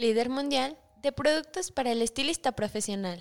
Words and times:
líder 0.00 0.30
mundial 0.30 0.78
de 1.02 1.12
productos 1.12 1.70
para 1.70 1.92
el 1.92 2.00
estilista 2.00 2.52
profesional. 2.52 3.20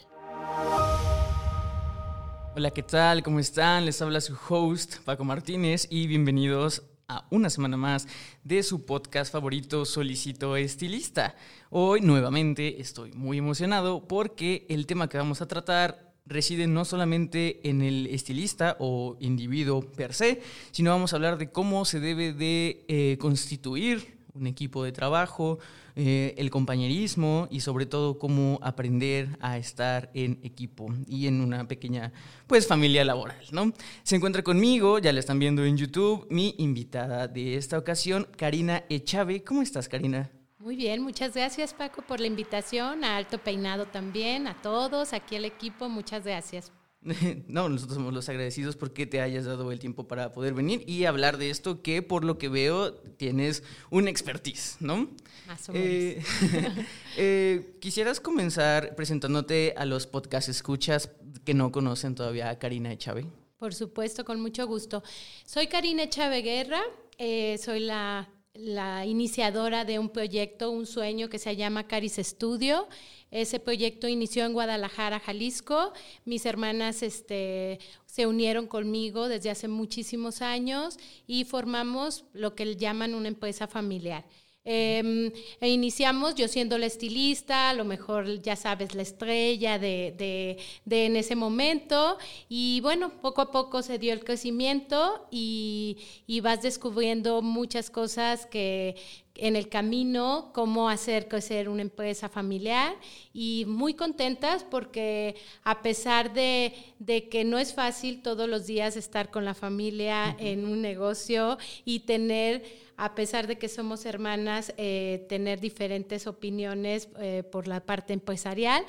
Hola, 2.55 2.71
¿qué 2.71 2.83
tal? 2.83 3.21
¿Cómo 3.21 3.41
están? 3.41 3.85
Les 3.85 4.01
habla 4.01 4.21
su 4.21 4.37
host, 4.47 4.99
Paco 5.03 5.25
Martínez, 5.25 5.87
y 5.89 6.07
bienvenidos 6.07 6.83
a 7.09 7.25
una 7.31 7.49
semana 7.49 7.75
más 7.75 8.07
de 8.45 8.63
su 8.63 8.85
podcast 8.85 9.29
favorito 9.29 9.83
Solicito 9.83 10.55
Estilista. 10.55 11.35
Hoy 11.69 11.99
nuevamente 11.99 12.79
estoy 12.79 13.11
muy 13.11 13.39
emocionado 13.39 14.07
porque 14.07 14.65
el 14.69 14.85
tema 14.85 15.09
que 15.09 15.17
vamos 15.17 15.41
a 15.41 15.49
tratar 15.49 16.13
reside 16.25 16.65
no 16.67 16.85
solamente 16.85 17.67
en 17.67 17.81
el 17.81 18.07
estilista 18.07 18.77
o 18.79 19.17
individuo 19.19 19.81
per 19.81 20.13
se, 20.13 20.41
sino 20.71 20.91
vamos 20.91 21.11
a 21.11 21.17
hablar 21.17 21.37
de 21.37 21.51
cómo 21.51 21.83
se 21.83 21.99
debe 21.99 22.31
de 22.31 22.85
eh, 22.87 23.17
constituir 23.19 24.18
un 24.39 24.47
equipo 24.47 24.83
de 24.83 24.91
trabajo, 24.91 25.59
eh, 25.95 26.33
el 26.37 26.49
compañerismo 26.49 27.47
y 27.51 27.59
sobre 27.59 27.85
todo 27.85 28.17
cómo 28.17 28.59
aprender 28.61 29.37
a 29.39 29.57
estar 29.57 30.09
en 30.13 30.39
equipo 30.43 30.87
y 31.07 31.27
en 31.27 31.41
una 31.41 31.67
pequeña 31.67 32.11
pues 32.47 32.67
familia 32.67 33.03
laboral, 33.03 33.43
¿no? 33.51 33.73
Se 34.03 34.15
encuentra 34.15 34.43
conmigo, 34.43 34.99
ya 34.99 35.13
la 35.13 35.19
están 35.19 35.39
viendo 35.39 35.63
en 35.65 35.77
YouTube, 35.77 36.25
mi 36.29 36.55
invitada 36.57 37.27
de 37.27 37.55
esta 37.55 37.77
ocasión, 37.77 38.27
Karina 38.37 38.83
Echave. 38.89 39.43
¿Cómo 39.43 39.61
estás, 39.61 39.89
Karina? 39.89 40.29
Muy 40.57 40.75
bien, 40.75 41.01
muchas 41.01 41.33
gracias 41.33 41.73
Paco 41.73 42.01
por 42.01 42.19
la 42.19 42.27
invitación, 42.27 43.03
a 43.03 43.17
Alto 43.17 43.37
Peinado 43.37 43.85
también, 43.85 44.45
a 44.47 44.61
todos, 44.61 45.13
aquí 45.13 45.35
al 45.35 45.45
equipo, 45.45 45.87
muchas 45.87 46.25
gracias. 46.25 46.71
No, 47.47 47.69
nosotros 47.69 47.95
somos 47.95 48.13
los 48.13 48.27
agradecidos 48.29 48.75
porque 48.75 49.05
te 49.05 49.21
hayas 49.21 49.45
dado 49.45 49.71
el 49.71 49.79
tiempo 49.79 50.07
para 50.07 50.31
poder 50.31 50.53
venir 50.53 50.83
y 50.87 51.05
hablar 51.05 51.37
de 51.37 51.49
esto 51.49 51.81
que 51.81 52.01
por 52.01 52.23
lo 52.23 52.37
que 52.37 52.49
veo 52.49 52.93
tienes 52.93 53.63
un 53.89 54.07
expertise, 54.07 54.77
¿no? 54.79 55.09
Más 55.47 55.69
o 55.69 55.73
menos. 55.73 55.87
Eh, 55.87 56.23
eh, 57.17 57.77
quisieras 57.79 58.19
comenzar 58.19 58.95
presentándote 58.95 59.73
a 59.77 59.85
los 59.85 60.07
podcast 60.07 60.49
escuchas 60.49 61.11
que 61.45 61.53
no 61.53 61.71
conocen 61.71 62.15
todavía 62.15 62.49
a 62.49 62.59
Karina 62.59 62.91
Echave. 62.91 63.25
Por 63.57 63.73
supuesto, 63.73 64.23
con 64.23 64.39
mucho 64.39 64.67
gusto. 64.67 65.03
Soy 65.45 65.67
Karina 65.67 66.03
Echave 66.03 66.41
Guerra, 66.41 66.81
eh, 67.17 67.57
soy 67.57 67.81
la 67.81 68.29
la 68.53 69.05
iniciadora 69.05 69.85
de 69.85 69.99
un 69.99 70.09
proyecto, 70.09 70.71
un 70.71 70.85
sueño 70.85 71.29
que 71.29 71.39
se 71.39 71.55
llama 71.55 71.87
Caris 71.87 72.17
Studio. 72.17 72.87
Ese 73.31 73.59
proyecto 73.59 74.07
inició 74.07 74.45
en 74.45 74.53
Guadalajara, 74.53 75.19
Jalisco. 75.19 75.93
Mis 76.25 76.45
hermanas 76.45 77.03
este, 77.03 77.79
se 78.05 78.25
unieron 78.25 78.67
conmigo 78.67 79.27
desde 79.27 79.51
hace 79.51 79.67
muchísimos 79.67 80.41
años 80.41 80.97
y 81.27 81.45
formamos 81.45 82.25
lo 82.33 82.55
que 82.55 82.75
llaman 82.75 83.13
una 83.13 83.27
empresa 83.27 83.67
familiar. 83.67 84.25
Em, 84.65 85.31
e 85.61 85.69
iniciamos 85.69 86.35
yo 86.35 86.47
siendo 86.47 86.77
la 86.77 86.85
estilista, 86.85 87.69
a 87.69 87.73
lo 87.73 87.85
mejor 87.85 88.41
ya 88.41 88.55
sabes, 88.55 88.93
la 88.93 89.01
estrella 89.01 89.79
de, 89.79 90.57
en 90.89 91.15
ese 91.15 91.35
momento. 91.35 92.17
Y 92.49 92.81
bueno, 92.81 93.09
poco 93.21 93.41
a 93.41 93.51
poco 93.51 93.81
se 93.81 93.97
dio 93.97 94.13
el 94.13 94.23
crecimiento 94.23 95.27
y, 95.31 95.97
y 96.27 96.41
vas 96.41 96.61
descubriendo 96.61 97.41
muchas 97.41 97.89
cosas 97.89 98.45
que, 98.45 98.95
en 99.41 99.55
el 99.55 99.69
camino 99.69 100.51
cómo 100.53 100.89
hacer 100.89 101.27
crecer 101.27 101.69
una 101.69 101.81
empresa 101.81 102.29
familiar 102.29 102.95
y 103.33 103.65
muy 103.67 103.93
contentas 103.93 104.65
porque 104.69 105.35
a 105.63 105.81
pesar 105.81 106.33
de, 106.33 106.73
de, 106.99 107.29
que 107.29 107.43
no 107.43 107.57
es 107.57 107.73
fácil 107.73 108.21
todos 108.21 108.47
los 108.49 108.67
días 108.67 108.97
estar 108.97 109.31
con 109.31 109.45
la 109.45 109.53
familia 109.53 110.35
en 110.39 110.65
un 110.65 110.81
negocio 110.81 111.57
y 111.85 112.01
tener 112.01 112.88
a 112.99 113.15
pesar 113.15 113.47
de 113.47 113.57
que 113.57 113.69
somos 113.69 114.05
hermanas, 114.05 114.73
eh, 114.75 115.25
tener 115.29 115.61
diferentes 115.61 116.27
opiniones 116.27 117.07
eh, 117.17 117.43
por 117.49 117.65
la 117.65 117.79
parte 117.79 118.11
empresarial, 118.11 118.83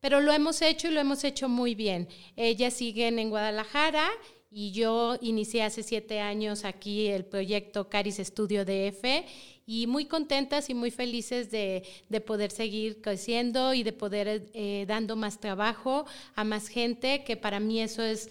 pero 0.00 0.20
lo 0.20 0.32
hemos 0.32 0.60
hecho 0.60 0.88
y 0.88 0.90
lo 0.90 1.00
hemos 1.00 1.24
hecho 1.24 1.48
muy 1.48 1.74
bien. 1.74 2.06
Ellas 2.36 2.74
siguen 2.74 3.18
en 3.18 3.30
Guadalajara 3.30 4.06
y 4.50 4.72
yo 4.72 5.16
inicié 5.22 5.62
hace 5.62 5.82
siete 5.82 6.20
años 6.20 6.66
aquí 6.66 7.06
el 7.06 7.24
proyecto 7.24 7.88
Caris 7.88 8.18
Estudio 8.18 8.66
DF 8.66 9.24
y 9.64 9.86
muy 9.86 10.04
contentas 10.04 10.68
y 10.68 10.74
muy 10.74 10.90
felices 10.90 11.50
de, 11.50 11.84
poder 12.26 12.50
seguir 12.50 13.00
creciendo 13.00 13.72
y 13.72 13.82
de 13.82 13.94
poder 13.94 14.50
eh, 14.52 14.84
dando 14.86 15.16
más 15.16 15.40
trabajo 15.40 16.04
a 16.34 16.44
más 16.44 16.68
gente, 16.68 17.24
que 17.24 17.38
para 17.38 17.60
mí 17.60 17.80
eso 17.80 18.02
es 18.02 18.28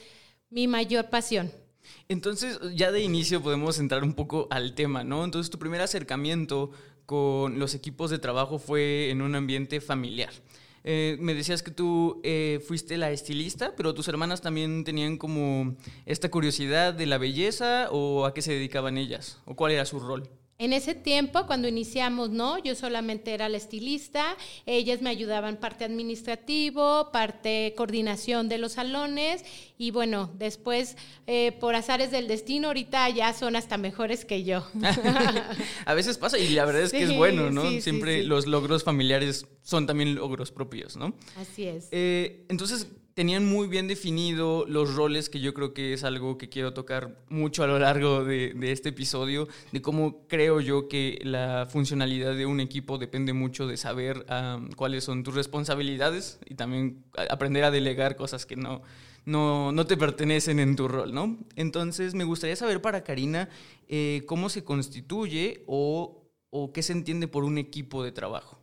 mi 0.52 0.68
mayor 0.68 1.10
pasión. 1.10 1.52
Entonces, 2.10 2.60
ya 2.76 2.92
de 2.92 3.02
inicio 3.02 3.42
podemos 3.42 3.80
entrar 3.80 4.04
un 4.04 4.14
poco 4.14 4.48
al 4.52 4.76
tema, 4.76 5.04
¿no? 5.04 5.24
Entonces, 5.24 5.50
tu 5.50 5.60
primer 5.60 5.82
acercamiento 5.82 6.72
con 7.06 7.60
los 7.60 7.76
equipos 7.76 8.10
de 8.10 8.20
trabajo 8.20 8.60
fue 8.60 9.10
en 9.10 9.22
un 9.22 9.36
ambiente 9.36 9.82
familiar. 9.82 10.32
Eh, 10.86 11.18
me 11.20 11.34
decías 11.34 11.64
que 11.64 11.72
tú 11.72 12.20
eh, 12.24 12.62
fuiste 12.68 12.98
la 12.98 13.12
estilista, 13.12 13.74
pero 13.76 13.94
tus 13.94 14.08
hermanas 14.10 14.42
también 14.42 14.84
tenían 14.84 15.18
como 15.18 15.76
esta 16.06 16.30
curiosidad 16.30 16.94
de 16.94 17.06
la 17.06 17.18
belleza 17.18 17.88
o 17.92 18.26
a 18.26 18.34
qué 18.34 18.42
se 18.42 18.54
dedicaban 18.54 18.98
ellas 18.98 19.40
o 19.46 19.56
cuál 19.56 19.72
era 19.72 19.86
su 19.86 20.00
rol. 20.00 20.30
En 20.60 20.72
ese 20.72 20.94
tiempo, 20.94 21.46
cuando 21.48 21.68
iniciamos, 21.68 22.30
no, 22.30 22.58
yo 22.58 22.76
solamente 22.76 23.34
era 23.34 23.50
la 23.50 23.58
estilista, 23.58 24.38
ellas 24.66 25.02
me 25.02 25.10
ayudaban 25.10 25.58
parte 25.58 25.84
administrativo, 25.84 27.12
parte 27.12 27.74
coordinación 27.76 28.50
de 28.50 28.60
los 28.60 28.74
salones 28.74 29.44
y 29.78 29.92
bueno, 29.92 30.32
después, 30.38 30.96
eh, 31.26 31.54
por 31.60 31.74
azares 31.76 32.12
del 32.12 32.28
destino, 32.28 32.68
ahorita 32.68 33.10
ya 33.10 33.34
son 33.34 33.56
hasta 33.56 33.78
mejores 33.78 34.26
que 34.26 34.44
yo. 34.44 34.66
a 35.86 35.94
veces 35.96 36.18
pasa 36.18 36.38
y 36.38 36.50
la 36.50 36.66
verdad 36.66 36.84
es 36.84 36.92
que 36.92 37.04
es 37.04 37.18
bueno, 37.18 37.50
¿no? 37.50 37.70
Siempre 37.82 38.24
los 38.24 38.46
logros 38.46 38.84
familiares 38.84 39.48
son 39.64 39.88
también 39.88 40.16
logros 40.16 40.52
propios, 40.52 40.96
¿no? 40.96 41.16
Así 41.36 41.64
es. 41.66 41.88
Eh, 41.92 42.46
entonces, 42.50 42.88
tenían 43.14 43.46
muy 43.46 43.68
bien 43.68 43.88
definido 43.88 44.66
los 44.68 44.96
roles, 44.96 45.30
que 45.30 45.40
yo 45.40 45.54
creo 45.54 45.74
que 45.74 45.94
es 45.94 46.04
algo 46.04 46.38
que 46.38 46.50
quiero 46.50 46.74
tocar 46.74 47.24
mucho 47.30 47.64
a 47.64 47.68
lo 47.68 47.80
largo 47.80 48.24
de, 48.24 48.54
este 48.64 48.90
episodio, 48.90 49.48
de 49.72 49.82
cómo 49.82 50.28
creo 50.28 50.60
yo 50.62 50.88
que 50.88 51.20
la 51.24 51.68
funcionalidad 51.70 52.36
de 52.36 52.46
un 52.46 52.60
equipo 52.60 52.98
depende 52.98 53.34
mucho 53.34 53.68
de 53.68 53.78
saber 53.78 54.26
cuáles 54.76 55.04
son 55.04 55.24
tus 55.24 55.36
responsabilidades 55.36 56.40
y 56.46 56.56
también 56.56 57.04
aprender 57.30 57.64
a 57.64 57.72
delegar 57.72 58.16
cosas 58.16 58.46
que 58.46 58.56
no, 58.56 58.82
no, 59.26 59.86
te 59.86 59.98
pertenecen 59.98 60.60
en 60.60 60.76
tu 60.76 60.88
rol, 60.88 61.14
¿no? 61.14 61.38
Entonces, 61.56 62.16
me 62.16 62.24
gustaría 62.24 62.56
saber 62.56 62.82
para 62.82 63.04
Karina 63.04 63.50
eh, 63.88 64.24
cómo 64.26 64.50
se 64.50 64.64
constituye 64.64 65.64
o, 65.68 66.24
o 66.50 66.74
qué 66.74 66.82
se 66.82 66.94
entiende 66.94 67.28
por 67.28 67.44
un 67.44 67.58
equipo 67.58 68.04
de 68.04 68.12
trabajo. 68.12 68.63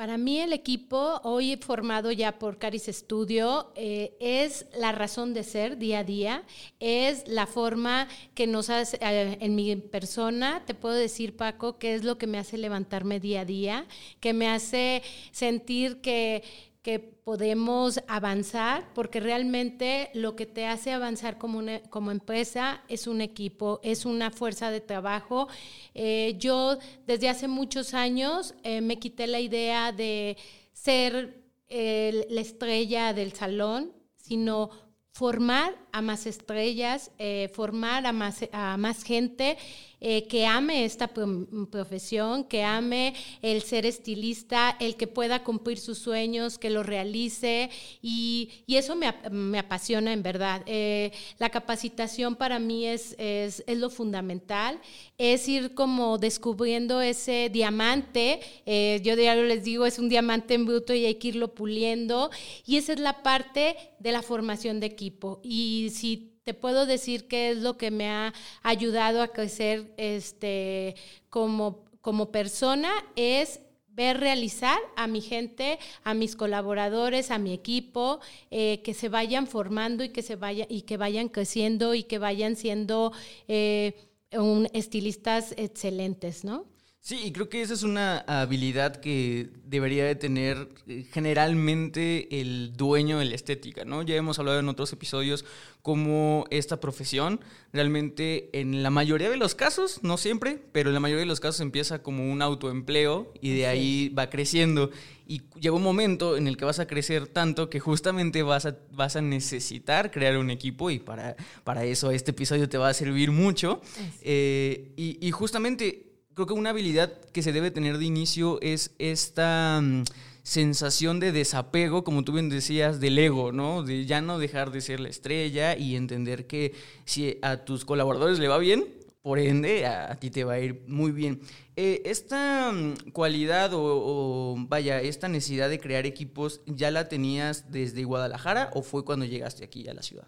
Para 0.00 0.16
mí 0.16 0.40
el 0.40 0.54
equipo, 0.54 1.20
hoy 1.24 1.58
formado 1.58 2.10
ya 2.10 2.38
por 2.38 2.56
Caris 2.56 2.86
Studio, 2.86 3.70
eh, 3.74 4.16
es 4.18 4.64
la 4.74 4.92
razón 4.92 5.34
de 5.34 5.44
ser 5.44 5.76
día 5.76 5.98
a 5.98 6.04
día, 6.04 6.42
es 6.78 7.28
la 7.28 7.46
forma 7.46 8.08
que 8.34 8.46
nos 8.46 8.70
hace, 8.70 8.96
eh, 9.02 9.36
en 9.42 9.54
mi 9.54 9.76
persona, 9.76 10.62
te 10.64 10.72
puedo 10.72 10.94
decir 10.94 11.36
Paco, 11.36 11.76
que 11.76 11.94
es 11.94 12.02
lo 12.02 12.16
que 12.16 12.26
me 12.26 12.38
hace 12.38 12.56
levantarme 12.56 13.20
día 13.20 13.42
a 13.42 13.44
día, 13.44 13.86
que 14.20 14.32
me 14.32 14.48
hace 14.48 15.02
sentir 15.32 16.00
que 16.00 16.44
que 16.82 16.98
podemos 16.98 18.00
avanzar, 18.08 18.92
porque 18.94 19.20
realmente 19.20 20.10
lo 20.14 20.34
que 20.34 20.46
te 20.46 20.66
hace 20.66 20.92
avanzar 20.92 21.36
como, 21.38 21.62
como 21.90 22.10
empresa 22.10 22.82
es 22.88 23.06
un 23.06 23.20
equipo, 23.20 23.80
es 23.82 24.06
una 24.06 24.30
fuerza 24.30 24.70
de 24.70 24.80
trabajo. 24.80 25.48
Eh, 25.94 26.36
yo 26.38 26.78
desde 27.06 27.28
hace 27.28 27.48
muchos 27.48 27.92
años 27.92 28.54
eh, 28.62 28.80
me 28.80 28.98
quité 28.98 29.26
la 29.26 29.40
idea 29.40 29.92
de 29.92 30.36
ser 30.72 31.38
la 31.68 32.40
estrella 32.40 33.12
del 33.12 33.32
salón, 33.32 33.92
sino 34.16 34.70
formar 35.12 35.76
a 35.92 36.02
más 36.02 36.26
estrellas, 36.26 37.10
eh, 37.18 37.50
formar 37.52 38.06
a 38.06 38.12
más, 38.12 38.44
a 38.52 38.76
más 38.76 39.02
gente 39.02 39.58
eh, 40.00 40.26
que 40.28 40.46
ame 40.46 40.84
esta 40.84 41.08
profesión, 41.08 42.44
que 42.44 42.62
ame 42.62 43.14
el 43.42 43.62
ser 43.62 43.84
estilista, 43.84 44.76
el 44.80 44.96
que 44.96 45.06
pueda 45.06 45.44
cumplir 45.44 45.78
sus 45.78 45.98
sueños, 45.98 46.58
que 46.58 46.70
lo 46.70 46.82
realice 46.82 47.68
y, 48.00 48.50
eso 48.66 48.96
me, 48.96 49.58
apasiona 49.58 50.12
en 50.12 50.22
verdad. 50.22 50.62
Eh, 50.64 51.12
la 51.38 51.50
capacitación 51.50 52.34
para 52.34 52.58
mí 52.58 52.86
es, 52.86 53.14
es, 53.18 53.62
es, 53.66 53.78
lo 53.78 53.90
fundamental, 53.90 54.80
es 55.18 55.46
ir 55.48 55.74
como 55.74 56.16
descubriendo 56.16 57.02
ese 57.02 57.50
diamante, 57.52 58.40
eh, 58.64 59.00
yo 59.04 59.16
diario 59.16 59.44
les 59.44 59.64
digo, 59.64 59.84
es 59.84 59.98
un 59.98 60.08
diamante 60.08 60.54
en 60.54 60.64
bruto 60.64 60.94
y 60.94 61.04
hay 61.04 61.16
que 61.16 61.28
irlo 61.28 61.54
puliendo 61.54 62.30
y 62.66 62.76
esa 62.76 62.94
es 62.94 63.00
la 63.00 63.22
parte 63.22 63.76
de 63.98 64.12
la 64.12 64.22
formación 64.22 64.80
de 64.80 64.86
equipo. 64.86 65.40
Y 65.42 65.90
si 65.92 66.29
te 66.44 66.54
puedo 66.54 66.86
decir 66.86 67.28
qué 67.28 67.50
es 67.50 67.58
lo 67.58 67.76
que 67.76 67.90
me 67.90 68.08
ha 68.08 68.32
ayudado 68.62 69.22
a 69.22 69.28
crecer 69.28 69.92
este, 69.96 70.94
como, 71.28 71.84
como 72.00 72.30
persona, 72.30 72.90
es 73.16 73.60
ver 73.88 74.18
realizar 74.18 74.78
a 74.96 75.06
mi 75.06 75.20
gente, 75.20 75.78
a 76.04 76.14
mis 76.14 76.36
colaboradores, 76.36 77.30
a 77.30 77.38
mi 77.38 77.52
equipo, 77.52 78.20
eh, 78.50 78.80
que 78.82 78.94
se 78.94 79.08
vayan 79.08 79.46
formando 79.46 80.04
y 80.04 80.10
que 80.10 80.22
se 80.22 80.36
vaya 80.36 80.66
y 80.68 80.82
que 80.82 80.96
vayan 80.96 81.28
creciendo 81.28 81.94
y 81.94 82.04
que 82.04 82.18
vayan 82.18 82.56
siendo 82.56 83.12
eh, 83.48 83.94
un, 84.32 84.68
estilistas 84.72 85.54
excelentes, 85.56 86.44
¿no? 86.44 86.64
Sí, 87.02 87.18
y 87.24 87.32
creo 87.32 87.48
que 87.48 87.62
esa 87.62 87.72
es 87.72 87.82
una 87.82 88.18
habilidad 88.18 88.96
que 88.96 89.48
debería 89.64 90.04
de 90.04 90.16
tener 90.16 90.68
eh, 90.86 91.06
generalmente 91.10 92.40
el 92.42 92.74
dueño 92.76 93.18
de 93.18 93.24
la 93.24 93.34
estética, 93.34 93.86
¿no? 93.86 94.02
Ya 94.02 94.16
hemos 94.16 94.38
hablado 94.38 94.58
en 94.58 94.68
otros 94.68 94.92
episodios 94.92 95.46
cómo 95.80 96.44
esta 96.50 96.78
profesión 96.78 97.40
realmente 97.72 98.50
en 98.52 98.82
la 98.82 98.90
mayoría 98.90 99.30
de 99.30 99.38
los 99.38 99.54
casos, 99.54 100.00
no 100.02 100.18
siempre, 100.18 100.62
pero 100.72 100.90
en 100.90 100.94
la 100.94 101.00
mayoría 101.00 101.20
de 101.20 101.26
los 101.26 101.40
casos 101.40 101.62
empieza 101.62 102.02
como 102.02 102.30
un 102.30 102.42
autoempleo 102.42 103.32
y 103.40 103.56
de 103.56 103.66
ahí 103.66 104.10
va 104.10 104.28
creciendo. 104.28 104.90
Y 105.26 105.40
llega 105.58 105.76
un 105.76 105.82
momento 105.82 106.36
en 106.36 106.48
el 106.48 106.58
que 106.58 106.66
vas 106.66 106.80
a 106.80 106.86
crecer 106.86 107.28
tanto 107.28 107.70
que 107.70 107.80
justamente 107.80 108.42
vas 108.42 108.66
a, 108.66 108.76
vas 108.92 109.16
a 109.16 109.22
necesitar 109.22 110.10
crear 110.10 110.36
un 110.36 110.50
equipo 110.50 110.90
y 110.90 110.98
para, 110.98 111.34
para 111.64 111.82
eso 111.84 112.10
este 112.10 112.32
episodio 112.32 112.68
te 112.68 112.76
va 112.76 112.90
a 112.90 112.94
servir 112.94 113.30
mucho. 113.30 113.80
Eh, 114.20 114.92
y, 114.96 115.16
y 115.26 115.30
justamente 115.30 116.09
creo 116.40 116.54
que 116.54 116.58
una 116.58 116.70
habilidad 116.70 117.12
que 117.32 117.42
se 117.42 117.52
debe 117.52 117.70
tener 117.70 117.98
de 117.98 118.06
inicio 118.06 118.58
es 118.62 118.92
esta 118.98 119.78
mm, 119.82 120.04
sensación 120.42 121.20
de 121.20 121.32
desapego, 121.32 122.02
como 122.02 122.24
tú 122.24 122.32
bien 122.32 122.48
decías, 122.48 122.98
del 122.98 123.18
ego, 123.18 123.52
¿no? 123.52 123.82
De 123.82 124.06
ya 124.06 124.22
no 124.22 124.38
dejar 124.38 124.70
de 124.70 124.80
ser 124.80 125.00
la 125.00 125.10
estrella 125.10 125.76
y 125.76 125.96
entender 125.96 126.46
que 126.46 126.72
si 127.04 127.36
a 127.42 127.58
tus 127.58 127.84
colaboradores 127.84 128.38
le 128.38 128.48
va 128.48 128.56
bien, 128.56 128.86
por 129.20 129.38
ende 129.38 129.84
a, 129.84 130.18
ti 130.18 130.30
te 130.30 130.44
va 130.44 130.54
a 130.54 130.60
ir 130.60 130.82
muy 130.86 131.12
bien. 131.12 131.42
Eh, 131.76 132.00
esta 132.06 132.72
mm, 132.72 133.10
cualidad 133.12 133.72
o, 133.74 134.56
vaya, 134.66 135.02
esta 135.02 135.28
necesidad 135.28 135.68
de 135.68 135.78
crear 135.78 136.06
equipos, 136.06 136.62
¿ya 136.64 136.90
la 136.90 137.10
tenías 137.10 137.70
desde 137.70 138.04
Guadalajara 138.04 138.70
o 138.72 138.82
fue 138.82 139.04
cuando 139.04 139.26
llegaste 139.26 139.62
aquí 139.62 139.86
a 139.88 139.92
la 139.92 140.02
ciudad? 140.02 140.26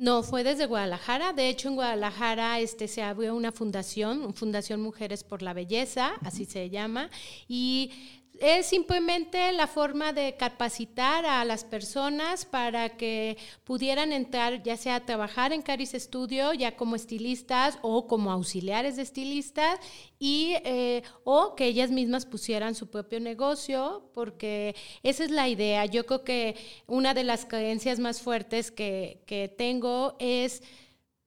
No, 0.00 0.22
fue 0.22 0.44
desde 0.44 0.64
Guadalajara. 0.64 1.34
De 1.34 1.50
hecho, 1.50 1.68
en 1.68 1.74
Guadalajara 1.74 2.58
este, 2.58 2.88
se 2.88 3.02
abrió 3.02 3.36
una 3.36 3.52
fundación, 3.52 4.32
Fundación 4.32 4.80
Mujeres 4.80 5.22
por 5.24 5.42
la 5.42 5.52
Belleza, 5.52 6.12
así 6.24 6.46
se 6.46 6.70
llama, 6.70 7.10
y 7.46 7.90
es 8.40 8.66
simplemente 8.66 9.52
la 9.52 9.66
forma 9.66 10.14
de 10.14 10.34
capacitar 10.36 11.26
a 11.26 11.44
las 11.44 11.62
personas 11.62 12.46
para 12.46 12.96
que 12.96 13.36
pudieran 13.64 14.12
entrar, 14.12 14.62
ya 14.62 14.78
sea 14.78 14.96
a 14.96 15.04
trabajar 15.04 15.52
en 15.52 15.60
Caris 15.60 15.92
Studio, 15.92 16.54
ya 16.54 16.74
como 16.74 16.96
estilistas 16.96 17.78
o 17.82 18.06
como 18.06 18.32
auxiliares 18.32 18.96
de 18.96 19.02
estilistas, 19.02 19.78
y, 20.18 20.54
eh, 20.64 21.02
o 21.22 21.54
que 21.54 21.66
ellas 21.66 21.90
mismas 21.90 22.24
pusieran 22.24 22.74
su 22.74 22.88
propio 22.88 23.20
negocio, 23.20 24.10
porque 24.14 24.74
esa 25.02 25.24
es 25.24 25.30
la 25.30 25.46
idea. 25.46 25.84
Yo 25.84 26.06
creo 26.06 26.24
que 26.24 26.56
una 26.86 27.12
de 27.12 27.24
las 27.24 27.44
creencias 27.44 27.98
más 27.98 28.22
fuertes 28.22 28.70
que, 28.70 29.22
que 29.26 29.48
tengo 29.48 30.16
es 30.18 30.62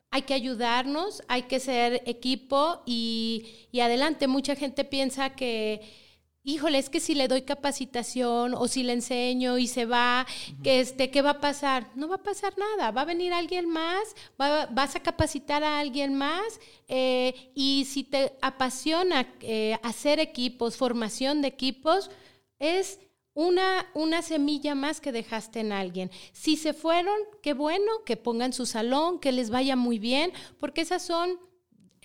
hay 0.09 0.23
que 0.23 0.33
ayudarnos, 0.35 1.23
hay 1.27 1.43
que 1.43 1.59
ser 1.59 2.03
equipo 2.05 2.81
y, 2.85 3.67
y 3.71 3.79
adelante. 3.79 4.27
Mucha 4.27 4.55
gente 4.55 4.83
piensa 4.83 5.31
que 5.31 6.02
híjole, 6.43 6.77
es 6.77 6.89
que 6.89 6.99
si 6.99 7.15
le 7.15 7.27
doy 7.27 7.43
capacitación 7.43 8.53
o 8.53 8.67
si 8.67 8.83
le 8.83 8.93
enseño 8.93 9.57
y 9.57 9.67
se 9.67 9.85
va, 9.85 10.25
que 10.61 10.81
este, 10.81 11.09
¿qué 11.09 11.21
va 11.21 11.31
a 11.31 11.39
pasar? 11.39 11.89
No 11.95 12.07
va 12.07 12.15
a 12.15 12.23
pasar 12.23 12.53
nada, 12.57 12.91
va 12.91 13.01
a 13.01 13.05
venir 13.05 13.31
alguien 13.33 13.69
más, 13.69 14.15
vas 14.37 14.95
a 14.95 14.99
capacitar 14.99 15.63
a 15.63 15.79
alguien 15.79 16.15
más 16.15 16.59
eh, 16.87 17.51
y 17.55 17.85
si 17.85 18.03
te 18.03 18.33
apasiona 18.41 19.27
eh, 19.41 19.77
hacer 19.83 20.19
equipos, 20.19 20.75
formación 20.75 21.41
de 21.41 21.47
equipos, 21.47 22.11
es 22.59 22.99
una, 23.33 23.87
una 23.93 24.21
semilla 24.21 24.75
más 24.75 25.01
que 25.01 25.11
dejaste 25.11 25.61
en 25.61 25.71
alguien. 25.71 26.11
Si 26.33 26.57
se 26.57 26.73
fueron, 26.73 27.15
qué 27.41 27.53
bueno, 27.53 28.03
que 28.05 28.17
pongan 28.17 28.53
su 28.53 28.65
salón, 28.65 29.19
que 29.19 29.31
les 29.31 29.49
vaya 29.49 29.75
muy 29.75 29.97
bien, 29.97 30.31
porque 30.59 30.81
esas 30.81 31.03
son 31.03 31.39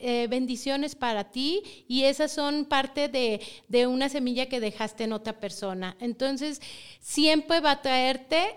eh, 0.00 0.26
bendiciones 0.28 0.94
para 0.94 1.30
ti 1.30 1.62
y 1.88 2.04
esas 2.04 2.32
son 2.32 2.64
parte 2.64 3.08
de, 3.08 3.86
una 3.86 4.08
semilla 4.08 4.46
que 4.46 4.60
dejaste 4.60 5.04
en 5.04 5.12
otra 5.12 5.40
persona. 5.40 5.96
Entonces, 6.00 6.60
siempre 7.00 7.60
va 7.60 7.72
a 7.72 7.82
traerte 7.82 8.56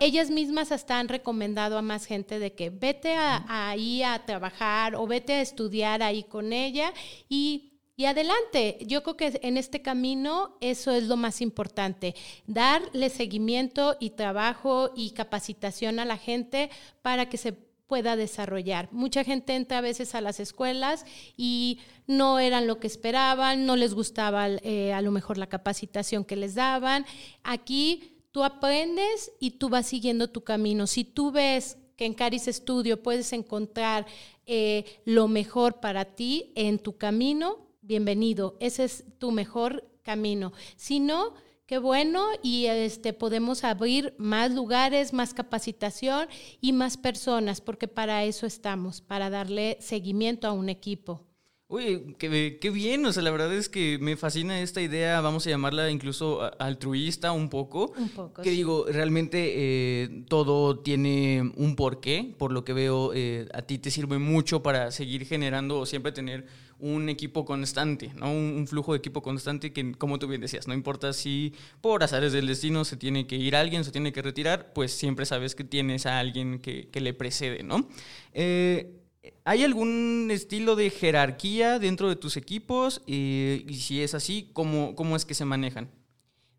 ellas 0.00 0.30
mismas 0.30 0.72
hasta 0.72 0.98
han 0.98 1.08
recomendado 1.08 1.76
a 1.76 1.82
más 1.82 2.06
gente 2.06 2.38
de 2.38 2.54
que 2.54 2.70
vete 2.70 3.14
ahí 3.16 4.02
a 4.02 4.24
trabajar 4.24 4.94
o 4.94 5.06
vete 5.06 5.34
a 5.34 5.40
estudiar 5.42 6.02
ahí 6.02 6.22
con 6.22 6.54
ella 6.54 6.94
y, 7.28 7.74
y, 7.94 8.06
adelante. 8.06 8.78
Yo 8.86 9.02
creo 9.02 9.18
que 9.18 9.38
en 9.42 9.58
este 9.58 9.82
camino 9.82 10.56
eso 10.62 10.92
es 10.92 11.04
lo 11.04 11.18
más 11.18 11.42
importante, 11.42 12.14
darle 12.46 13.10
seguimiento 13.10 13.96
y 14.00 14.10
trabajo 14.10 14.92
y 14.96 15.10
capacitación 15.10 15.98
a 15.98 16.06
la 16.06 16.16
gente 16.16 16.70
para 17.02 17.28
que 17.28 17.36
se 17.36 17.65
pueda 17.86 18.16
desarrollar. 18.16 18.88
Mucha 18.92 19.24
gente 19.24 19.54
entra 19.54 19.78
a 19.78 19.82
veces 19.82 20.14
a 20.14 20.20
las 20.20 20.40
escuelas 20.40 21.04
y 21.36 21.80
no 22.06 22.38
eran 22.38 22.66
lo 22.66 22.80
que 22.80 22.86
esperaban, 22.86 23.66
no 23.66 23.76
les 23.76 23.94
gustaba 23.94 24.48
eh, 24.48 24.92
a 24.92 25.02
lo 25.02 25.10
mejor 25.10 25.38
la 25.38 25.48
capacitación 25.48 26.24
que 26.24 26.36
les 26.36 26.54
daban. 26.54 27.06
Aquí 27.42 28.16
tú 28.32 28.44
aprendes 28.44 29.32
y 29.40 29.52
tú 29.52 29.68
vas 29.68 29.86
siguiendo 29.86 30.28
tu 30.28 30.42
camino. 30.42 30.86
Si 30.86 31.04
tú 31.04 31.30
ves 31.30 31.78
que 31.96 32.04
en 32.04 32.14
Caris 32.14 32.46
Studio 32.46 33.02
puedes 33.02 33.32
encontrar 33.32 34.06
eh, 34.46 34.84
lo 35.04 35.28
mejor 35.28 35.80
para 35.80 36.04
ti 36.04 36.52
en 36.54 36.78
tu 36.78 36.96
camino, 36.98 37.66
bienvenido. 37.82 38.56
Ese 38.60 38.84
es 38.84 39.04
tu 39.18 39.30
mejor 39.30 39.88
camino. 40.02 40.52
Si 40.76 41.00
no, 41.00 41.34
Qué 41.66 41.78
bueno 41.78 42.28
y 42.44 42.66
este 42.66 43.12
podemos 43.12 43.64
abrir 43.64 44.14
más 44.18 44.52
lugares, 44.52 45.12
más 45.12 45.34
capacitación 45.34 46.28
y 46.60 46.72
más 46.72 46.96
personas, 46.96 47.60
porque 47.60 47.88
para 47.88 48.22
eso 48.22 48.46
estamos, 48.46 49.00
para 49.00 49.30
darle 49.30 49.76
seguimiento 49.80 50.46
a 50.46 50.52
un 50.52 50.68
equipo. 50.68 51.26
Uy, 51.68 52.14
qué, 52.20 52.58
qué, 52.60 52.70
bien, 52.70 53.04
o 53.04 53.12
sea, 53.12 53.24
la 53.24 53.32
verdad 53.32 53.52
es 53.52 53.68
que 53.68 53.98
me 54.00 54.16
fascina 54.16 54.60
esta 54.60 54.80
idea, 54.80 55.20
vamos 55.20 55.44
a 55.44 55.50
llamarla 55.50 55.90
incluso 55.90 56.48
altruista 56.60 57.32
un 57.32 57.48
poco. 57.48 57.92
Un 57.98 58.10
poco. 58.10 58.42
Que 58.42 58.50
digo, 58.50 58.86
realmente 58.88 59.54
eh, 59.56 60.24
todo 60.28 60.78
tiene 60.78 61.52
un 61.56 61.74
porqué, 61.74 62.32
por 62.38 62.52
lo 62.52 62.64
que 62.64 62.74
veo, 62.74 63.12
eh, 63.12 63.48
a 63.52 63.62
ti 63.62 63.78
te 63.78 63.90
sirve 63.90 64.18
mucho 64.18 64.62
para 64.62 64.92
seguir 64.92 65.26
generando 65.26 65.80
o 65.80 65.86
siempre 65.86 66.12
tener 66.12 66.46
un 66.78 67.08
equipo 67.08 67.44
constante, 67.44 68.12
¿no? 68.16 68.30
Un, 68.30 68.66
flujo 68.68 68.92
de 68.92 68.98
equipo 68.98 69.22
constante 69.22 69.72
que, 69.72 69.92
como 69.92 70.18
tú 70.18 70.28
bien 70.28 70.40
decías, 70.40 70.68
no 70.68 70.74
importa 70.74 71.12
si 71.12 71.54
por 71.80 72.02
azares 72.02 72.32
del 72.32 72.46
destino 72.46 72.84
se 72.84 72.96
tiene 72.96 73.26
que 73.26 73.36
ir 73.36 73.56
alguien, 73.56 73.84
se 73.84 73.92
tiene 73.92 74.12
que 74.12 74.22
retirar, 74.22 74.72
pues 74.72 74.92
siempre 74.92 75.26
sabes 75.26 75.54
que 75.54 75.64
tienes 75.64 76.06
a 76.06 76.18
alguien 76.18 76.58
que, 76.58 76.88
que 76.88 77.00
le 77.00 77.14
precede, 77.14 77.62
¿no? 77.62 77.88
Eh, 78.32 79.02
¿Hay 79.44 79.64
algún 79.64 80.28
estilo 80.30 80.76
de 80.76 80.90
jerarquía 80.90 81.78
dentro 81.78 82.08
de 82.08 82.16
tus 82.16 82.36
equipos? 82.36 83.02
y 83.06 83.64
si 83.80 84.02
es 84.02 84.14
así, 84.14 84.50
¿cómo, 84.52 84.94
cómo 84.94 85.16
es 85.16 85.24
que 85.24 85.34
se 85.34 85.44
manejan? 85.44 85.90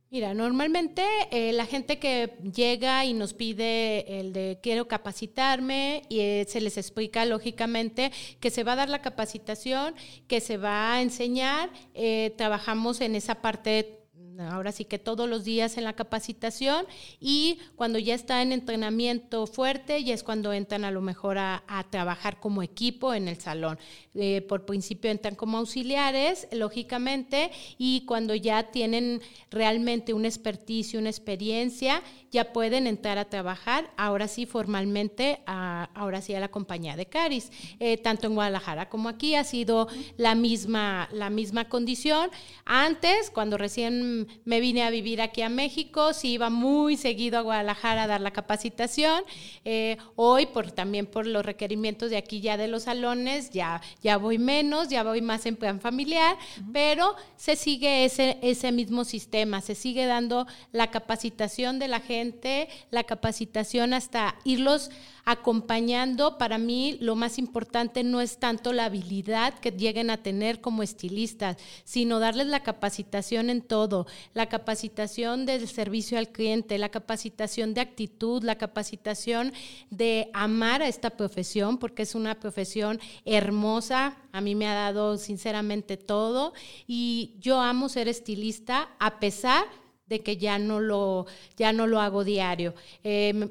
Mira, 0.10 0.34
normalmente 0.34 1.04
eh, 1.32 1.52
la 1.52 1.66
gente 1.66 2.00
que 2.00 2.38
llega 2.56 3.04
y 3.04 3.14
nos 3.14 3.34
pide 3.34 4.20
el 4.22 4.32
de 4.32 4.58
quiero 4.64 4.88
capacitarme 4.88 6.04
y 6.08 6.20
eh, 6.22 6.46
se 6.48 6.62
les 6.62 6.78
explica 6.78 7.26
lógicamente 7.26 8.14
que 8.40 8.50
se 8.50 8.64
va 8.64 8.74
a 8.74 8.76
dar 8.78 8.90
la 8.90 9.02
capacitación, 9.02 9.96
que 10.30 10.40
se 10.40 10.56
va 10.56 10.94
a 10.94 11.02
enseñar, 11.02 11.72
eh, 11.94 12.34
trabajamos 12.38 13.02
en 13.02 13.16
esa 13.16 13.42
parte 13.42 13.97
ahora 14.40 14.72
sí 14.72 14.86
que 14.86 15.00
todos 15.00 15.28
los 15.30 15.44
días 15.44 15.78
en 15.78 15.84
la 15.84 15.94
capacitación 15.94 16.86
y 17.20 17.60
cuando 17.76 18.00
ya 18.00 18.14
está 18.14 18.42
en 18.42 18.52
entrenamiento 18.52 19.48
fuerte, 19.48 20.04
ya 20.04 20.14
es 20.14 20.24
cuando 20.24 20.54
entran 20.54 20.86
a 20.86 20.92
lo 20.92 21.02
mejor 21.02 21.38
a, 21.38 21.64
trabajar 21.90 22.40
como 22.40 22.64
equipo 22.64 23.14
en 23.14 23.28
el 23.28 23.40
salón. 23.40 23.80
Eh, 24.14 24.42
por 24.42 24.66
principio 24.66 25.10
entran 25.10 25.36
como 25.36 25.58
auxiliares, 25.58 26.48
lógicamente, 26.52 27.52
y 27.78 28.04
cuando 28.06 28.36
ya 28.36 28.72
tienen 28.72 29.22
realmente 29.50 30.14
una 30.14 30.28
experticia, 30.28 31.00
una 31.00 31.10
experiencia, 31.10 32.02
ya 32.32 32.52
pueden 32.52 32.88
entrar 32.88 33.18
a 33.18 33.30
trabajar, 33.30 33.92
ahora 33.96 34.28
sí 34.28 34.46
formalmente, 34.46 35.40
ahora 35.46 36.22
sí 36.22 36.34
a 36.34 36.40
la 36.40 36.50
compañía 36.50 36.96
de 36.96 37.06
Caris. 37.06 37.52
Eh, 37.80 37.98
tanto 37.98 38.28
en 38.28 38.36
Guadalajara 38.36 38.90
como 38.90 39.10
aquí 39.10 39.36
ha 39.36 39.44
sido 39.44 39.88
la 40.18 40.36
misma, 40.36 41.08
la 41.12 41.30
misma 41.30 41.70
condición. 41.70 42.30
Antes, 42.66 43.30
cuando 43.30 43.58
recién 43.58 44.27
me 44.46 44.60
vine 44.60 44.84
a 44.84 44.90
vivir 44.90 45.22
aquí 45.22 45.42
a 45.42 45.50
México, 45.50 46.14
sí 46.14 46.34
iba 46.34 46.50
muy 46.50 46.98
seguido 46.98 47.38
a 47.38 47.42
Guadalajara 47.42 48.04
a 48.04 48.08
dar 48.08 48.22
la 48.22 48.32
capacitación. 48.32 49.24
Eh, 49.66 49.98
hoy, 50.16 50.48
por, 50.48 50.72
también 50.72 51.06
por 51.06 51.28
los 51.28 51.46
requerimientos 51.46 52.10
de 52.10 52.18
aquí 52.18 52.42
ya 52.42 52.58
de 52.58 52.68
los 52.68 52.84
salones, 52.84 53.50
ya, 53.52 53.82
ya 54.02 54.18
voy 54.18 54.38
menos, 54.38 54.90
ya 54.90 55.04
voy 55.04 55.22
más 55.22 55.46
en 55.46 55.56
plan 55.56 55.80
familiar, 55.80 56.38
pero 56.72 57.16
se 57.36 57.56
sigue 57.56 58.06
ese, 58.06 58.38
ese 58.42 58.72
mismo 58.72 59.04
sistema, 59.04 59.62
se 59.62 59.76
sigue 59.76 60.06
dando 60.06 60.48
la 60.72 60.92
capacitación 60.92 61.80
de 61.80 61.88
la 61.88 62.00
gente 62.00 62.68
la 62.92 63.04
capacitación 63.04 63.94
hasta 63.94 64.36
irlos 64.44 64.90
acompañando. 65.26 66.38
Para 66.38 66.58
mí 66.58 66.98
lo 67.02 67.16
más 67.16 67.38
importante 67.38 68.04
no 68.04 68.22
es 68.22 68.38
tanto 68.38 68.74
la 68.74 68.86
habilidad 68.86 69.54
que 69.60 69.72
lleguen 69.72 70.10
a 70.10 70.18
tener 70.18 70.62
como 70.62 70.84
estilistas, 70.84 71.58
sino 71.84 72.20
darles 72.20 72.48
la 72.48 72.64
capacitación 72.64 73.50
en 73.50 73.62
todo, 73.62 74.08
la 74.34 74.48
capacitación 74.48 75.46
del 75.46 75.68
servicio 75.68 76.18
al 76.18 76.30
cliente, 76.30 76.78
la 76.78 76.90
capacitación 76.90 77.74
de 77.74 77.82
actitud, 77.82 78.44
la 78.44 78.58
capacitación 78.58 79.54
de 79.90 80.30
amar 80.34 80.82
a 80.82 80.88
esta 80.88 81.12
profesión, 81.12 81.78
porque 81.78 82.04
es 82.04 82.16
una 82.16 82.40
profesión 82.40 83.00
hermosa, 83.26 84.18
a 84.32 84.42
mí 84.42 84.56
me 84.56 84.68
ha 84.68 84.74
dado 84.74 85.18
sinceramente 85.18 85.98
todo 85.98 86.54
y 86.88 87.36
yo 87.40 87.60
amo 87.60 87.90
ser 87.90 88.08
estilista 88.08 88.90
a 89.00 89.20
pesar 89.20 89.66
de 90.08 90.22
que 90.22 90.38
ya 90.38 90.58
no 90.58 90.80
lo, 90.80 91.26
ya 91.58 91.74
no 91.74 91.86
lo 91.86 92.00
hago 92.00 92.24
diario. 92.24 92.74
Em, 93.04 93.50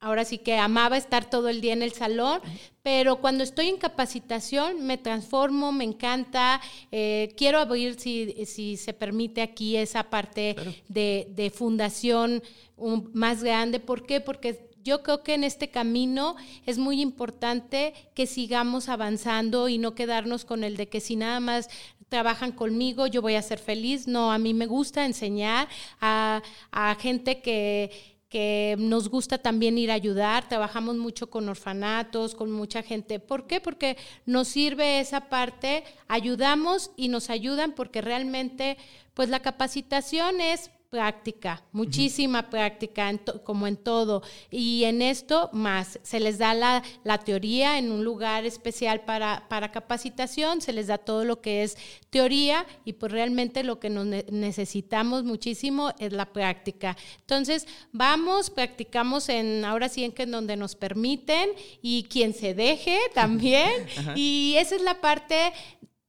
ahora 0.00 0.24
sí 0.24 0.38
que 0.38 0.58
amaba 0.58 0.96
estar 0.96 1.28
todo 1.28 1.48
el 1.48 1.60
día 1.60 1.72
en 1.72 1.82
el 1.82 1.92
salón, 1.92 2.40
pero 2.82 3.16
cuando 3.16 3.42
estoy 3.42 3.68
en 3.68 3.78
capacitación 3.78 4.86
me 4.86 4.98
transformo, 4.98 5.72
me 5.72 5.84
encanta. 5.84 6.60
Eh, 6.92 7.34
quiero 7.36 7.58
abrir, 7.58 7.98
si, 7.98 8.44
si, 8.46 8.76
se 8.76 8.92
permite 8.92 9.42
aquí, 9.42 9.76
esa 9.76 10.04
parte 10.04 10.54
de, 10.88 11.52
fundación 11.54 12.42
más 13.12 13.42
grande. 13.42 13.80
¿Por 13.80 14.06
qué? 14.06 14.20
Porque 14.20 14.66
yo 14.84 15.02
creo 15.02 15.24
que 15.24 15.34
en 15.34 15.42
este 15.42 15.68
camino 15.68 16.36
es 16.64 16.78
muy 16.78 17.00
importante 17.00 17.92
que 18.14 18.26
sigamos 18.26 18.88
avanzando 18.88 19.68
y 19.68 19.78
no 19.78 19.96
quedarnos 19.96 20.44
con 20.44 20.62
el 20.62 20.76
de 20.76 20.88
que 20.88 21.00
si 21.00 21.16
nada 21.16 21.40
más 21.40 21.68
trabajan 22.08 22.52
conmigo, 22.52 23.08
yo 23.08 23.20
voy 23.20 23.34
a 23.34 23.42
ser 23.42 23.58
feliz. 23.58 24.06
No, 24.06 24.30
a 24.30 24.38
mí 24.38 24.54
me 24.54 24.66
gusta 24.66 25.04
enseñar 25.04 25.68
a, 26.00 26.40
gente 27.00 27.40
que, 27.40 28.15
que 28.36 28.76
nos 28.78 29.08
gusta 29.08 29.38
también 29.38 29.78
ir 29.78 29.90
a 29.90 29.94
ayudar, 29.94 30.46
trabajamos 30.46 30.96
mucho 30.96 31.30
con 31.30 31.48
orfanatos, 31.48 32.34
con 32.34 32.52
mucha 32.52 32.82
gente. 32.82 33.18
¿Por 33.18 33.46
qué? 33.46 33.62
Porque 33.62 33.96
nos 34.26 34.48
sirve 34.48 35.00
esa 35.00 35.30
parte, 35.30 35.84
ayudamos 36.06 36.90
y 36.98 37.08
nos 37.08 37.30
ayudan 37.30 37.72
porque 37.72 38.02
realmente 38.02 38.76
pues 39.14 39.30
la 39.30 39.40
capacitación 39.40 40.42
es 40.42 40.70
práctica, 40.96 41.62
muchísima 41.72 42.48
práctica, 42.48 43.12
como 43.44 43.66
en 43.66 43.76
todo. 43.76 44.22
Y 44.50 44.84
en 44.84 45.02
esto 45.02 45.50
más, 45.52 45.98
se 46.02 46.20
les 46.20 46.38
da 46.38 46.54
la, 46.54 47.18
teoría 47.18 47.76
en 47.76 47.92
un 47.92 48.02
lugar 48.02 48.46
especial 48.46 49.02
para, 49.02 49.46
para, 49.50 49.70
capacitación, 49.72 50.62
se 50.62 50.72
les 50.72 50.86
da 50.86 50.96
todo 50.96 51.26
lo 51.26 51.42
que 51.42 51.64
es 51.64 51.76
teoría 52.08 52.64
y 52.86 52.94
pues 52.94 53.12
realmente 53.12 53.62
lo 53.62 53.78
que 53.78 53.90
nos 53.90 54.06
necesitamos 54.06 55.22
muchísimo 55.22 55.92
es 55.98 56.14
la 56.14 56.32
práctica. 56.32 56.96
Entonces, 57.20 57.66
vamos, 57.92 58.48
practicamos 58.48 59.28
en, 59.28 59.66
ahora 59.66 59.90
sí 59.90 60.02
en 60.02 60.12
que 60.12 60.22
en 60.22 60.30
donde 60.30 60.56
nos 60.56 60.76
permiten 60.76 61.50
y 61.82 62.04
quien 62.04 62.32
se 62.32 62.54
deje 62.54 62.98
también. 63.12 63.70
y 64.16 64.54
esa 64.56 64.76
es 64.76 64.82
la 64.82 65.02
parte 65.02 65.52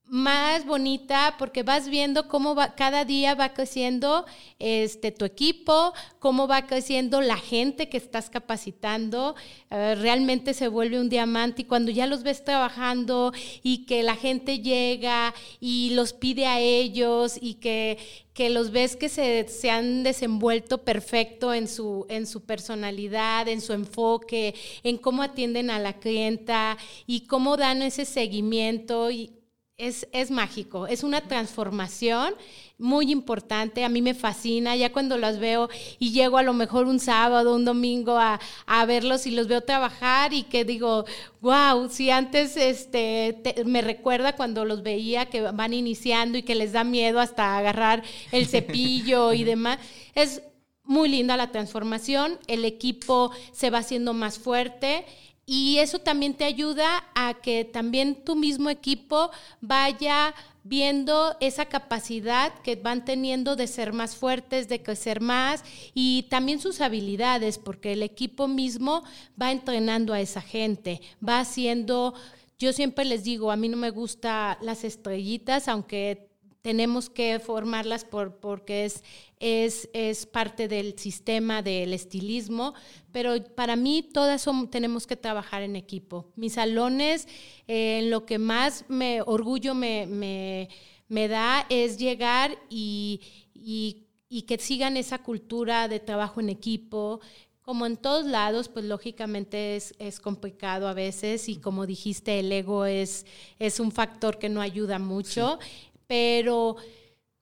más 0.10 0.66
bonita 0.66 1.36
porque 1.38 1.64
vas 1.64 1.90
viendo 1.90 2.28
cómo 2.28 2.56
va, 2.56 2.76
cada 2.76 3.04
día 3.04 3.36
va 3.36 3.54
creciendo 3.54 4.26
este, 4.60 5.12
tu 5.12 5.26
equipo, 5.26 5.94
cómo 6.20 6.48
va 6.48 6.66
creciendo 6.66 7.22
la 7.22 7.38
gente 7.38 7.90
que 7.90 7.98
estás 7.98 8.30
capacitando, 8.30 9.36
eh, 9.70 9.96
realmente 9.96 10.54
se 10.54 10.70
vuelve 10.70 11.00
un 11.00 11.10
diamante 11.10 11.64
y 11.64 11.66
cuando 11.66 11.92
ya 11.92 12.08
los 12.08 12.24
ves 12.24 12.44
trabajando 12.44 13.34
y 13.64 13.86
que 13.86 14.04
la 14.04 14.16
gente 14.16 14.60
llega 14.60 15.34
y 15.60 15.92
los 15.92 16.14
pide 16.14 16.46
a 16.46 16.60
ellos 16.60 17.38
y 17.40 17.56
que, 17.56 17.98
que 18.34 18.50
los 18.50 18.72
ves 18.72 18.96
que 18.96 19.10
se, 19.10 19.48
se, 19.50 19.72
han 19.72 20.04
desenvuelto 20.04 20.84
perfecto 20.86 21.54
en 21.54 21.68
su, 21.68 22.06
en 22.08 22.28
su 22.28 22.46
personalidad, 22.46 23.48
en 23.48 23.62
su 23.62 23.74
enfoque, 23.74 24.56
en 24.84 24.98
cómo 24.98 25.22
atienden 25.24 25.70
a 25.70 25.80
la 25.80 25.94
clienta 25.94 26.78
y 27.06 27.22
cómo 27.22 27.58
dan 27.58 27.82
ese 27.82 28.06
seguimiento 28.06 29.12
y 29.12 29.37
es, 29.78 30.08
es, 30.12 30.32
mágico, 30.32 30.88
es 30.88 31.04
una 31.04 31.22
transformación 31.22 32.34
muy 32.80 33.12
importante, 33.12 33.84
a 33.84 33.90
mí 33.90 34.02
me 34.02 34.16
fascina, 34.16 34.76
ya 34.76 34.92
cuando 34.92 35.20
las 35.20 35.38
veo 35.40 35.70
y 36.00 36.12
llego 36.12 36.40
a 36.40 36.44
lo 36.44 36.54
mejor 36.54 36.88
un 36.88 37.00
sábado, 37.00 37.56
un 37.56 37.64
domingo 37.64 38.18
a, 38.18 38.40
a 38.66 38.86
verlos 38.86 39.28
y 39.28 39.32
los 39.32 39.48
veo 39.48 39.62
trabajar 39.62 40.34
y 40.34 40.44
que 40.44 40.66
digo, 40.66 41.06
wow, 41.42 41.90
si 41.90 42.10
antes 42.10 42.58
este, 42.58 43.40
me 43.66 43.82
recuerda 43.84 44.36
cuando 44.36 44.66
los 44.66 44.82
veía 44.82 45.28
que 45.28 45.42
van 45.42 45.74
iniciando 45.74 46.40
y 46.40 46.44
que 46.44 46.56
les 46.56 46.72
da 46.72 46.84
miedo 46.84 47.20
hasta 47.20 47.56
agarrar 47.56 48.04
el 48.32 48.48
cepillo 48.48 49.34
y 49.34 49.44
demás, 49.44 49.78
es 50.16 50.42
muy 50.84 51.10
linda 51.10 51.38
la 51.38 51.52
transformación, 51.52 52.40
el 52.48 52.66
equipo 52.66 53.32
se 53.52 53.70
va 53.70 53.80
haciendo 53.80 54.14
más 54.14 54.40
fuerte 54.40 55.06
y 55.50 55.78
eso 55.80 56.00
también 56.00 56.34
te 56.34 56.44
ayuda 56.44 57.06
a 57.16 57.36
que 57.36 57.64
también 57.64 58.16
tu 58.26 58.36
mismo 58.36 58.70
equipo 58.70 59.32
vaya 59.62 60.36
viendo 60.66 61.38
esa 61.40 61.68
capacidad 61.68 62.54
que 62.64 62.76
van 62.76 63.06
teniendo 63.06 63.56
de 63.56 63.68
ser 63.68 63.94
más 63.94 64.18
fuertes, 64.18 64.68
de 64.68 64.84
crecer 64.84 65.22
más 65.22 65.64
y 65.94 66.24
también 66.24 66.60
sus 66.60 66.82
habilidades, 66.82 67.58
porque 67.58 67.94
el 67.94 68.04
equipo 68.04 68.50
mismo 68.50 69.06
va 69.42 69.54
entrenando 69.54 70.12
a 70.12 70.20
esa 70.20 70.42
gente, 70.42 71.00
va 71.26 71.40
haciendo, 71.40 72.14
yo 72.60 72.74
siempre 72.74 73.06
les 73.06 73.24
digo, 73.24 73.50
a 73.50 73.56
mí 73.56 73.70
no 73.70 73.78
me 73.78 73.90
gustan 73.90 74.58
las 74.60 74.84
estrellitas, 74.84 75.70
aunque 75.70 76.27
tenemos 76.68 77.10
que 77.10 77.40
formarlas 77.40 78.04
por, 78.04 78.42
porque 78.42 78.84
es, 78.84 79.02
es, 79.40 79.90
es, 79.94 80.26
parte 80.26 80.68
del 80.68 81.00
sistema 81.00 81.62
del 81.62 81.94
estilismo, 81.94 82.74
pero 83.14 83.42
para 83.56 83.78
mí 83.78 84.04
todas 84.04 84.46
tenemos 84.70 85.08
que 85.08 85.16
trabajar 85.16 85.62
en 85.62 85.78
equipo. 85.78 86.34
Mis 86.36 86.56
salones, 86.56 87.30
eh, 87.70 88.00
en 88.00 88.10
lo 88.10 88.26
que 88.26 88.38
más 88.38 88.84
me 88.90 89.22
orgullo 89.22 89.76
me, 89.76 90.68
me, 91.08 91.28
da 91.30 91.66
es 91.70 91.98
llegar 91.98 92.60
y, 92.70 93.22
y, 93.54 94.08
y 94.28 94.42
que 94.42 94.58
sigan 94.58 94.98
esa 94.98 95.20
cultura 95.20 95.88
de 95.88 96.02
trabajo 96.02 96.42
en 96.42 96.50
equipo, 96.50 97.22
como 97.62 97.86
en 97.86 97.96
todos 97.96 98.26
lados, 98.26 98.68
pues 98.68 98.84
lógicamente 98.84 99.78
es, 99.78 99.94
es, 100.00 100.20
complicado 100.20 100.88
a 100.88 100.94
veces 100.94 101.48
y 101.48 101.58
como 101.58 101.86
dijiste, 101.86 102.40
el 102.40 102.52
ego 102.52 102.86
es, 102.86 103.26
es 103.58 103.80
un 103.80 103.94
factor 103.94 104.38
que 104.38 104.48
no 104.48 104.60
ayuda 104.60 105.00
mucho 105.00 105.60
pero 106.08 106.78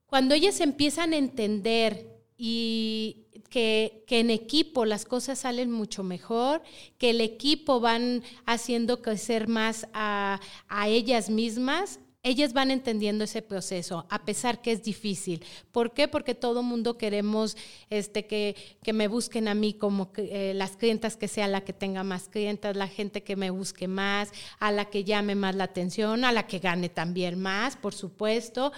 cuando 0.06 0.34
ellas 0.34 0.60
empiezan 0.60 1.12
a 1.12 1.16
entender 1.16 2.06
y 2.36 3.26
que, 3.48 4.04
en 4.08 4.30
equipo 4.30 4.84
las 4.84 5.04
cosas 5.04 5.40
salen 5.40 5.70
mucho 5.70 6.02
mejor, 6.02 6.62
que 6.98 7.10
el 7.10 7.20
equipo 7.20 7.80
van 7.80 8.22
haciendo 8.44 9.00
crecer 9.02 9.48
más 9.48 9.88
a, 9.94 10.40
a 10.68 10.88
ellas 10.88 11.30
mismas, 11.30 12.00
ellas 12.26 12.52
van 12.52 12.72
entendiendo 12.72 13.22
ese 13.22 13.40
proceso, 13.40 14.04
a 14.10 14.24
pesar 14.24 14.60
que 14.60 14.72
es 14.72 14.82
difícil. 14.82 15.44
¿Por 15.70 15.94
qué? 15.94 16.08
Porque 16.08 16.34
todo 16.34 16.64
mundo 16.64 16.98
queremos 16.98 17.56
este, 17.88 18.26
que, 18.26 18.56
que 18.82 18.92
me 18.92 19.06
busquen 19.06 19.46
a 19.46 19.54
mí 19.54 19.74
como 19.74 20.10
eh, 20.16 20.52
las 20.52 20.76
clientas 20.76 21.16
que 21.16 21.28
sea 21.28 21.46
la 21.46 21.60
que 21.60 21.72
tenga 21.72 22.02
más 22.02 22.28
clientas, 22.28 22.74
la 22.76 22.88
gente 22.88 23.22
que 23.22 23.36
me 23.36 23.50
busque 23.50 23.86
más, 23.86 24.32
a 24.58 24.72
la 24.72 24.86
que 24.86 25.04
llame 25.04 25.36
más 25.36 25.54
la 25.54 25.64
atención, 25.64 26.24
a 26.24 26.32
la 26.32 26.48
que 26.48 26.58
gane 26.58 26.88
también 26.88 27.38
más, 27.38 27.76
por 27.76 27.94
supuesto 27.94 28.72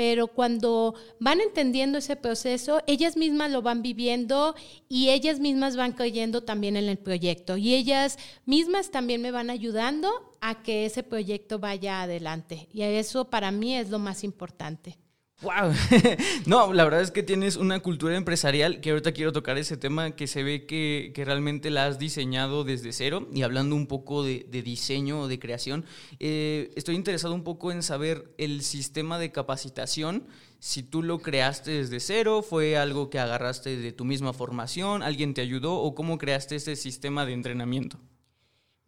pero 0.00 0.28
cuando 0.28 0.94
van 1.18 1.42
entendiendo 1.42 1.98
ese 1.98 2.16
proceso, 2.16 2.80
ellas 2.86 3.18
mismas 3.18 3.50
lo 3.50 3.60
van 3.60 3.82
viviendo 3.82 4.54
y 4.88 5.10
ellas 5.10 5.40
mismas 5.40 5.76
van 5.76 5.92
creyendo 5.92 6.42
también 6.42 6.78
en 6.78 6.88
el 6.88 6.96
proyecto 6.96 7.58
y 7.58 7.74
ellas 7.74 8.16
mismas 8.46 8.90
también 8.90 9.20
me 9.20 9.30
van 9.30 9.50
ayudando 9.50 10.10
a 10.40 10.62
que 10.62 10.86
ese 10.86 11.02
proyecto 11.02 11.58
vaya 11.58 12.00
adelante. 12.00 12.66
Y 12.72 12.80
eso 12.80 13.28
para 13.28 13.50
mí 13.50 13.76
es 13.76 13.90
lo 13.90 13.98
más 13.98 14.24
importante. 14.24 14.96
Wow. 15.42 15.72
no, 16.46 16.72
la 16.74 16.84
verdad 16.84 17.00
es 17.00 17.10
que 17.10 17.22
tienes 17.22 17.56
una 17.56 17.80
cultura 17.80 18.14
empresarial 18.14 18.80
que 18.80 18.90
ahorita 18.90 19.12
quiero 19.12 19.32
tocar 19.32 19.56
ese 19.56 19.78
tema 19.78 20.10
que 20.10 20.26
se 20.26 20.42
ve 20.42 20.66
que, 20.66 21.12
realmente 21.24 21.70
la 21.70 21.86
has 21.86 21.98
diseñado 21.98 22.62
desde 22.64 22.92
cero 22.92 23.26
y 23.32 23.42
hablando 23.42 23.74
un 23.74 23.86
poco 23.86 24.22
de, 24.22 24.44
diseño 24.50 25.20
o 25.20 25.28
de 25.28 25.38
creación, 25.38 25.86
eh, 26.18 26.70
estoy 26.76 26.94
interesado 26.94 27.34
un 27.34 27.42
poco 27.42 27.72
en 27.72 27.82
saber 27.82 28.34
el 28.36 28.62
sistema 28.62 29.18
de 29.18 29.32
capacitación, 29.32 30.26
si 30.58 30.82
tú 30.82 31.02
lo 31.02 31.20
creaste 31.20 31.70
desde 31.70 32.00
cero, 32.00 32.42
fue 32.42 32.76
algo 32.76 33.08
que 33.08 33.18
agarraste 33.18 33.78
de 33.78 33.92
tu 33.92 34.04
misma 34.04 34.34
formación, 34.34 35.02
alguien 35.02 35.32
te 35.32 35.40
ayudó 35.40 35.76
o 35.76 35.94
cómo 35.94 36.18
creaste 36.18 36.56
ese 36.56 36.76
sistema 36.76 37.24
de 37.24 37.32
entrenamiento. 37.32 37.98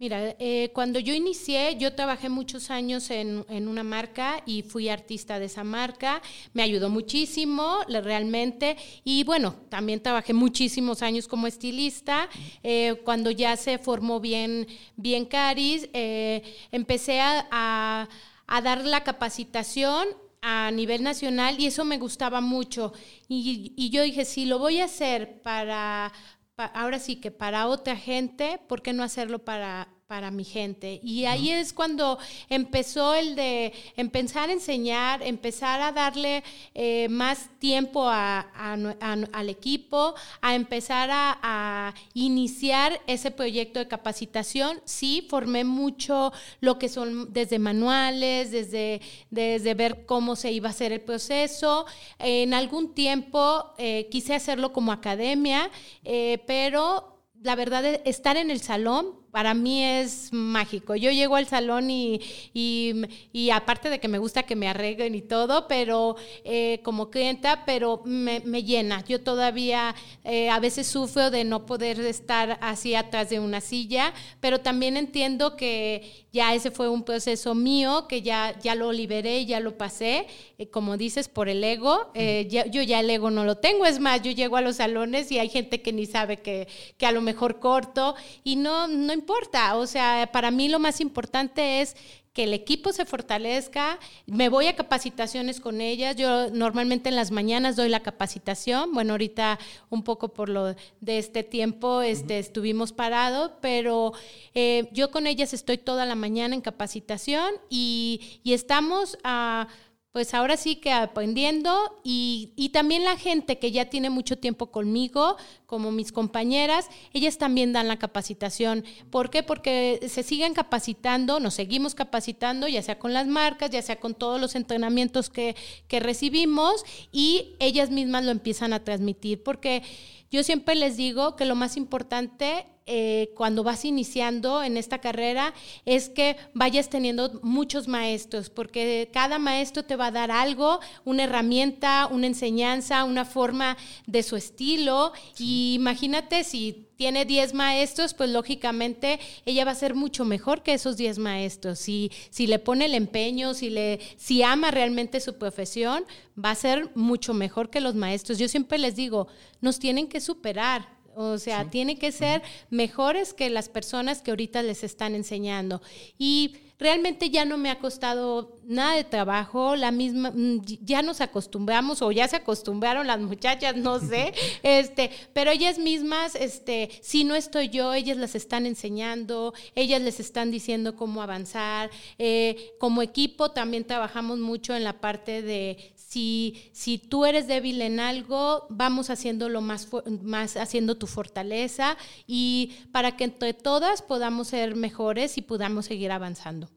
Mira, 0.03 0.35
eh, 0.41 0.73
cuando 0.75 0.99
yo 0.99 1.15
inicié, 1.15 1.77
yo 1.79 1.95
trabajé 1.95 2.29
muchos 2.29 2.73
años 2.73 3.09
en, 3.13 3.45
una 3.69 3.85
marca 3.85 4.43
y 4.45 4.63
fui 4.63 4.89
artista 4.89 5.39
de 5.39 5.45
esa 5.45 5.63
marca. 5.63 6.21
Me 6.55 6.65
ayudó 6.65 6.91
muchísimo, 6.91 7.79
realmente. 7.87 8.77
Y 9.05 9.23
bueno, 9.23 9.55
también 9.69 10.03
trabajé 10.03 10.33
muchísimos 10.33 11.03
años 11.03 11.29
como 11.29 11.47
estilista. 11.47 12.29
Eh, 12.65 13.01
cuando 13.05 13.31
ya 13.31 13.57
se 13.57 13.79
formó 13.79 14.19
bien, 14.19 14.67
bien 14.97 15.25
Caris, 15.25 15.89
eh, 15.93 16.43
empecé 16.73 17.21
a, 17.21 18.09
dar 18.49 18.85
la 18.85 19.05
capacitación 19.05 20.09
a 20.41 20.73
nivel 20.73 21.05
nacional 21.05 21.61
y 21.61 21.67
eso 21.67 21.85
me 21.85 21.99
gustaba 21.99 22.41
mucho. 22.41 22.93
Y, 23.29 23.73
y 23.77 23.91
yo 23.91 24.03
dije, 24.03 24.25
si 24.25 24.47
lo 24.47 24.59
voy 24.59 24.81
a 24.81 24.87
hacer 24.87 25.41
para 25.43 26.13
ahora 26.57 26.99
sí 26.99 27.17
que 27.17 27.31
para 27.31 27.67
otra 27.67 27.97
gente, 27.97 28.61
¿por 28.69 28.83
qué 28.83 28.93
no 28.93 29.03
hacerlo 29.03 29.45
para, 29.45 29.89
para 30.13 30.31
mi 30.31 30.45
gente. 30.45 31.01
Y 31.03 31.25
ahí 31.25 31.49
es 31.49 31.73
cuando 31.73 32.19
empezó 32.51 33.15
el 33.15 33.35
de 33.35 33.73
empezar 33.97 34.51
a 34.51 34.53
enseñar, 34.53 35.23
empezar 35.23 35.81
a 35.81 35.91
darle 35.91 36.45
eh, 36.75 37.09
más 37.09 37.49
tiempo 37.59 38.07
al 38.11 39.49
equipo, 39.49 40.15
a 40.43 40.55
empezar 40.55 41.09
a, 41.11 41.95
iniciar 42.13 43.01
ese 43.07 43.31
proyecto 43.31 43.79
de 43.79 43.89
capacitación. 43.89 44.83
Sí, 44.85 45.27
formé 45.31 45.65
mucho 45.65 46.31
lo 46.61 46.79
que 46.79 46.91
son 46.91 47.33
desde 47.33 47.59
manuales, 47.59 48.51
desde, 48.51 49.01
desde 49.31 49.73
ver 49.73 50.05
cómo 50.05 50.37
se 50.37 50.53
iba 50.53 50.69
a 50.69 50.73
hacer 50.73 50.93
el 50.93 51.01
proceso. 51.01 51.87
En 52.19 52.53
algún 52.53 52.93
tiempo 52.93 53.73
eh, 53.79 54.09
quise 54.11 54.35
hacerlo 54.35 54.75
como 54.75 54.93
academia, 54.93 55.71
eh, 56.05 56.45
pero 56.47 57.13
la 57.43 57.57
verdad, 57.57 57.85
estar 58.05 58.37
en 58.37 58.51
el 58.51 58.61
salón 58.61 59.22
para 59.33 59.55
mí 59.55 59.83
es 59.83 60.31
mágico. 60.31 60.95
Yo 60.95 61.11
llego 61.11 61.37
al 61.37 61.47
salón 61.47 61.91
y, 61.91 62.21
y, 62.53 63.51
aparte 63.51 63.89
de 63.89 63.99
que 63.99 64.07
me 64.07 64.19
gusta 64.19 64.43
que 64.43 64.57
me 64.57 64.69
arreglen 64.69 65.15
y 65.15 65.23
todo, 65.23 65.67
pero 65.67 66.17
eh, 66.45 66.81
como 66.85 67.09
clienta, 67.09 67.65
pero 67.65 68.03
me, 68.05 68.41
llena. 68.63 69.03
Yo 69.07 69.23
todavía 69.23 69.95
eh, 70.23 70.51
a 70.51 70.61
veces 70.61 70.87
sufro 70.87 71.31
de 71.31 71.45
no 71.45 71.65
poder 71.65 71.99
estar 72.01 72.59
así 72.61 72.95
atrás 72.95 73.31
de 73.31 73.41
una 73.41 73.63
silla, 73.63 74.13
pero 74.41 74.61
también 74.61 74.99
entiendo 74.99 75.57
que 75.57 76.27
ya 76.31 76.55
ese 76.55 76.71
fue 76.71 76.91
un 76.91 77.03
proceso 77.03 77.55
mío, 77.55 78.07
que 78.09 78.21
ya, 78.21 78.59
ya 78.61 78.75
lo 78.75 78.93
liberé, 78.93 79.47
ya 79.47 79.61
lo 79.61 79.79
pasé, 79.79 80.27
eh, 80.59 80.69
como 80.69 80.99
dices, 80.99 81.29
por 81.29 81.49
el 81.49 81.65
ego. 81.65 82.13
yo 82.15 82.83
ya 82.83 83.01
el 83.01 83.09
ego 83.09 83.31
no 83.31 83.47
lo 83.47 83.57
tengo, 83.57 83.87
es 83.87 83.99
más, 83.99 84.21
yo 84.21 84.31
llego 84.31 84.59
a 84.59 84.61
los 84.61 84.77
salones 84.77 85.33
y 85.33 85.39
hay 85.39 85.49
gente 85.49 85.81
que 85.81 85.95
ni 85.95 86.05
sabe 86.05 86.43
que, 86.43 86.69
que 86.99 87.07
a 87.07 87.13
lo 87.13 87.23
mejor 87.23 87.61
corto 87.61 88.15
y 88.45 88.57
no, 88.57 88.89
no 88.89 89.22
importa. 89.23 89.77
O 89.77 89.87
sea, 89.87 90.29
para 90.33 90.51
mí 90.51 90.69
lo 90.69 90.79
más 90.79 91.01
importante 91.01 91.81
es 91.81 91.97
que 92.33 92.45
el 92.45 92.55
equipo 92.55 92.93
se 92.93 93.05
fortalezca. 93.05 93.99
Me 94.27 94.49
voy 94.49 94.67
a 94.67 94.75
capacitaciones 94.75 95.61
con 95.61 95.81
ellas. 95.81 96.17
Yo 96.17 96.51
normalmente 96.51 97.09
en 97.09 97.17
las 97.17 97.31
mañanas 97.31 97.77
doy 97.77 97.89
la 97.89 98.01
capacitación. 98.01 98.93
Bueno, 98.93 99.13
ahorita 99.13 99.59
un 99.91 100.03
poco 100.03 100.33
por 100.33 100.49
lo 100.49 100.75
de 101.01 101.19
este 101.19 101.45
tiempo 101.45 102.03
este, 102.03 102.39
estuvimos 102.39 102.93
parados, 102.93 103.53
pero 103.61 104.13
eh, 104.55 104.89
yo 104.93 105.11
con 105.11 105.27
ellas 105.27 105.53
estoy 105.53 105.79
toda 105.79 106.05
la 106.07 106.15
mañana 106.15 106.55
en 106.55 106.63
capacitación 106.63 107.55
y, 107.69 108.41
y 108.43 108.55
estamos 108.55 109.19
a 109.25 109.69
pues 110.13 110.35
ahora 110.35 110.59
sí 110.59 110.77
que 110.77 110.93
aprendiendo 110.93 111.99
y, 112.05 112.53
y, 112.55 112.69
también 112.69 113.03
la 113.03 113.17
gente 113.17 113.59
que 113.59 113.73
ya 113.73 113.87
tiene 113.87 114.11
mucho 114.11 114.37
tiempo 114.37 114.71
conmigo, 114.71 115.37
como 115.65 115.91
mis 115.91 116.13
compañeras, 116.13 116.91
ellas 117.15 117.39
también 117.39 117.73
dan 117.73 117.89
la 117.89 117.99
capacitación. 117.99 118.85
¿Por 119.11 119.31
qué? 119.31 119.43
Porque 119.43 120.07
se 120.09 120.23
siguen 120.23 120.53
capacitando, 120.53 121.41
nos 121.41 121.55
seguimos 121.55 121.95
capacitando, 121.95 122.69
ya 122.69 122.83
sea 122.83 122.99
con 122.99 123.15
las 123.15 123.27
marcas, 123.27 123.71
ya 123.71 123.81
sea 123.81 123.97
con 123.97 124.13
todos 124.13 124.39
los 124.39 124.55
entrenamientos 124.55 125.31
que, 125.31 125.57
que 125.89 125.99
recibimos 125.99 126.85
y 127.11 127.57
ellas 127.59 127.91
mismas 127.91 128.25
lo 128.25 128.33
empiezan 128.33 128.75
a 128.75 128.85
transmitir, 128.85 129.43
porque 129.43 129.83
yo 130.31 130.43
siempre 130.43 130.75
les 130.75 130.99
digo 130.99 131.37
que 131.37 131.47
lo 131.47 131.55
más 131.55 131.79
importante 131.79 132.67
eh, 132.87 133.31
cuando 133.37 133.63
vas 133.63 133.85
iniciando 133.85 134.63
en 134.63 134.77
esta 134.77 134.99
carrera 134.99 135.55
es 135.85 136.09
que 136.09 136.37
vayas 136.53 136.89
teniendo 136.89 137.39
muchos 137.43 137.87
maestros, 137.87 138.51
porque 138.51 139.09
cada 139.13 139.39
maestro 139.39 139.85
te 139.85 139.97
va 139.97 140.07
a 140.07 140.11
dar 140.11 140.31
algo, 140.31 140.81
una 141.05 141.25
herramienta, 141.25 142.09
una 142.11 142.27
enseñanza, 142.27 143.05
una 143.05 143.25
forma 143.25 143.77
de 144.07 144.23
su 144.23 144.37
estilo. 144.37 145.13
Y 145.39 145.75
imagínate 145.75 146.45
si 146.45 146.89
tiene 146.97 147.25
10 147.25 147.55
maestros, 147.55 148.15
pues 148.15 148.31
lógicamente 148.31 149.19
ella 149.45 149.65
va 149.65 149.73
a 149.73 149.77
ser 149.77 149.95
mucho 149.95 150.25
mejor 150.25 150.63
que 150.63 150.75
esos 150.75 150.97
10 150.97 151.19
maestros. 151.19 151.79
Si, 151.79 152.11
si 152.31 152.47
le 152.47 152.59
pone 152.59 152.87
el 152.87 152.95
empeño, 152.95 153.55
si, 153.55 153.71
le, 153.71 154.01
si 154.17 154.43
ama 154.43 154.71
realmente 154.71 155.21
su 155.21 155.39
profesión, 155.39 156.05
va 156.43 156.51
a 156.51 156.55
ser 156.57 156.91
mucho 156.95 157.35
mejor 157.35 157.71
que 157.71 157.81
los 157.81 157.95
maestros. 157.95 158.39
Yo 158.39 158.49
siempre 158.49 158.79
les 158.79 158.97
digo, 158.97 159.29
nos 159.61 159.79
tienen 159.79 160.09
que 160.09 160.21
superar 160.21 161.02
o 161.15 161.39
sea, 161.39 161.71
tiene 161.71 161.99
que 161.99 162.13
ser 162.13 162.43
mejores 162.71 163.35
que 163.35 163.51
las 163.51 163.69
personas 163.69 164.23
que 164.23 164.31
ahorita 164.31 164.63
les 164.63 164.85
están 164.85 165.15
enseñando. 165.15 165.83
Y 166.19 166.57
realmente 166.83 167.31
ya 167.31 167.45
no 167.45 167.57
me 167.57 167.71
ha 167.71 167.79
costado 167.79 168.59
nada 168.65 168.97
de 168.97 169.05
trabajo, 169.05 169.77
la 169.77 169.91
misma, 169.91 170.33
mm, 170.33 170.63
ya 170.83 171.03
nos 171.03 171.21
acostumbramos 171.21 172.03
o 172.03 172.11
ya 172.11 172.27
se 172.29 172.37
acostumbraron 172.37 173.07
las 173.07 173.21
muchachas, 173.21 173.77
no 173.77 174.01
sé, 174.01 174.35
este, 174.63 175.11
pero 175.33 175.51
ellas 175.51 175.79
mismas, 175.79 176.35
este, 176.35 176.91
si 177.01 177.25
no 177.25 177.35
estoy 177.35 177.69
yo, 177.69 177.95
ellas 177.95 178.17
las 178.17 178.35
están 178.35 178.67
enseñando, 178.67 179.55
ellas 179.75 180.03
les 180.03 180.21
están 180.21 180.51
diciendo 180.51 180.97
cómo 180.97 181.23
avanzar. 181.23 181.91
Eh, 182.19 182.73
como 182.79 183.03
equipo 183.03 183.53
también 183.53 183.85
trabajamos 183.85 184.39
mucho 184.39 184.75
en 184.75 184.85
la 184.85 185.01
parte 185.01 185.43
de 185.43 185.92
si, 186.13 186.71
si 186.73 186.99
tú 186.99 187.25
eres 187.25 187.47
débil 187.47 187.81
en 187.81 187.99
algo, 187.99 188.67
vamos 188.69 189.09
haciéndolo 189.09 189.63
más, 189.63 189.89
más 190.23 190.59
haciendo 190.59 190.99
tu 190.99 191.07
fortaleza 191.07 191.97
y 192.27 192.75
para 192.93 193.17
que 193.17 193.25
entre 193.25 193.55
todas 193.55 194.03
podamos 194.03 194.49
ser 194.49 194.77
mejores 194.77 195.39
y 195.39 195.43
podamos 195.43 195.87
seguir 195.87 196.13
avanzando. 196.13 196.69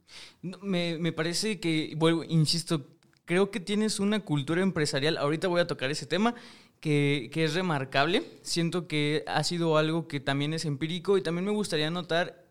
Me, 0.41 0.97
me 0.97 1.11
parece 1.11 1.59
que, 1.59 1.95
bueno, 1.97 2.23
insisto, 2.23 2.87
creo 3.25 3.51
que 3.51 3.59
tienes 3.59 3.99
una 3.99 4.21
cultura 4.21 4.61
empresarial, 4.61 5.17
ahorita 5.17 5.49
voy 5.49 5.59
a 5.59 5.67
tocar 5.67 5.91
ese 5.91 6.05
tema, 6.05 6.33
que, 6.79 7.29
que, 7.33 7.43
es 7.43 7.55
remarcable. 7.55 8.23
Siento 8.41 8.87
que 8.87 9.25
ha 9.27 9.43
sido 9.43 9.77
algo 9.77 10.07
que 10.07 10.21
también 10.21 10.53
es 10.53 10.63
empírico 10.63 11.17
y 11.17 11.21
también 11.21 11.43
me 11.43 11.51
gustaría 11.51 11.89
notar 11.89 12.44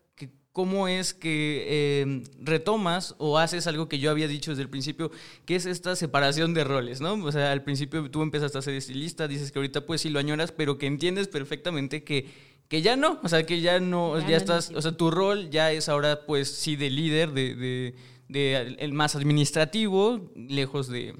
cómo 0.55 0.87
es 0.87 1.13
que 1.13 1.99
em, 1.99 2.23
retomas 2.39 3.13
o 3.17 3.37
haces 3.37 3.67
algo 3.67 3.89
que 3.89 3.99
yo 3.99 4.09
había 4.09 4.25
dicho 4.25 4.51
desde 4.51 4.63
el 4.63 4.69
principio, 4.69 5.11
que 5.45 5.57
es 5.57 5.65
esta 5.65 5.97
separación 5.97 6.53
de 6.53 6.63
roles, 6.63 7.01
¿no? 7.01 7.15
O 7.25 7.31
sea, 7.33 7.51
al 7.51 7.61
principio 7.65 8.09
tú 8.09 8.21
empezaste 8.21 8.57
a 8.57 8.61
ser 8.61 8.73
estilista, 8.73 9.27
dices 9.27 9.51
que 9.51 9.59
ahorita 9.59 9.85
pues 9.85 9.99
sí 9.99 10.09
lo 10.09 10.17
añoras, 10.17 10.53
pero 10.53 10.77
que 10.77 10.87
entiendes 10.87 11.27
perfectamente 11.27 12.05
que, 12.05 12.29
que 12.69 12.81
ya 12.81 12.95
no, 12.95 13.19
o 13.21 13.27
sea, 13.27 13.45
que 13.45 13.59
ya 13.59 13.81
no, 13.81 14.17
ya, 14.25 14.37
estás, 14.37 14.71
o 14.73 14.81
sea, 14.81 14.93
tu 14.93 15.11
rol 15.11 15.49
ya 15.49 15.73
es 15.73 15.89
ahora 15.89 16.25
pues 16.25 16.49
sí 16.51 16.77
de 16.77 16.89
líder, 16.89 17.33
de, 17.33 17.93
de, 18.29 18.75
el 18.79 18.93
más 18.93 19.17
administrativo, 19.17 20.31
lejos 20.37 20.87
de, 20.87 21.15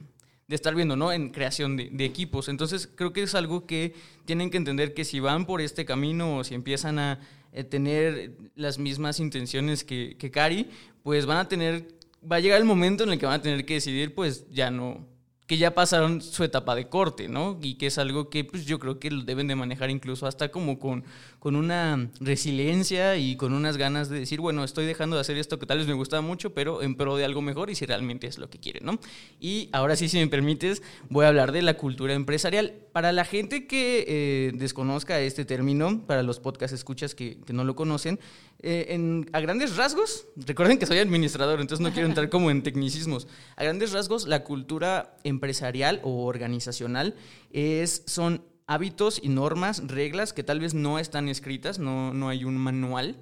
de 0.47 0.55
estar 0.55 0.73
viendo, 0.75 0.95
¿no? 0.95 1.11
En 1.11 1.31
creación 1.31 1.75
de, 1.75 1.89
de, 1.91 2.05
equipos. 2.05 2.47
Entonces, 2.47 2.87
creo 2.95 3.11
que 3.11 3.23
es 3.23 3.35
algo 3.35 3.65
que 3.65 3.95
tienen 4.23 4.49
que 4.49 4.55
entender 4.55 4.93
que 4.93 5.03
si 5.03 5.19
van 5.19 5.45
por 5.45 5.59
este 5.59 5.83
camino 5.83 6.37
o 6.37 6.45
si 6.45 6.55
empiezan 6.55 6.99
a, 6.99 7.19
eh, 7.55 7.63
tener 7.63 8.37
las 8.55 8.77
mismas 8.77 9.19
intenciones 9.19 9.83
que, 9.83 10.17
que 10.17 10.29
Cari, 10.29 10.69
pues 11.03 11.25
van 11.25 11.37
a 11.37 11.47
tener, 11.47 11.87
va 12.29 12.35
a 12.35 12.39
llegar 12.39 12.59
el 12.59 12.65
momento 12.65 13.03
en 13.03 13.11
el 13.11 13.19
que 13.19 13.25
van 13.25 13.39
a 13.39 13.41
tener 13.41 13.65
que 13.65 13.75
decidir, 13.75 14.13
pues 14.13 14.45
ya 14.51 14.69
no, 14.69 15.07
que 15.47 15.57
ya 15.57 15.75
pasaron 15.75 16.21
su 16.21 16.43
etapa 16.43 16.75
de 16.75 16.89
corte, 16.89 17.29
¿no? 17.29 17.59
Y 17.61 17.75
que 17.75 17.87
es 17.87 17.97
algo 17.97 18.29
que 18.29 18.43
pues 18.43 18.65
yo 18.65 18.79
creo 18.79 18.99
que 18.99 19.11
lo 19.11 19.23
deben 19.23 19.47
de 19.47 19.55
manejar 19.55 19.89
incluso 19.89 20.27
hasta 20.27 20.49
como 20.49 20.79
con, 20.79 21.05
con 21.45 21.55
una 21.55 22.09
resiliencia 22.19 23.17
y 23.17 23.35
con 23.35 23.53
unas 23.53 23.77
ganas 23.77 24.09
de 24.09 24.19
decir, 24.19 24.41
bueno, 24.41 24.63
estoy 24.63 24.87
dejando 24.87 25.15
de 25.15 25.21
hacer 25.21 25.37
esto 25.37 25.59
que 25.59 25.67
tal 25.67 25.77
vez 25.77 25.85
me 25.85 25.93
gustaba 25.93 26.23
mucho, 26.23 26.55
pero 26.55 26.81
en 26.81 26.95
pro 26.95 27.17
de 27.17 27.23
algo 27.23 27.43
mejor 27.43 27.69
y 27.69 27.75
si 27.75 27.85
realmente 27.85 28.25
es 28.25 28.39
lo 28.39 28.49
que 28.49 28.57
quieren, 28.57 28.83
¿no? 28.83 28.97
Y 29.39 29.69
ahora 29.71 29.95
sí, 29.95 30.09
si 30.09 30.17
me 30.17 30.25
permites, 30.25 30.81
voy 31.07 31.23
a 31.23 31.27
hablar 31.27 31.51
de 31.51 31.61
la 31.61 31.75
cultura 31.75 32.15
empresarial. 32.15 32.73
Para 32.93 33.11
la 33.11 33.25
gente 33.25 33.67
que 33.67 34.05
eh, 34.07 34.51
desconozca 34.55 35.19
este 35.19 35.45
término, 35.45 36.03
para 36.07 36.23
los 36.23 36.39
podcast 36.39 36.73
escuchas 36.73 37.13
que, 37.13 37.37
que 37.45 37.53
no 37.53 37.63
lo 37.63 37.75
conocen, 37.75 38.19
eh, 38.63 38.87
en, 38.89 39.29
a 39.31 39.39
grandes 39.39 39.75
rasgos, 39.75 40.25
recuerden 40.35 40.79
que 40.79 40.87
soy 40.87 40.97
administrador, 40.97 41.61
entonces 41.61 41.85
no 41.85 41.93
quiero 41.93 42.07
entrar 42.07 42.29
como 42.29 42.49
en 42.49 42.63
tecnicismos, 42.63 43.27
a 43.55 43.63
grandes 43.63 43.91
rasgos 43.91 44.27
la 44.27 44.43
cultura 44.43 45.15
empresarial 45.23 46.01
o 46.01 46.25
organizacional 46.25 47.13
es, 47.51 48.01
son 48.07 48.41
hábitos 48.67 49.19
y 49.21 49.29
normas, 49.29 49.83
reglas 49.87 50.33
que 50.33 50.43
tal 50.43 50.59
vez 50.59 50.73
no 50.73 50.99
están 50.99 51.29
escritas, 51.29 51.79
no, 51.79 52.13
no 52.13 52.29
hay 52.29 52.45
un 52.45 52.57
manual, 52.57 53.17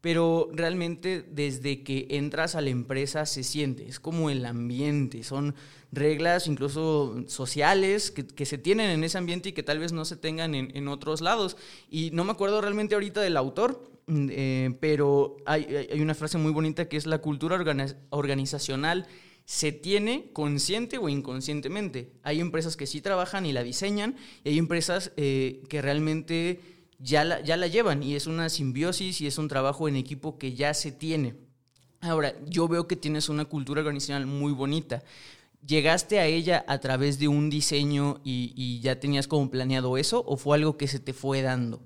pero 0.00 0.48
realmente 0.52 1.24
desde 1.28 1.82
que 1.82 2.06
entras 2.10 2.54
a 2.54 2.60
la 2.60 2.70
empresa 2.70 3.26
se 3.26 3.42
siente, 3.42 3.86
es 3.88 3.98
como 3.98 4.30
el 4.30 4.44
ambiente, 4.46 5.24
son 5.24 5.54
reglas 5.90 6.46
incluso 6.46 7.24
sociales 7.26 8.10
que, 8.10 8.46
se 8.46 8.58
tienen 8.58 8.90
en 8.90 9.04
ese 9.04 9.18
ambiente 9.18 9.48
y 9.48 9.52
que 9.52 9.62
tal 9.62 9.78
vez 9.78 9.92
no 9.92 10.04
se 10.04 10.16
tengan 10.16 10.54
en, 10.54 10.88
otros 10.88 11.20
lados. 11.20 11.56
Y 11.90 12.10
no 12.12 12.24
me 12.24 12.32
acuerdo 12.32 12.60
realmente 12.60 12.94
ahorita 12.94 13.20
del 13.20 13.36
autor, 13.36 13.90
eh, 14.08 14.76
pero 14.80 15.36
hay, 15.46 15.88
hay, 15.90 16.00
una 16.00 16.14
frase 16.14 16.38
muy 16.38 16.52
bonita 16.52 16.88
que 16.88 16.96
es 16.96 17.06
la 17.06 17.18
cultura 17.18 17.58
organizacional 18.10 19.06
se 19.48 19.72
tiene 19.72 20.30
consciente 20.34 20.98
o 20.98 21.08
inconscientemente. 21.08 22.12
Hay 22.22 22.38
empresas 22.38 22.76
que 22.76 22.86
sí 22.86 23.00
trabajan 23.00 23.46
y 23.46 23.54
la 23.54 23.62
diseñan 23.62 24.14
y 24.44 24.50
hay 24.50 24.58
empresas 24.58 25.10
eh, 25.16 25.62
que 25.70 25.80
realmente 25.80 26.60
ya 26.98 27.24
la, 27.24 27.40
ya 27.40 27.56
la 27.56 27.66
llevan 27.66 28.02
y 28.02 28.14
es 28.14 28.26
una 28.26 28.50
simbiosis 28.50 29.22
y 29.22 29.26
es 29.26 29.38
un 29.38 29.48
trabajo 29.48 29.88
en 29.88 29.96
equipo 29.96 30.36
que 30.36 30.52
ya 30.52 30.74
se 30.74 30.92
tiene. 30.92 31.36
Ahora, 32.02 32.34
yo 32.44 32.68
veo 32.68 32.86
que 32.86 32.94
tienes 32.94 33.30
una 33.30 33.46
cultura 33.46 33.80
organizacional 33.80 34.26
muy 34.26 34.52
bonita. 34.52 35.02
¿Llegaste 35.66 36.18
a 36.18 36.26
ella 36.26 36.62
a 36.68 36.78
través 36.78 37.18
de 37.18 37.28
un 37.28 37.48
diseño 37.48 38.20
y, 38.24 38.52
y 38.54 38.80
ya 38.80 39.00
tenías 39.00 39.28
como 39.28 39.50
planeado 39.50 39.96
eso 39.96 40.22
o 40.26 40.36
fue 40.36 40.58
algo 40.58 40.76
que 40.76 40.88
se 40.88 41.00
te 41.00 41.14
fue 41.14 41.40
dando? 41.40 41.80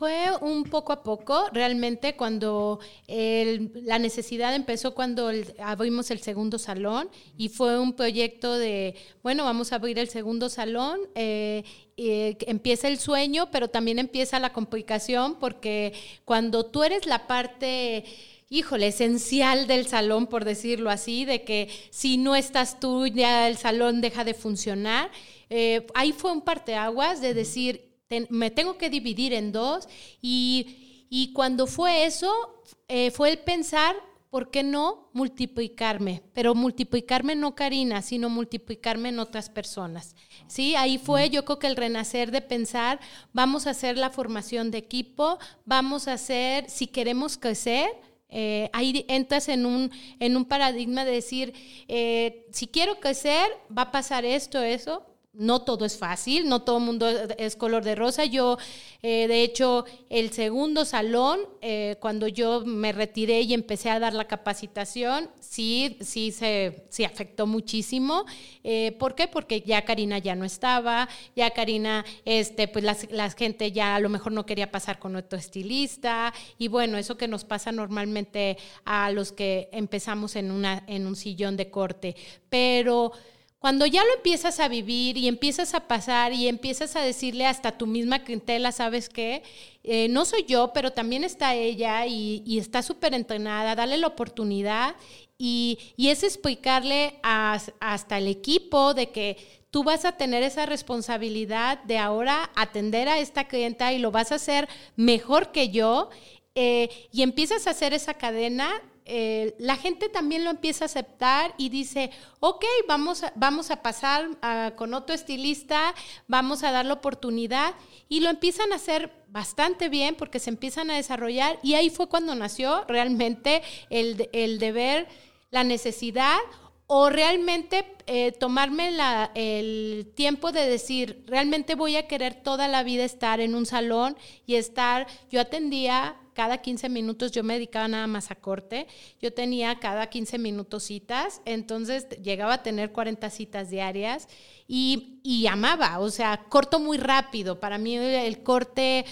Fue 0.00 0.30
un 0.40 0.64
poco 0.64 0.94
a 0.94 1.02
poco, 1.02 1.50
realmente 1.52 2.16
cuando 2.16 2.80
la 3.06 3.98
necesidad 3.98 4.54
empezó 4.54 4.94
cuando 4.94 5.30
abrimos 5.58 6.10
el 6.10 6.20
segundo 6.20 6.58
salón 6.58 7.10
y 7.36 7.50
fue 7.50 7.78
un 7.78 7.92
proyecto 7.92 8.56
de, 8.56 8.94
bueno, 9.22 9.44
vamos 9.44 9.72
a 9.72 9.74
abrir 9.74 9.98
el 9.98 10.08
segundo 10.08 10.48
salón, 10.48 11.00
eh, 11.14 11.64
empieza 11.98 12.88
el 12.88 12.98
sueño, 12.98 13.50
pero 13.50 13.68
también 13.68 13.98
empieza 13.98 14.40
la 14.40 14.54
complicación 14.54 15.34
porque 15.38 15.92
cuando 16.24 16.64
tú 16.64 16.82
eres 16.82 17.04
la 17.04 17.26
parte 17.26 18.06
híjole, 18.48 18.86
esencial 18.86 19.66
del 19.66 19.86
salón, 19.86 20.28
por 20.28 20.46
decirlo 20.46 20.88
así, 20.88 21.26
de 21.26 21.44
que 21.44 21.68
si 21.90 22.16
no 22.16 22.34
estás 22.36 22.80
tú, 22.80 23.06
ya 23.06 23.46
el 23.48 23.58
salón 23.58 24.00
deja 24.00 24.24
de 24.24 24.32
funcionar. 24.32 25.10
Eh, 25.50 25.86
ahí 25.94 26.12
fue 26.12 26.32
un 26.32 26.40
parteaguas 26.40 27.20
de 27.20 27.34
decir, 27.34 27.89
me 28.28 28.50
tengo 28.50 28.76
que 28.76 28.90
dividir 28.90 29.32
en 29.32 29.52
dos. 29.52 29.88
Y, 30.20 31.32
cuando 31.34 31.66
fue 31.66 32.04
eso, 32.04 32.62
eh, 32.88 33.10
fue 33.10 33.30
el 33.30 33.38
pensar, 33.38 33.96
¿por 34.30 34.50
qué 34.50 34.62
no 34.62 35.10
multiplicarme? 35.12 36.22
Pero 36.32 36.54
multiplicarme 36.54 37.34
no 37.34 37.54
Karina, 37.54 38.00
sino 38.02 38.28
multiplicarme 38.28 39.08
en 39.08 39.18
otras 39.18 39.50
personas. 39.50 40.14
Sí, 40.46 40.76
ahí 40.76 40.98
fue 40.98 41.30
yo 41.30 41.44
creo 41.44 41.58
que 41.58 41.66
el 41.66 41.76
renacer 41.76 42.30
de 42.30 42.42
pensar, 42.42 43.00
vamos 43.32 43.66
a 43.66 43.70
hacer 43.70 43.98
la 43.98 44.10
formación 44.10 44.70
de 44.70 44.78
equipo, 44.78 45.38
vamos 45.64 46.06
a 46.06 46.12
hacer, 46.12 46.70
si 46.70 46.86
queremos 46.86 47.36
crecer, 47.36 47.90
eh, 48.28 48.70
ahí 48.72 49.04
entras 49.08 49.48
en 49.48 49.66
un, 49.66 49.90
en 50.20 50.36
un 50.36 50.44
paradigma 50.44 51.04
de 51.04 51.12
decir, 51.12 51.52
eh, 51.88 52.46
si 52.52 52.68
quiero 52.68 53.00
crecer, 53.00 53.48
va 53.76 53.82
a 53.82 53.90
pasar 53.90 54.24
esto, 54.24 54.62
eso, 54.62 55.09
no 55.32 55.62
todo 55.62 55.84
es 55.84 55.96
fácil, 55.96 56.48
no 56.48 56.62
todo 56.62 56.78
el 56.78 56.84
mundo 56.84 57.08
es 57.08 57.54
color 57.54 57.84
de 57.84 57.94
rosa. 57.94 58.24
Yo, 58.24 58.58
eh, 59.02 59.28
de 59.28 59.42
hecho, 59.42 59.84
el 60.08 60.32
segundo 60.32 60.84
salón, 60.84 61.40
eh, 61.60 61.96
cuando 62.00 62.26
yo 62.26 62.64
me 62.66 62.90
retiré 62.92 63.40
y 63.42 63.54
empecé 63.54 63.90
a 63.90 64.00
dar 64.00 64.12
la 64.12 64.26
capacitación, 64.26 65.30
sí, 65.38 65.96
sí 66.00 66.32
se 66.32 67.06
afectó 67.06 67.46
muchísimo. 67.46 68.24
Eh, 68.64 68.96
¿Por 68.98 69.14
qué? 69.14 69.28
Porque 69.28 69.60
ya 69.62 69.84
Karina 69.84 70.18
ya 70.18 70.34
no 70.34 70.44
estaba, 70.44 71.08
ya 71.36 71.50
Karina, 71.50 72.04
este, 72.24 72.66
pues 72.66 72.84
la, 72.84 73.30
gente 73.30 73.70
ya 73.70 73.94
a 73.94 74.00
lo 74.00 74.08
mejor 74.08 74.32
no 74.32 74.46
quería 74.46 74.72
pasar 74.72 74.98
con 74.98 75.14
otro 75.14 75.38
estilista. 75.38 76.34
Y 76.58 76.66
bueno, 76.66 76.98
eso 76.98 77.16
que 77.16 77.28
nos 77.28 77.44
pasa 77.44 77.70
normalmente 77.70 78.58
a 78.84 79.10
los 79.12 79.30
que 79.30 79.68
empezamos 79.72 80.34
en, 80.34 80.50
una, 80.50 80.82
en 80.88 81.06
un 81.06 81.14
sillón 81.14 81.56
de 81.56 81.70
corte. 81.70 82.16
Pero 82.48 83.12
cuando 83.60 83.84
ya 83.84 84.02
lo 84.04 84.14
empiezas 84.14 84.58
a 84.58 84.68
vivir 84.68 85.18
y 85.18 85.28
empiezas 85.28 85.74
a 85.74 85.86
pasar 85.86 86.32
y 86.32 86.48
empiezas 86.48 86.96
a 86.96 87.02
decirle 87.02 87.46
hasta 87.46 87.76
tu 87.76 87.86
misma 87.86 88.24
clientela, 88.24 88.72
¿sabes 88.72 89.10
qué? 89.10 89.42
Eh, 89.84 90.08
no 90.08 90.24
soy 90.24 90.46
yo, 90.48 90.72
pero 90.72 90.92
también 90.92 91.24
está 91.24 91.54
ella 91.54 92.06
y, 92.06 92.58
está 92.58 92.82
súper 92.82 93.12
entrenada, 93.12 93.74
dale 93.74 93.98
la 93.98 94.06
oportunidad 94.06 94.96
y, 95.36 95.78
es 95.98 96.22
explicarle 96.22 97.20
hasta 97.22 98.16
el 98.16 98.28
equipo 98.28 98.94
de 98.94 99.10
que 99.10 99.36
tú 99.70 99.84
vas 99.84 100.06
a 100.06 100.12
tener 100.12 100.42
esa 100.42 100.64
responsabilidad 100.64 101.82
de 101.84 101.98
ahora 101.98 102.50
atender 102.56 103.08
a 103.08 103.18
esta 103.18 103.46
clienta 103.46 103.92
y 103.92 103.98
lo 103.98 104.10
vas 104.10 104.32
a 104.32 104.36
hacer 104.36 104.70
mejor 104.96 105.52
que 105.52 105.68
yo. 105.68 106.08
Eh, 106.54 106.88
y 107.12 107.22
empiezas 107.22 107.66
a 107.66 107.70
hacer 107.70 107.92
esa 107.92 108.14
cadena 108.14 108.82
eh, 109.12 109.56
la 109.58 109.76
gente 109.76 110.08
también 110.08 110.44
lo 110.44 110.50
empieza 110.50 110.84
a 110.84 110.86
aceptar 110.86 111.52
y 111.58 111.68
dice, 111.68 112.12
ok, 112.38 112.64
vamos 112.86 113.24
a, 113.24 113.32
vamos 113.34 113.72
a 113.72 113.82
pasar 113.82 114.28
con 114.76 114.94
otro 114.94 115.16
estilista, 115.16 115.94
vamos 116.28 116.62
a 116.62 116.70
dar 116.70 116.86
la 116.86 116.94
oportunidad. 116.94 117.74
Y 118.08 118.20
lo 118.20 118.30
empiezan 118.30 118.70
a 118.72 118.76
hacer 118.76 119.12
bastante 119.26 119.88
bien 119.88 120.14
porque 120.14 120.38
se 120.38 120.50
empiezan 120.50 120.92
a 120.92 120.94
desarrollar. 120.94 121.58
Y 121.64 121.74
ahí 121.74 121.90
fue 121.90 122.08
cuando 122.08 122.36
nació 122.36 122.84
realmente 122.86 123.62
el, 123.90 124.28
el 124.32 124.60
de 124.60 124.70
ver 124.70 125.08
la 125.50 125.64
necesidad 125.64 126.38
o 126.86 127.10
realmente 127.10 127.84
eh, 128.06 128.32
tomarme 128.32 128.90
la, 128.90 129.32
el 129.34 130.12
tiempo 130.14 130.52
de 130.52 130.68
decir, 130.68 131.24
realmente 131.26 131.74
voy 131.74 131.96
a 131.96 132.06
querer 132.08 132.34
toda 132.34 132.68
la 132.68 132.82
vida 132.82 133.04
estar 133.04 133.40
en 133.40 133.54
un 133.54 133.66
salón 133.66 134.16
y 134.46 134.56
estar, 134.56 135.06
yo 135.30 135.40
atendía 135.40 136.16
cada 136.40 136.56
15 136.56 136.88
minutos 136.88 137.32
yo 137.32 137.44
me 137.44 137.52
dedicaba 137.52 137.86
nada 137.86 138.06
más 138.06 138.30
a 138.30 138.34
corte. 138.34 138.86
Yo 139.20 139.30
tenía 139.30 139.78
cada 139.78 140.06
15 140.06 140.38
minutos 140.38 140.84
citas, 140.84 141.42
entonces 141.44 142.08
llegaba 142.22 142.54
a 142.54 142.62
tener 142.62 142.92
40 142.92 143.28
citas 143.28 143.68
diarias 143.68 144.26
y, 144.66 145.20
y 145.22 145.48
amaba, 145.48 145.98
o 145.98 146.08
sea, 146.08 146.46
corto 146.48 146.80
muy 146.80 146.96
rápido. 146.96 147.60
Para 147.60 147.76
mí 147.76 147.94
el 147.94 148.42
corte 148.42 149.04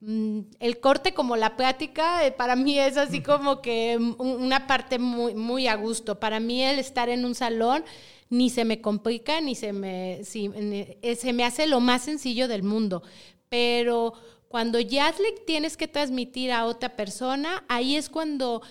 mm, 0.00 0.40
el 0.58 0.80
corte 0.80 1.14
como 1.14 1.36
la 1.36 1.54
plática, 1.54 2.26
eh, 2.26 2.32
para 2.32 2.56
mí 2.56 2.76
es 2.80 2.96
así 2.96 3.22
como 3.22 3.62
que 3.62 3.96
una 4.18 4.66
parte 4.66 4.98
muy, 4.98 5.36
muy 5.36 5.68
a 5.68 5.76
gusto. 5.76 6.18
Para 6.18 6.40
mí 6.40 6.64
el 6.64 6.80
estar 6.80 7.08
en 7.08 7.24
un 7.24 7.36
salón 7.36 7.84
ni 8.28 8.50
se 8.50 8.64
me 8.64 8.80
complica, 8.80 9.40
ni 9.40 9.54
se 9.54 9.72
me, 9.72 10.20
eh, 10.20 11.16
se 11.16 11.32
me 11.32 11.44
hace 11.44 11.68
lo 11.68 11.78
más 11.78 12.02
sencillo 12.02 12.48
del 12.48 12.64
mundo. 12.64 13.04
Pero 13.48 14.14
cuando 14.48 14.80
ya 14.80 15.10
le 15.12 15.32
tienes 15.46 15.76
que 15.76 15.88
transmitir 15.88 16.52
a 16.52 16.64
otra 16.66 16.96
persona, 16.96 17.64
ahí 17.68 17.96
es 17.96 18.08
cuando 18.08 18.62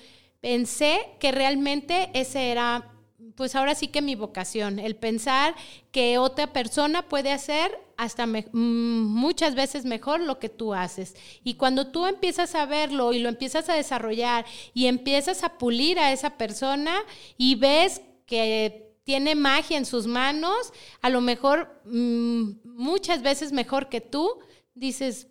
pensé 0.42 1.00
que 1.20 1.32
realmente 1.32 2.10
ese 2.14 2.52
era, 2.52 2.94
pues 3.36 3.56
ahora 3.56 3.76
sí 3.76 3.88
que 3.88 4.02
mi 4.02 4.16
vocación, 4.16 4.80
el 4.80 4.96
pensar 4.96 5.56
que 5.92 6.18
otra 6.18 6.54
persona 6.54 7.08
puede 7.08 7.32
hacer 7.32 7.80
hasta 7.98 8.26
mm, 8.26 8.44
muchas 8.54 9.56
veces 9.56 9.86
mejor 9.86 10.20
lo 10.20 10.40
que 10.40 10.50
tú 10.50 10.74
haces. 10.74 11.16
Y 11.44 11.56
cuando 11.56 11.88
tú 11.88 12.06
empiezas 12.06 12.56
a 12.56 12.66
verlo 12.66 13.14
y 13.14 13.20
lo 13.20 13.30
empiezas 13.30 13.70
a 13.70 13.74
desarrollar 13.74 14.46
y 14.74 14.88
empiezas 14.88 15.44
a 15.44 15.58
pulir 15.58 16.00
a 16.00 16.12
esa 16.12 16.38
persona 16.38 17.02
y 17.38 17.56
ves 17.56 18.02
que 18.26 18.86
tiene 19.04 19.36
magia 19.36 19.78
en 19.78 19.86
sus 19.86 20.08
manos, 20.08 20.74
a 21.02 21.10
lo 21.10 21.22
mejor 21.22 21.82
mm, 21.86 22.52
muchas 22.64 23.22
veces 23.22 23.52
mejor 23.52 23.88
que 23.88 24.02
tú, 24.02 24.40
dices, 24.74 25.28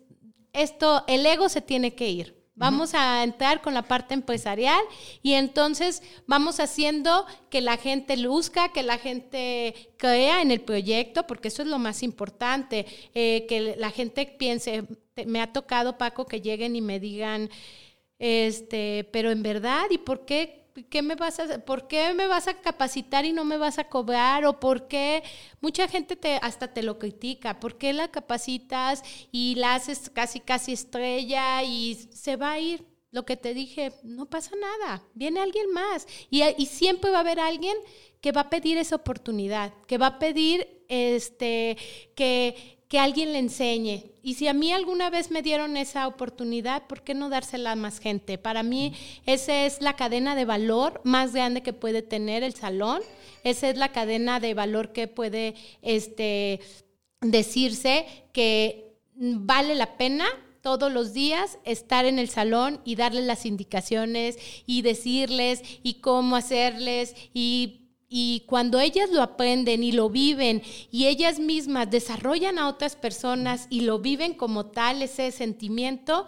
esto, 0.55 1.03
el 1.07 1.25
ego 1.25 1.49
se 1.49 1.61
tiene 1.61 1.93
que 1.93 2.09
ir. 2.09 2.35
Vamos 2.57 2.93
a 2.93 3.21
entrar 3.25 3.61
con 3.61 3.73
la 3.73 3.81
parte 3.81 4.13
empresarial 4.13 4.79
y 5.21 5.33
entonces 5.33 6.01
vamos 6.25 6.61
haciendo 6.61 7.25
que 7.49 7.59
la 7.59 7.75
gente 7.75 8.15
luzca, 8.15 8.71
que 8.71 8.81
la 8.81 8.97
gente 8.97 9.75
crea 9.97 10.41
en 10.41 10.51
el 10.51 10.61
proyecto, 10.61 11.27
porque 11.27 11.49
eso 11.49 11.63
es 11.63 11.67
lo 11.67 11.79
más 11.79 12.01
importante, 12.01 12.85
eh, 13.13 13.45
que 13.49 13.75
la 13.77 13.91
gente 13.91 14.25
piense, 14.25 14.85
me 15.25 15.41
ha 15.41 15.51
tocado 15.51 15.97
Paco 15.97 16.25
que 16.25 16.39
lleguen 16.39 16.77
y 16.77 16.81
me 16.81 17.01
digan, 17.01 17.49
este, 18.19 19.09
pero 19.11 19.31
en 19.31 19.43
verdad, 19.43 19.87
¿y 19.89 19.97
por 19.97 20.25
qué 20.25 20.64
¿qué 20.83 21.01
me 21.01 21.15
vas 21.15 21.39
a, 21.39 21.59
¿por 21.63 21.87
qué 21.87 22.13
me 22.13 22.27
vas 22.27 22.47
a 22.47 22.61
capacitar 22.61 23.25
y 23.25 23.33
no 23.33 23.45
me 23.45 23.57
vas 23.57 23.79
a 23.79 23.89
cobrar? 23.89 24.45
¿O 24.45 24.59
por 24.59 24.87
qué 24.87 25.23
mucha 25.61 25.87
gente 25.87 26.15
te, 26.15 26.35
hasta 26.41 26.73
te 26.73 26.83
lo 26.83 26.99
critica? 26.99 27.59
¿Por 27.59 27.77
qué 27.77 27.93
la 27.93 28.09
capacitas 28.09 29.03
y 29.31 29.55
la 29.55 29.75
haces 29.75 30.09
casi, 30.09 30.39
casi 30.39 30.73
estrella 30.73 31.63
y 31.63 31.95
se 31.95 32.35
va 32.35 32.53
a 32.53 32.59
ir? 32.59 32.85
Lo 33.11 33.25
que 33.25 33.37
te 33.37 33.53
dije, 33.53 33.93
no 34.03 34.25
pasa 34.25 34.51
nada, 34.57 35.01
viene 35.13 35.39
alguien 35.39 35.71
más. 35.71 36.05
Y, 36.29 36.43
y 36.57 36.65
siempre 36.65 37.11
va 37.11 37.17
a 37.17 37.21
haber 37.21 37.39
alguien 37.39 37.77
que 38.19 38.33
va 38.33 38.41
a 38.41 38.49
pedir 38.49 38.77
esa 38.77 38.97
oportunidad, 38.97 39.73
que 39.87 39.97
va 39.97 40.07
a 40.07 40.19
pedir 40.19 40.83
este, 40.89 41.77
que, 42.15 42.74
que 42.87 42.99
alguien 42.99 43.33
le 43.33 43.39
enseñe. 43.39 44.11
Y 44.21 44.35
si 44.35 44.47
a 44.47 44.53
mí 44.53 44.71
alguna 44.71 45.09
vez 45.09 45.31
me 45.31 45.41
dieron 45.41 45.77
esa 45.77 46.07
oportunidad, 46.07 46.87
¿por 46.87 47.03
qué 47.03 47.13
no 47.13 47.29
dársela 47.29 47.71
a 47.71 47.75
más 47.75 47.99
gente? 47.99 48.37
Para 48.37 48.63
mí 48.63 48.93
esa 49.25 49.65
es 49.65 49.81
la 49.81 49.95
cadena 49.95 50.35
de 50.35 50.45
valor 50.45 51.01
más 51.03 51.33
grande 51.33 51.63
que 51.63 51.73
puede 51.73 52.01
tener 52.01 52.43
el 52.43 52.53
salón. 52.53 53.01
Esa 53.43 53.69
es 53.69 53.77
la 53.77 53.91
cadena 53.91 54.39
de 54.39 54.53
valor 54.53 54.93
que 54.93 55.07
puede 55.07 55.55
este, 55.81 56.59
decirse 57.21 58.05
que 58.33 58.97
vale 59.15 59.75
la 59.75 59.97
pena 59.97 60.25
todos 60.61 60.91
los 60.91 61.13
días 61.13 61.59
estar 61.63 62.05
en 62.05 62.17
el 62.17 62.27
salón 62.27 62.81
y 62.83 62.95
darles 62.95 63.25
las 63.25 63.45
indicaciones 63.45 64.37
y 64.65 64.81
decirles 64.81 65.61
y 65.83 65.95
cómo 66.01 66.35
hacerles 66.35 67.15
y 67.35 67.84
y 68.17 68.45
cuando 68.45 68.79
ellas 68.79 69.09
lo 69.11 69.21
aprenden 69.21 69.83
y 69.83 69.91
lo 69.91 70.09
viven 70.09 70.61
y 70.89 71.07
ellas 71.07 71.37
mismas 71.37 71.91
desarrollan 71.91 72.57
a 72.57 72.69
otras 72.69 72.95
personas 72.95 73.67
y 73.69 73.81
lo 73.81 73.99
viven 73.99 74.35
como 74.35 74.67
tal, 74.67 75.01
ese 75.01 75.33
sentimiento, 75.33 76.25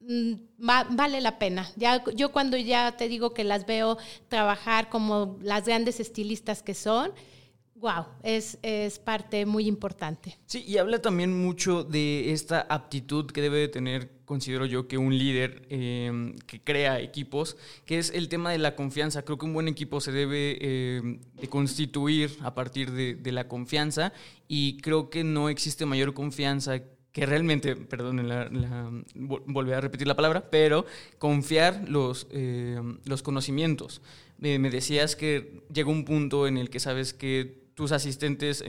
mm, 0.00 0.32
vale 0.58 1.20
la 1.20 1.38
pena. 1.38 1.70
Ya, 1.76 2.02
yo 2.16 2.32
cuando 2.32 2.56
ya 2.56 2.96
te 2.96 3.06
digo 3.06 3.34
que 3.34 3.44
las 3.44 3.66
veo 3.66 3.98
trabajar 4.26 4.88
como 4.88 5.38
las 5.42 5.64
grandes 5.64 6.00
estilistas 6.00 6.60
que 6.60 6.74
son, 6.74 7.12
wow, 7.76 8.06
es, 8.24 8.58
es 8.62 8.98
parte 8.98 9.46
muy 9.46 9.68
importante. 9.68 10.36
Sí, 10.46 10.64
y 10.66 10.78
habla 10.78 11.00
también 11.00 11.40
mucho 11.40 11.84
de 11.84 12.32
esta 12.32 12.66
aptitud 12.68 13.30
que 13.30 13.42
debe 13.42 13.58
de 13.58 13.68
tener, 13.68 14.10
considero 14.32 14.64
yo, 14.64 14.88
que 14.88 14.96
un 14.96 15.12
líder 15.18 15.66
em, 15.68 16.34
que 16.46 16.58
crea 16.58 17.00
equipos, 17.00 17.58
que 17.84 17.98
es 17.98 18.08
el 18.08 18.30
tema 18.30 18.50
de 18.50 18.56
la 18.56 18.74
confianza. 18.74 19.26
Creo 19.26 19.36
que 19.36 19.44
un 19.44 19.52
buen 19.52 19.68
equipo 19.68 20.00
se 20.00 20.10
debe 20.10 20.56
em, 20.62 21.20
de 21.34 21.48
constituir 21.48 22.30
a 22.40 22.54
partir 22.54 22.92
de, 22.92 23.32
la 23.32 23.46
confianza 23.46 24.14
y 24.48 24.78
creo 24.78 25.10
que 25.10 25.22
no 25.22 25.50
existe 25.50 25.84
mayor 25.84 26.14
confianza 26.14 26.80
que 27.12 27.26
realmente, 27.26 27.76
perdón, 27.76 28.26
la, 28.26 28.48
volví 29.14 29.72
a 29.72 29.82
repetir 29.82 30.06
la 30.06 30.16
palabra, 30.16 30.48
pero 30.50 30.86
confiar 31.18 31.86
los, 31.86 32.26
em, 32.30 33.00
los 33.04 33.22
conocimientos. 33.22 34.00
me 34.38 34.70
decías 34.70 35.14
que 35.14 35.60
llega 35.70 35.90
un 35.90 36.06
punto 36.06 36.46
en 36.46 36.56
el 36.56 36.70
que 36.70 36.80
sabes 36.80 37.12
que 37.12 37.68
tus 37.74 37.92
asistentes 37.92 38.64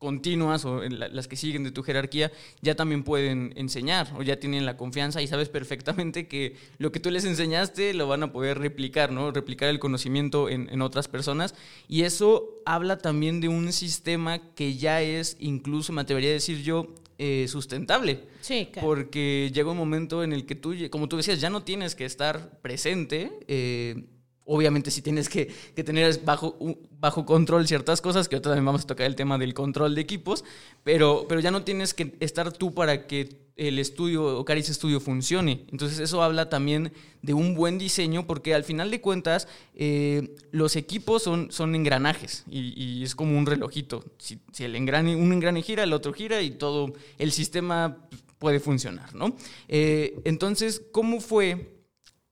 continuas 0.00 0.64
o 0.64 0.80
las 0.80 1.28
que 1.28 1.36
siguen 1.36 1.62
de 1.62 1.72
tu 1.72 1.82
jerarquía 1.82 2.32
ya 2.62 2.74
también 2.74 3.04
pueden 3.04 3.52
enseñar 3.54 4.08
o 4.16 4.22
ya 4.22 4.40
tienen 4.40 4.64
la 4.64 4.78
confianza 4.78 5.20
y 5.20 5.26
sabes 5.26 5.50
perfectamente 5.50 6.26
que 6.26 6.56
lo 6.78 6.90
que 6.90 7.00
tú 7.00 7.10
les 7.10 7.26
enseñaste 7.26 7.92
lo 7.92 8.08
van 8.08 8.22
a 8.22 8.32
poder 8.32 8.58
replicar, 8.58 9.12
¿no? 9.12 9.30
Replicar 9.30 9.68
el 9.68 9.78
conocimiento 9.78 10.48
en, 10.48 10.80
otras 10.80 11.08
personas. 11.08 11.54
Y 11.86 12.04
eso 12.04 12.62
habla 12.64 12.96
también 12.96 13.42
de 13.42 13.48
un 13.48 13.70
sistema 13.72 14.38
que 14.54 14.76
ya 14.76 15.02
es, 15.02 15.36
incluso 15.38 15.92
me 15.92 16.00
atrevería 16.00 16.30
a 16.30 16.32
decir 16.32 16.62
yo, 16.62 16.94
eh, 17.18 17.46
sustentable. 17.48 18.20
Sí, 18.40 18.70
Porque 18.80 19.50
llega 19.52 19.70
un 19.70 19.76
momento 19.76 20.24
en 20.24 20.32
el 20.32 20.46
que 20.46 20.54
tú, 20.54 20.74
como 20.88 21.06
tú 21.06 21.18
decías, 21.18 21.42
ya 21.42 21.50
no 21.50 21.62
tienes 21.62 21.94
que 21.94 22.06
estar 22.06 22.58
presente. 22.62 23.30
Eh, 23.46 24.06
obviamente 24.50 24.90
si 24.90 25.00
tienes 25.00 25.28
que, 25.28 25.46
tener 25.84 26.20
bajo, 26.24 26.56
bajo 26.98 27.24
control 27.24 27.66
ciertas 27.68 28.00
cosas, 28.00 28.28
que 28.28 28.36
otra 28.36 28.54
vez 28.54 28.64
vamos 28.64 28.82
a 28.82 28.86
tocar 28.86 29.06
el 29.06 29.14
tema 29.14 29.38
del 29.38 29.54
control 29.54 29.94
de 29.94 30.00
equipos, 30.00 30.44
pero, 30.82 31.26
pero 31.28 31.40
ya 31.40 31.52
no 31.52 31.62
tienes 31.62 31.94
que 31.94 32.16
estar 32.20 32.52
tú 32.52 32.74
para 32.74 33.06
que 33.06 33.50
el 33.56 33.78
estudio 33.78 34.38
o 34.38 34.44
Caris 34.44 34.66
Studio 34.66 35.00
funcione. 35.00 35.66
Entonces 35.70 36.00
eso 36.00 36.22
habla 36.22 36.48
también 36.48 36.92
de 37.22 37.34
un 37.34 37.54
buen 37.54 37.78
diseño 37.78 38.26
porque 38.26 38.54
al 38.54 38.64
final 38.64 38.90
de 38.90 39.00
cuentas 39.00 39.46
eh, 39.74 40.34
los 40.50 40.76
equipos 40.76 41.22
son, 41.22 41.52
son 41.52 41.74
engranajes 41.74 42.44
y, 42.50 43.04
es 43.04 43.14
como 43.14 43.38
un 43.38 43.46
relojito. 43.46 44.04
Si, 44.18 44.40
el 44.58 44.74
engrane, 44.76 45.14
un 45.14 45.32
engrane 45.32 45.62
gira, 45.62 45.84
el 45.84 45.92
otro 45.92 46.12
gira 46.12 46.42
y 46.42 46.50
todo 46.50 46.92
el 47.18 47.32
sistema 47.32 47.98
puede 48.38 48.58
funcionar, 48.58 49.14
¿no? 49.14 49.36
Eh, 49.68 50.18
entonces, 50.24 50.82
¿cómo 50.90 51.20
fue 51.20 51.79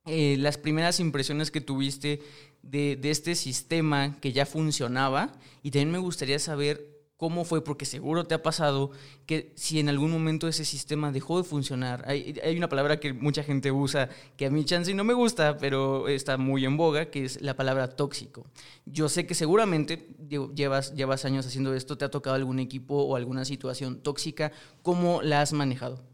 eh, 0.08 0.36
las 0.38 0.58
primeras 0.58 1.00
impresiones 1.00 1.50
que 1.50 1.60
tuviste 1.60 2.20
de, 2.62 2.98
este 3.04 3.34
sistema 3.34 4.18
que 4.20 4.32
ya 4.32 4.46
funcionaba 4.46 5.32
y 5.62 5.70
también 5.70 5.92
me 5.92 5.98
gustaría 5.98 6.38
saber 6.38 6.98
cómo 7.16 7.44
fue, 7.44 7.64
porque 7.64 7.84
seguro 7.84 8.24
te 8.24 8.34
ha 8.34 8.42
pasado 8.42 8.92
que 9.26 9.52
si 9.56 9.80
en 9.80 9.88
algún 9.88 10.12
momento 10.12 10.46
ese 10.46 10.64
sistema 10.64 11.10
dejó 11.10 11.38
de 11.38 11.44
funcionar, 11.44 12.04
hay, 12.06 12.56
una 12.56 12.68
palabra 12.68 13.00
que 13.00 13.12
mucha 13.12 13.42
gente 13.42 13.72
usa 13.72 14.08
que 14.36 14.46
a 14.46 14.50
mi 14.50 14.64
chance 14.64 14.94
no 14.94 15.02
me 15.02 15.14
gusta, 15.14 15.58
pero 15.58 16.06
está 16.06 16.36
muy 16.36 16.64
en 16.64 16.76
boga, 16.76 17.10
que 17.10 17.24
es 17.24 17.42
la 17.42 17.56
palabra 17.56 17.88
tóxico. 17.88 18.46
Yo 18.86 19.08
sé 19.08 19.26
que 19.26 19.34
seguramente 19.34 20.08
llevas, 20.54 20.94
llevas 20.94 21.24
años 21.24 21.44
haciendo 21.44 21.74
esto, 21.74 21.98
te 21.98 22.04
ha 22.04 22.10
tocado 22.10 22.36
algún 22.36 22.60
equipo 22.60 22.94
o 22.94 23.16
alguna 23.16 23.44
situación 23.44 24.00
tóxica, 24.00 24.52
¿cómo 24.82 25.20
la 25.20 25.42
has 25.42 25.52
manejado? 25.52 26.07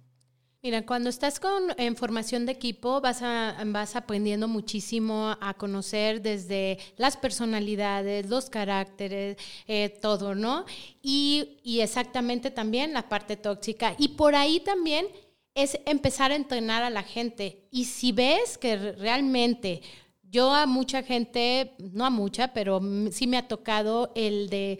Mira, 0.65 0.87
cuando 0.87 1.11
estás 1.11 1.41
con, 1.41 1.75
en 1.77 1.95
formación 1.95 2.47
de 2.47 2.53
equipo 2.53 3.03
vas, 3.03 3.21
a, 3.21 3.55
vas 3.67 3.97
aprendiendo 3.97 4.49
muchísimo 4.49 5.37
a 5.39 5.53
conocer 5.53 6.23
desde 6.23 6.79
las 6.97 7.19
personalidades, 7.19 8.31
los 8.31 8.49
caracteres, 8.49 9.37
eh, 9.69 9.91
todo, 10.01 10.35
¿no? 10.35 10.65
Y, 11.03 11.59
y 11.63 11.81
exactamente 11.81 12.51
también 12.51 12.95
la 12.95 13.11
parte 13.11 13.37
tóxica. 13.37 13.95
Y 13.99 14.09
por 14.17 14.35
ahí 14.35 14.59
también 14.61 15.07
es 15.55 15.79
empezar 15.85 16.33
a 16.33 16.37
entrenar 16.37 16.83
a 16.83 16.89
la 16.89 17.03
gente. 17.03 17.67
Y 17.71 17.85
si 17.85 18.13
ves 18.13 18.57
que 18.57 18.93
realmente 18.93 19.83
yo 20.23 20.55
a 20.55 20.65
mucha 20.65 21.03
gente, 21.03 21.75
no 21.79 22.07
a 22.07 22.11
mucha, 22.11 22.55
pero 22.55 22.81
sí 23.11 23.27
me 23.27 23.37
ha 23.37 23.49
tocado 23.49 24.13
el 24.15 24.49
de 24.49 24.79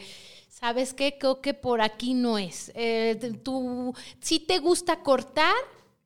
¿sabes 0.49 0.95
qué? 0.95 1.19
Creo 1.19 1.43
que 1.43 1.53
por 1.53 1.83
aquí 1.83 2.15
no 2.15 2.39
es. 2.39 2.73
Eh, 2.75 3.39
tú 3.43 3.93
sí 4.21 4.39
te 4.41 4.61
gusta 4.61 5.03
cortar, 5.03 5.55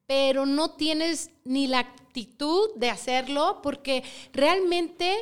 pero 0.08 0.46
no 0.46 0.70
tienes 0.70 1.30
ni 1.44 1.66
la 1.66 1.80
actitud 1.80 2.70
de 2.76 2.88
hacerlo 2.88 3.60
porque 3.62 4.02
realmente 4.32 5.14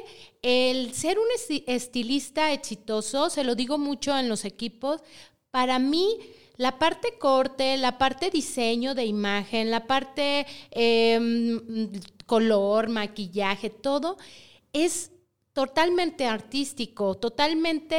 el 0.42 0.94
ser 0.94 1.18
un 1.18 1.26
estilista 1.66 2.52
exitoso, 2.52 3.28
se 3.28 3.42
lo 3.42 3.56
digo 3.56 3.78
mucho 3.78 4.16
en 4.16 4.28
los 4.28 4.44
equipos, 4.44 5.02
para 5.50 5.80
mí 5.80 6.16
la 6.56 6.78
parte 6.78 7.18
corte, 7.18 7.76
la 7.76 7.98
parte 7.98 8.30
diseño 8.30 8.94
de 8.94 9.06
imagen, 9.06 9.72
la 9.72 9.88
parte 9.88 10.46
em, 10.70 11.90
color, 12.24 12.88
maquillaje, 12.88 13.70
todo 13.70 14.16
es 14.72 15.10
totalmente 15.56 16.26
artístico, 16.26 17.14
totalmente, 17.14 17.96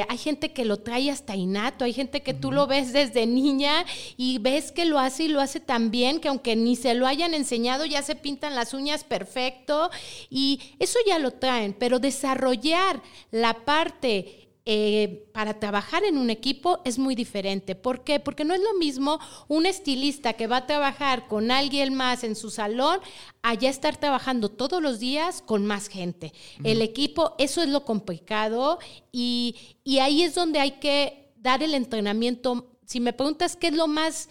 eh, 0.00 0.06
hay 0.08 0.18
gente 0.18 0.52
que 0.52 0.64
lo 0.64 0.78
trae 0.78 1.08
hasta 1.08 1.36
innato, 1.36 1.84
hay 1.84 1.92
gente 1.92 2.24
que 2.24 2.34
tú 2.34 2.50
lo 2.50 2.66
ves 2.66 2.92
desde 2.92 3.26
niña 3.26 3.84
y 4.16 4.38
ves 4.38 4.72
que 4.72 4.86
lo 4.86 4.98
hace 4.98 5.22
y 5.22 5.28
lo 5.28 5.40
hace 5.40 5.60
tan 5.60 5.92
bien 5.92 6.18
que 6.18 6.26
aunque 6.26 6.56
ni 6.56 6.74
se 6.74 6.94
lo 6.94 7.06
hayan 7.06 7.32
enseñado 7.32 7.86
ya 7.86 8.02
se 8.02 8.16
pintan 8.16 8.56
las 8.56 8.74
uñas 8.74 9.04
perfecto 9.04 9.88
y 10.30 10.74
eso 10.80 10.98
ya 11.06 11.20
lo 11.20 11.30
traen, 11.30 11.74
pero 11.74 12.00
desarrollar 12.00 13.00
la 13.30 13.64
parte 13.64 14.45
eh, 14.68 15.30
para 15.32 15.60
trabajar 15.60 16.02
en 16.02 16.18
un 16.18 16.28
equipo 16.28 16.80
es 16.84 16.98
muy 16.98 17.14
diferente. 17.14 17.76
¿Por 17.76 18.02
qué? 18.02 18.18
Porque 18.18 18.44
no 18.44 18.52
es 18.52 18.60
lo 18.60 18.74
mismo 18.74 19.20
un 19.46 19.64
estilista 19.64 20.32
que 20.32 20.48
va 20.48 20.56
a 20.56 20.66
trabajar 20.66 21.28
con 21.28 21.52
alguien 21.52 21.94
más 21.94 22.24
en 22.24 22.34
su 22.34 22.50
salón 22.50 22.98
allá 23.42 23.70
estar 23.70 23.96
trabajando 23.96 24.48
todos 24.48 24.82
los 24.82 24.98
días 24.98 25.40
con 25.40 25.64
más 25.66 25.86
gente. 25.86 26.32
El 26.64 26.82
equipo, 26.82 27.36
eso 27.38 27.62
es 27.62 27.68
lo 27.68 27.84
complicado 27.84 28.80
y, 29.12 29.54
y 29.84 30.00
ahí 30.00 30.24
es 30.24 30.34
donde 30.34 30.58
hay 30.58 30.72
que 30.72 31.30
dar 31.36 31.62
el 31.62 31.72
entrenamiento. 31.72 32.76
Si 32.86 32.98
me 32.98 33.12
preguntas 33.12 33.54
qué 33.54 33.68
es 33.68 33.74
lo 33.74 33.86
más 33.86 34.28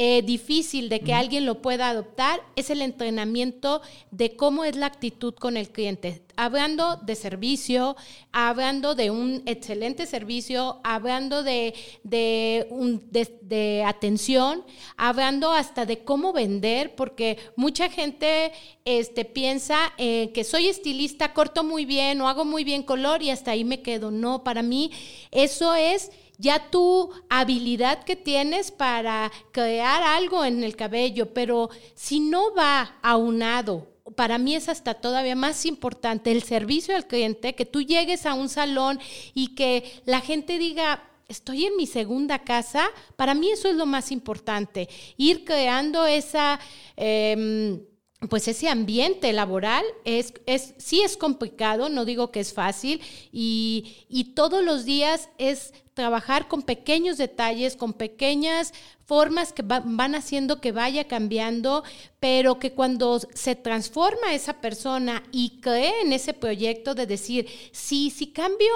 eh, 0.00 0.22
difícil 0.22 0.88
de 0.88 1.00
que 1.00 1.12
alguien 1.12 1.44
lo 1.44 1.60
pueda 1.60 1.88
adoptar 1.88 2.40
es 2.54 2.70
el 2.70 2.82
entrenamiento 2.82 3.82
de 4.12 4.36
cómo 4.36 4.64
es 4.64 4.76
la 4.76 4.86
actitud 4.86 5.34
con 5.34 5.56
el 5.56 5.70
cliente. 5.70 6.22
Hablando 6.36 6.94
de 6.98 7.16
servicio, 7.16 7.96
hablando 8.30 8.94
de 8.94 9.10
un 9.10 9.42
excelente 9.44 10.06
servicio, 10.06 10.78
hablando 10.84 11.42
de, 11.42 11.74
de, 12.04 12.68
un, 12.70 13.02
de, 13.10 13.82
atención, 13.84 14.62
hablando 14.96 15.50
hasta 15.50 15.84
de 15.84 16.04
cómo 16.04 16.32
vender, 16.32 16.94
porque 16.94 17.36
mucha 17.56 17.90
gente 17.90 18.52
este, 18.84 19.24
piensa 19.24 19.92
eh, 19.98 20.30
que 20.32 20.44
soy 20.44 20.68
estilista, 20.68 21.32
corto 21.32 21.64
muy 21.64 21.84
bien 21.84 22.20
o 22.20 22.28
hago 22.28 22.44
muy 22.44 22.62
bien 22.62 22.84
color 22.84 23.20
y 23.20 23.30
hasta 23.30 23.50
ahí 23.50 23.64
me 23.64 23.82
quedo. 23.82 24.12
No, 24.12 24.44
para 24.44 24.62
mí 24.62 24.92
eso 25.32 25.74
es 25.74 26.12
ya 26.38 26.70
tu 26.70 27.10
habilidad 27.28 28.04
que 28.04 28.16
tienes 28.16 28.70
para 28.70 29.30
crear 29.52 30.02
algo 30.02 30.44
en 30.44 30.64
el 30.64 30.76
cabello, 30.76 31.34
pero 31.34 31.68
si 31.94 32.20
no 32.20 32.54
va 32.54 32.96
aunado, 33.02 33.88
para 34.14 34.38
mí 34.38 34.54
es 34.54 34.68
hasta 34.68 34.94
todavía 34.94 35.36
más 35.36 35.66
importante 35.66 36.32
el 36.32 36.42
servicio 36.42 36.96
al 36.96 37.06
cliente, 37.06 37.54
que 37.54 37.66
tú 37.66 37.82
llegues 37.82 38.24
a 38.24 38.34
un 38.34 38.48
salón 38.48 38.98
y 39.34 39.54
que 39.54 40.00
la 40.06 40.20
gente 40.20 40.58
diga, 40.58 41.02
estoy 41.28 41.66
en 41.66 41.76
mi 41.76 41.86
segunda 41.86 42.38
casa, 42.38 42.88
para 43.16 43.34
mí 43.34 43.50
eso 43.50 43.68
es 43.68 43.76
lo 43.76 43.86
más 43.86 44.10
importante, 44.12 44.88
ir 45.16 45.44
creando 45.44 46.06
esa... 46.06 46.58
Em, 46.96 47.80
pues 48.28 48.48
ese 48.48 48.68
ambiente 48.68 49.32
laboral 49.32 49.84
es, 50.04 50.34
es, 50.46 50.74
sí 50.78 51.02
es 51.02 51.16
complicado, 51.16 51.88
no 51.88 52.04
digo 52.04 52.32
que 52.32 52.40
es 52.40 52.52
fácil, 52.52 53.00
y, 53.30 54.04
y 54.08 54.34
todos 54.34 54.64
los 54.64 54.84
días 54.84 55.28
es 55.38 55.72
trabajar 55.94 56.48
con 56.48 56.62
pequeños 56.62 57.16
detalles, 57.16 57.76
con 57.76 57.92
pequeñas 57.92 58.72
formas 59.04 59.52
que 59.52 59.62
van 59.62 60.14
haciendo 60.14 60.60
que 60.60 60.70
vaya 60.70 61.08
cambiando, 61.08 61.82
pero 62.20 62.58
que 62.58 62.72
cuando 62.72 63.20
se 63.34 63.54
transforma 63.54 64.34
esa 64.34 64.60
persona 64.60 65.22
y 65.32 65.60
cree 65.60 66.02
en 66.02 66.12
ese 66.12 66.34
proyecto 66.34 66.94
de 66.94 67.06
decir, 67.06 67.46
sí, 67.72 68.10
sí 68.10 68.28
cambio 68.28 68.72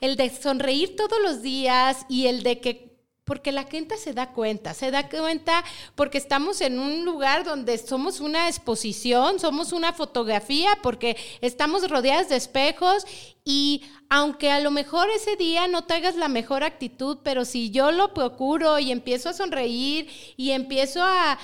el 0.00 0.16
de 0.16 0.28
sonreír 0.28 0.96
todos 0.96 1.18
los 1.22 1.40
días 1.40 2.04
y 2.08 2.26
el 2.26 2.42
de 2.42 2.60
que 2.60 2.85
porque 3.26 3.50
la 3.50 3.64
gente 3.64 3.96
se 3.98 4.14
da 4.14 4.32
cuenta, 4.32 4.72
se 4.72 4.92
da 4.92 5.08
cuenta 5.08 5.64
porque 5.96 6.16
estamos 6.16 6.60
en 6.60 6.78
un 6.78 7.04
lugar 7.04 7.42
donde 7.44 7.76
somos 7.76 8.20
una 8.20 8.48
exposición, 8.48 9.40
somos 9.40 9.72
una 9.72 9.92
fotografía, 9.92 10.78
porque 10.80 11.16
estamos 11.40 11.90
rodeadas 11.90 12.28
de 12.28 12.36
espejos 12.36 13.04
y 13.44 13.82
aunque 14.08 14.52
a 14.52 14.60
lo 14.60 14.70
mejor 14.70 15.08
ese 15.10 15.34
día 15.34 15.66
no 15.66 15.82
tengas 15.84 16.14
la 16.14 16.28
mejor 16.28 16.62
actitud, 16.62 17.18
pero 17.24 17.44
si 17.44 17.72
yo 17.72 17.90
lo 17.90 18.14
procuro 18.14 18.78
y 18.78 18.92
empiezo 18.92 19.28
a 19.28 19.32
sonreír 19.32 20.08
y 20.36 20.52
empiezo 20.52 21.02
a, 21.02 21.36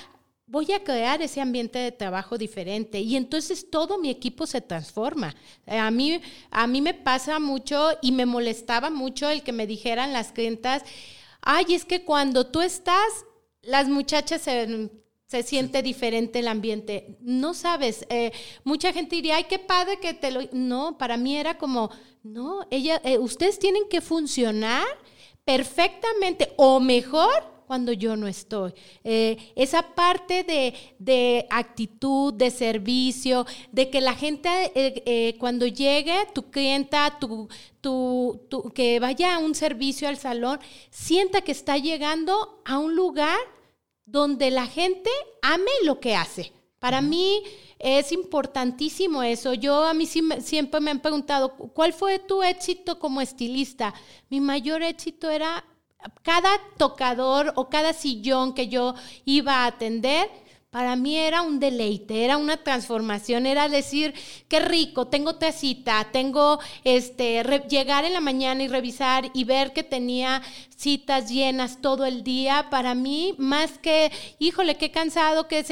voy 0.47 0.71
a 0.71 0.85
crear 0.85 1.21
ese 1.21 1.41
ambiente 1.41 1.79
de 1.79 1.91
trabajo 1.91 2.37
diferente 2.37 3.01
y 3.01 3.17
entonces 3.17 3.69
todo 3.69 3.97
mi 3.97 4.09
equipo 4.09 4.47
se 4.47 4.61
transforma. 4.61 5.35
A 5.67 5.91
mí, 5.91 6.21
a 6.49 6.65
mí 6.65 6.79
me 6.79 6.93
pasa 6.93 7.39
mucho 7.39 7.89
y 8.01 8.13
me 8.13 8.25
molestaba 8.25 8.89
mucho 8.89 9.29
el 9.29 9.43
que 9.43 9.51
me 9.51 9.67
dijeran 9.67 10.13
las 10.13 10.31
clientas, 10.31 10.83
ay, 11.43 11.73
es 11.75 11.85
que 11.85 12.03
cuando 12.03 12.47
tú 12.47 12.61
estás, 12.61 13.25
las 13.61 13.87
muchachas 13.87 14.41
se, 14.41 14.89
se 15.25 15.43
siente 15.43 15.81
diferente 15.81 16.39
el 16.39 16.47
ambiente. 16.47 17.17
No 17.21 17.53
sabes, 17.53 18.05
eh, 18.09 18.31
mucha 18.63 18.93
gente 18.93 19.15
diría, 19.15 19.37
ay, 19.37 19.45
qué 19.45 19.59
padre 19.59 19.99
que 19.99 20.13
te 20.13 20.31
lo... 20.31 20.41
No, 20.51 20.97
para 20.97 21.17
mí 21.17 21.37
era 21.37 21.57
como, 21.57 21.91
no, 22.23 22.65
ella, 22.71 23.01
eh, 23.03 23.17
ustedes 23.17 23.59
tienen 23.59 23.83
que 23.89 24.01
funcionar 24.01 24.85
perfectamente 25.45 26.53
o 26.55 26.79
mejor 26.79 27.52
cuando 27.73 27.91
yo 27.91 28.15
no 28.15 28.27
estoy. 28.27 28.71
Eh, 29.03 29.35
esa 29.55 29.81
parte 29.95 30.43
de, 30.43 31.47
actitud, 31.49 32.31
de 32.31 32.51
servicio, 32.51 33.47
de 33.71 33.89
que 33.89 33.99
la 33.99 34.13
gente 34.13 34.47
eh, 34.75 35.01
eh, 35.07 35.35
cuando 35.39 35.65
llegue, 35.65 36.27
tu 36.35 36.51
clienta, 36.51 37.17
tu, 37.19 37.49
tu, 37.81 38.71
que 38.75 38.99
vaya 38.99 39.33
a 39.33 39.39
un 39.39 39.55
servicio 39.55 40.07
al 40.07 40.17
salón, 40.17 40.59
sienta 40.91 41.41
que 41.41 41.51
está 41.51 41.79
llegando 41.79 42.61
a 42.63 42.77
un 42.77 42.95
lugar 42.95 43.39
donde 44.05 44.51
la 44.51 44.67
gente 44.67 45.09
ame 45.41 45.71
lo 45.83 45.99
que 45.99 46.15
hace. 46.15 46.51
Para 46.77 47.01
mí 47.01 47.41
es 47.79 48.11
importantísimo 48.11 49.23
eso. 49.23 49.55
Yo 49.55 49.83
a 49.83 49.95
mí 49.95 50.05
siempre 50.05 50.79
me 50.79 50.91
han 50.91 50.99
preguntado, 50.99 51.55
¿cuál 51.73 51.91
fue 51.91 52.19
tu 52.19 52.43
éxito 52.43 52.99
como 52.99 53.19
estilista? 53.19 53.95
Mi 54.29 54.39
mayor 54.41 54.83
éxito 54.83 55.31
era 55.31 55.65
cada 56.21 56.49
tocador 56.77 57.53
o 57.55 57.69
cada 57.69 57.93
sillón 57.93 58.53
que 58.53 58.67
yo 58.67 58.95
iba 59.25 59.63
a 59.63 59.67
atender, 59.67 60.29
para 60.73 60.95
mí 60.95 61.15
era 61.15 61.43
un 61.43 61.59
deleite, 61.59 62.25
era 62.25 62.35
una 62.37 62.57
transformación, 62.57 63.45
era 63.45 63.69
decir, 63.69 64.15
qué 64.47 64.59
rico, 64.59 65.05
tengo 65.07 65.37
cita, 65.51 66.09
tengo 66.11 66.59
este 66.83 67.43
llegar 67.69 68.05
en 68.05 68.13
la 68.13 68.21
mañana 68.21 68.63
y 68.63 68.67
revisar 68.67 69.29
y 69.35 69.43
ver 69.43 69.71
que 69.71 69.83
tenía 69.83 70.41
citas 70.75 71.29
llenas 71.29 71.79
todo 71.79 72.07
el 72.07 72.23
día, 72.23 72.69
para 72.71 72.95
mí 72.95 73.35
más 73.37 73.77
que, 73.77 74.11
híjole, 74.39 74.75
qué 74.75 74.89
cansado, 74.89 75.47
qué, 75.47 75.63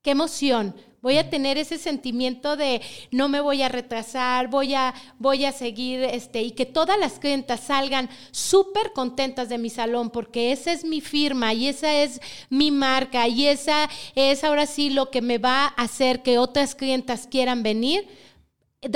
qué 0.00 0.10
emoción, 0.10 0.74
Voy 1.02 1.18
a 1.18 1.28
tener 1.28 1.58
ese 1.58 1.78
sentimiento 1.78 2.56
de 2.56 2.80
no 3.10 3.28
me 3.28 3.40
voy 3.40 3.60
a 3.62 3.68
retrasar, 3.68 4.46
voy 4.46 4.74
a, 4.74 4.94
voy 5.18 5.44
a 5.44 5.50
seguir, 5.50 6.00
este, 6.04 6.42
y 6.42 6.52
que 6.52 6.64
todas 6.64 6.96
las 6.96 7.14
clientas 7.14 7.58
salgan 7.58 8.08
súper 8.30 8.92
contentas 8.92 9.48
de 9.48 9.58
mi 9.58 9.68
salón, 9.68 10.10
porque 10.10 10.52
esa 10.52 10.70
es 10.70 10.84
mi 10.84 11.00
firma 11.00 11.54
y 11.54 11.66
esa 11.66 11.92
es 11.92 12.20
mi 12.50 12.70
marca 12.70 13.26
y 13.26 13.48
esa 13.48 13.90
es 14.14 14.44
ahora 14.44 14.66
sí 14.66 14.90
lo 14.90 15.10
que 15.10 15.22
me 15.22 15.38
va 15.38 15.64
a 15.64 15.82
hacer 15.82 16.22
que 16.22 16.38
otras 16.38 16.76
clientas 16.76 17.26
quieran 17.26 17.64
venir. 17.64 18.06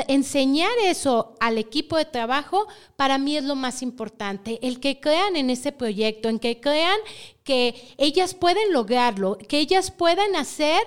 Enseñar 0.07 0.73
eso 0.85 1.35
al 1.40 1.59
equipo 1.59 1.97
de 1.97 2.05
trabajo 2.05 2.69
para 2.95 3.19
mí 3.19 3.37
es 3.37 3.42
lo 3.42 3.57
más 3.57 3.83
importante, 3.83 4.61
el 4.62 4.79
que 4.79 5.01
crean 5.01 5.35
en 5.35 5.51
ese 5.51 5.73
proyecto, 5.73 6.29
en 6.29 6.38
que 6.38 6.61
crean 6.61 6.99
que 7.42 7.75
ellas 7.97 8.35
pueden 8.35 8.73
lograrlo, 8.73 9.38
que 9.38 9.59
ellas 9.59 9.90
puedan 9.90 10.37
hacer 10.37 10.81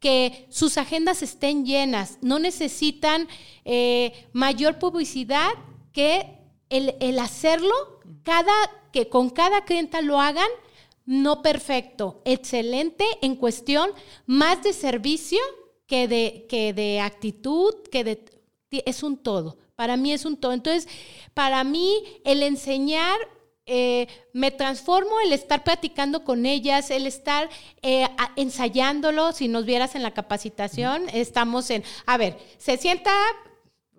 que 0.00 0.46
sus 0.50 0.76
agendas 0.78 1.22
estén 1.22 1.64
llenas, 1.64 2.18
no 2.20 2.38
necesitan 2.38 3.28
eh, 3.64 4.26
mayor 4.32 4.78
publicidad 4.78 5.50
que 5.92 6.36
el, 6.68 7.18
hacerlo, 7.18 7.74
cada, 8.22 8.52
que 8.92 9.08
con 9.08 9.30
cada 9.30 9.64
clienta 9.64 10.02
lo 10.02 10.20
hagan, 10.20 10.48
no 11.04 11.40
perfecto, 11.40 12.20
excelente 12.24 13.04
en 13.22 13.36
cuestión 13.36 13.90
más 14.26 14.62
de 14.62 14.72
servicio 14.72 15.38
que 15.86 16.08
de, 16.08 16.46
que 16.48 16.72
de 16.72 17.00
actitud, 17.00 17.74
que 17.90 18.04
de, 18.04 18.24
es 18.70 19.02
un 19.02 19.16
todo. 19.16 19.56
Para 19.76 19.96
mí 19.96 20.12
es 20.12 20.24
un 20.24 20.36
todo. 20.36 20.52
Entonces, 20.52 20.88
para 21.34 21.62
mí 21.62 22.02
el 22.24 22.42
enseñar 22.42 23.16
eh, 23.66 24.06
me 24.32 24.52
transformo 24.52 25.18
el 25.20 25.32
estar 25.32 25.64
platicando 25.64 26.22
con 26.22 26.46
ellas, 26.46 26.90
el 26.90 27.06
estar 27.06 27.50
eh, 27.82 28.06
ensayándolo. 28.36 29.32
Si 29.32 29.48
nos 29.48 29.66
vieras 29.66 29.96
en 29.96 30.04
la 30.04 30.14
capacitación, 30.14 31.08
estamos 31.12 31.68
en, 31.70 31.82
a 32.06 32.16
ver, 32.16 32.38
se 32.58 32.76
sienta, 32.76 33.12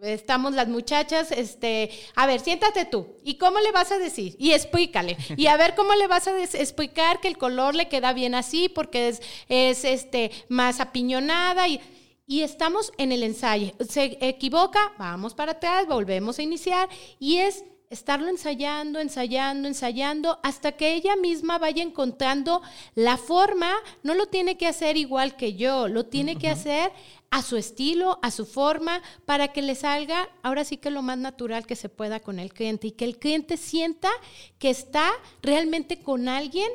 estamos 0.02 0.54
las 0.54 0.70
muchachas, 0.70 1.34
este, 1.34 1.92
a 2.16 2.26
ver, 2.26 2.40
siéntate 2.40 2.86
tú. 2.86 3.18
¿Y 3.24 3.36
cómo 3.36 3.60
le 3.60 3.74
vas 3.74 3.92
a 3.92 4.00
decir? 4.00 4.38
Y 4.40 4.54
explícale. 4.54 5.18
Y 5.36 5.48
a 5.48 5.58
ver 5.58 5.76
cómo 5.76 5.94
le 5.96 6.08
vas 6.08 6.28
a 6.28 6.42
explicar 6.42 7.20
que 7.20 7.28
el 7.28 7.38
color 7.38 7.76
le 7.76 7.90
queda 7.90 8.14
bien 8.14 8.36
así 8.36 8.70
porque 8.70 9.10
es, 9.10 9.22
es 9.50 9.84
este, 9.84 10.32
más 10.48 10.80
apiñonada 10.80 11.68
y 11.68 11.82
y 12.30 12.42
estamos 12.42 12.92
en 12.98 13.14
el 13.14 13.24
ensayo. 13.24 13.72
Se 13.88 14.18
equivoca, 14.20 14.92
vamos 15.00 15.34
para 15.34 15.54
atrás, 15.54 15.88
volvemos 15.88 16.38
a 16.38 16.44
iniciar 16.44 16.90
y 17.20 17.38
es 17.38 17.64
estarlo 17.90 18.28
ensayando, 18.28 19.00
ensayando, 19.00 19.68
ensayando, 19.68 20.40
hasta 20.44 20.74
que 20.74 20.94
ella 20.94 21.16
misma 21.16 21.58
vaya 21.58 21.84
encontrando 21.84 22.62
la 22.96 23.18
forma, 23.18 23.72
no 24.04 24.14
lo 24.14 24.26
tiene 24.26 24.58
que 24.58 24.68
hacer 24.68 24.98
igual 24.98 25.38
que 25.38 25.54
yo, 25.54 25.88
lo 25.88 26.06
tiene 26.06 26.38
que 26.38 26.50
hacer 26.50 26.92
a 27.30 27.42
su 27.42 27.56
estilo, 27.58 28.20
a 28.22 28.32
su 28.32 28.46
forma, 28.46 29.02
para 29.26 29.50
que 29.50 29.62
le 29.62 29.76
salga 29.76 30.30
ahora 30.44 30.66
sí 30.66 30.78
que 30.78 30.92
lo 30.92 31.02
más 31.02 31.18
natural 31.18 31.66
que 31.66 31.76
se 31.76 31.90
pueda 31.90 32.20
con 32.20 32.40
el 32.40 32.54
cliente 32.54 32.88
y 32.88 32.92
que 32.92 33.06
el 33.06 33.20
cliente 33.20 33.58
sienta 33.58 34.10
que 34.60 34.70
está 34.70 35.12
realmente 35.42 36.02
con 36.02 36.28
alguien 36.28 36.70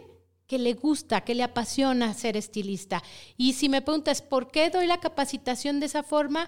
que 0.47 0.59
le 0.59 0.75
gusta, 0.75 1.23
que 1.23 1.35
le 1.35 1.43
apasiona 1.43 2.13
ser 2.13 2.37
estilista. 2.37 3.03
Y 3.39 3.55
si 3.55 3.71
me 3.71 3.81
preguntas, 3.81 4.21
¿por 4.21 4.51
qué 4.51 4.69
doy 4.69 4.87
la 4.87 5.01
capacitación 5.01 5.81
de 5.81 5.87
esa 5.87 6.03
forma? 6.03 6.47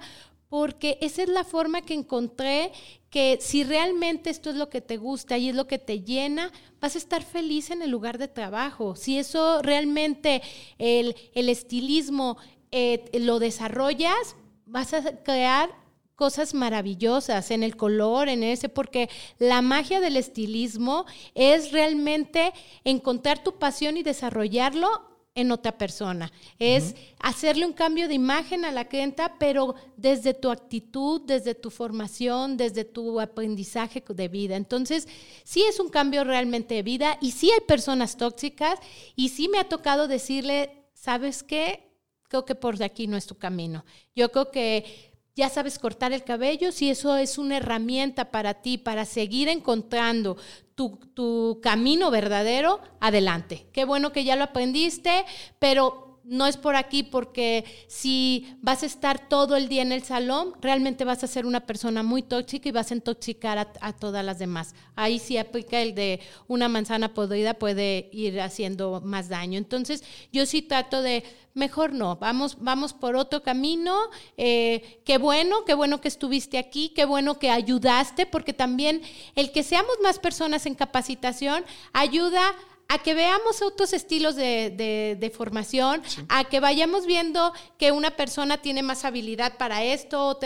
Porque 0.55 0.99
esa 1.01 1.25
es 1.25 1.29
la 1.29 1.43
forma 1.43 1.83
que 1.83 1.95
encontré 1.95 2.71
que 3.11 3.39
si 3.41 3.65
realmente 3.65 4.31
esto 4.31 4.51
es 4.51 4.55
lo 4.55 4.71
que 4.71 4.81
te 4.81 4.99
gusta 4.99 5.37
y 5.37 5.49
es 5.49 5.57
lo 5.57 5.67
que 5.67 5.81
te 5.81 6.03
llena, 6.03 6.53
vas 6.81 6.95
a 6.95 6.99
estar 6.99 7.25
feliz 7.25 7.73
en 7.73 7.83
el 7.83 7.91
lugar 7.91 8.19
de 8.19 8.29
trabajo. 8.29 8.95
Si 8.95 9.19
eso 9.19 9.63
realmente 9.63 10.43
el, 10.79 11.17
estilismo 11.35 12.37
eh, 12.71 13.05
lo 13.15 13.41
desarrollas, 13.41 14.37
vas 14.65 14.95
a 14.95 15.25
crear 15.25 15.71
cosas 16.15 16.55
maravillosas 16.55 17.51
en 17.51 17.65
el 17.65 17.77
color, 17.77 18.29
en 18.29 18.45
ese, 18.45 18.69
porque 18.69 19.11
la 19.41 19.61
magia 19.61 19.99
del 19.99 20.17
estilismo 20.17 21.05
es 21.35 21.73
realmente 21.73 22.53
encontrar 22.85 23.43
tu 23.43 23.59
pasión 23.59 23.97
y 23.97 24.05
desarrollarlo 24.05 25.14
en 25.35 25.51
otra 25.51 25.77
persona. 25.77 26.31
Es 26.59 26.95
hacerle 27.19 27.67
un 27.67 27.73
cambio 27.73 28.09
de 28.09 28.15
imagen 28.15 28.65
a 28.65 28.71
la 28.71 28.87
clienta, 28.87 29.37
pero 29.39 29.75
desde 29.97 30.33
tu 30.33 30.51
actitud, 30.51 31.23
desde 31.23 31.55
tu 31.55 31.71
formación, 31.71 32.57
desde 32.57 32.85
tu 32.85 33.21
aprendizaje 33.21 34.03
de 34.07 34.29
vida. 34.29 34.57
Entonces, 34.57 35.09
sí 35.43 35.63
es 35.63 35.81
un 35.81 35.89
cambio 35.89 36.25
realmente 36.25 36.75
de 36.75 36.83
vida 36.83 37.19
y 37.21 37.33
sí 37.33 37.51
hay 37.51 37.61
personas 37.67 38.17
tóxicas 38.17 38.79
y 39.17 39.31
sí 39.31 39.49
me 39.49 39.59
ha 39.59 39.69
tocado 39.69 40.07
decirle, 40.07 40.85
¿sabes 40.95 41.43
qué? 41.43 41.91
Creo 42.29 42.45
que 42.45 42.55
por 42.55 42.81
aquí 42.83 43.07
no 43.07 43.17
es 43.17 43.27
tu 43.27 43.37
camino. 43.37 43.85
Yo 44.15 44.31
creo 44.31 44.51
que 44.51 45.13
ya 45.37 45.49
sabes 45.49 45.81
cortar 45.81 46.13
el 46.13 46.23
cabello, 46.23 46.71
si 46.71 46.91
eso 46.91 47.17
es 47.17 47.39
una 47.39 47.57
herramienta 47.57 48.31
para 48.31 48.55
ti, 48.55 48.79
para 48.79 49.05
seguir 49.05 49.49
encontrando 49.49 50.37
tu, 50.75 51.61
camino 51.63 52.11
verdadero, 52.11 52.81
adelante. 53.01 53.67
Qué 53.73 53.85
bueno 53.85 54.13
que 54.13 54.25
ya 54.25 54.37
lo 54.37 54.45
aprendiste, 54.45 55.25
pero 55.59 56.04
no 56.25 56.47
es 56.47 56.57
por 56.57 56.75
aquí 56.75 57.03
porque 57.03 57.65
si 57.87 58.57
vas 58.61 58.83
a 58.83 58.87
estar 58.87 59.29
todo 59.29 59.57
el 59.57 59.69
día 59.69 59.83
en 59.83 59.93
el 59.93 60.03
salón, 60.03 60.55
realmente 60.61 61.05
vas 61.05 61.23
a 61.23 61.27
ser 61.27 61.47
una 61.47 61.67
persona 61.67 62.03
muy 62.03 62.23
tóxica 62.23 62.69
y 62.69 62.73
vas 62.73 62.91
a 62.91 62.95
intoxicar 62.95 63.59
a, 63.59 63.93
todas 63.93 64.25
las 64.25 64.39
demás. 64.39 64.75
Ahí 64.97 65.19
sí 65.19 65.37
aplica 65.37 65.81
el 65.81 65.95
de 65.95 66.21
una 66.49 66.69
manzana 66.69 67.15
podrida 67.15 67.55
puede 67.55 68.09
ir 68.13 68.41
haciendo 68.41 69.01
más 69.05 69.29
daño. 69.29 69.59
Entonces 69.59 70.03
yo 70.33 70.47
sí 70.47 70.63
trato 70.63 71.03
de, 71.03 71.25
mejor 71.53 71.93
no, 71.93 72.17
vamos, 72.17 72.57
vamos 72.61 72.95
por 72.95 73.17
otro 73.17 73.43
camino. 73.43 73.99
Eh, 74.37 75.01
qué 75.05 75.19
bueno, 75.19 75.65
qué 75.65 75.75
bueno 75.75 76.01
que 76.01 76.09
estuviste 76.09 76.59
aquí, 76.59 76.91
qué 76.91 77.05
bueno 77.05 77.39
que 77.39 77.51
ayudaste, 77.51 78.27
porque 78.27 78.53
también 78.53 79.03
el 79.35 79.53
que 79.53 79.63
seamos 79.63 79.97
más 80.03 80.19
personas 80.19 80.67
en 80.67 80.75
capacitación 80.75 81.65
ayuda 81.93 82.49
a 82.49 82.55
que 83.03 83.15
veamos 83.15 83.63
otros 83.63 83.93
estilos 83.93 84.37
de, 84.37 85.33
formación, 85.35 86.03
a 86.29 86.45
que 86.45 86.61
vayamos 86.61 87.07
viendo 87.07 87.53
que 87.79 87.93
una 87.93 88.13
persona 88.13 88.59
tiene 88.59 88.83
más 88.83 89.05
habilidad 89.05 89.57
para 89.59 89.85
esto 89.85 90.39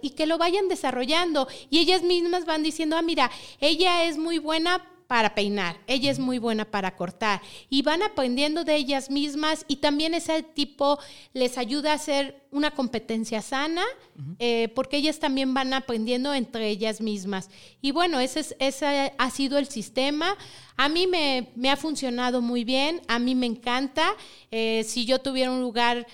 y 0.00 0.10
que 0.10 0.26
lo 0.26 0.38
vayan 0.38 0.68
desarrollando. 0.68 1.48
Y 1.70 1.78
ellas 1.78 2.02
mismas 2.02 2.44
van 2.44 2.62
diciendo, 2.62 2.96
ah, 2.96 3.02
mira, 3.02 3.30
ella 3.60 4.04
es 4.04 4.18
muy 4.18 4.38
buena 4.38 4.86
para 5.06 5.34
peinar, 5.34 5.78
ella 5.86 6.10
es 6.10 6.18
muy 6.18 6.38
buena 6.38 6.64
para 6.64 6.96
cortar 6.96 7.40
y 7.68 7.82
van 7.82 8.02
aprendiendo 8.02 8.64
de 8.64 8.76
ellas 8.76 9.10
mismas 9.10 9.64
y 9.68 9.76
también 9.76 10.14
ese 10.14 10.42
tipo 10.42 10.98
les 11.32 11.58
ayuda 11.58 11.92
a 11.92 11.96
hacer 11.96 12.42
una 12.50 12.70
competencia 12.70 13.42
sana 13.42 13.84
eh, 14.38 14.70
porque 14.74 14.98
ellas 14.98 15.18
también 15.18 15.54
van 15.54 15.72
aprendiendo 15.72 16.34
entre 16.34 16.68
ellas 16.68 17.00
mismas. 17.00 17.48
Y 17.80 17.92
bueno, 17.92 18.20
ese, 18.20 18.40
es, 18.40 18.56
ese 18.58 19.12
ha 19.16 19.30
sido 19.30 19.58
el 19.58 19.66
sistema. 19.66 20.36
A 20.76 20.88
mí 20.88 21.06
me, 21.06 21.70
ha 21.70 21.76
funcionado 21.76 22.42
muy 22.42 22.64
bien, 22.64 23.00
a 23.08 23.18
mí 23.18 23.34
me 23.34 23.46
encanta. 23.46 24.14
Eh, 24.50 24.84
si 24.86 25.06
yo 25.06 25.20
tuviera 25.20 25.50
un 25.50 25.60
lugar 25.60 26.06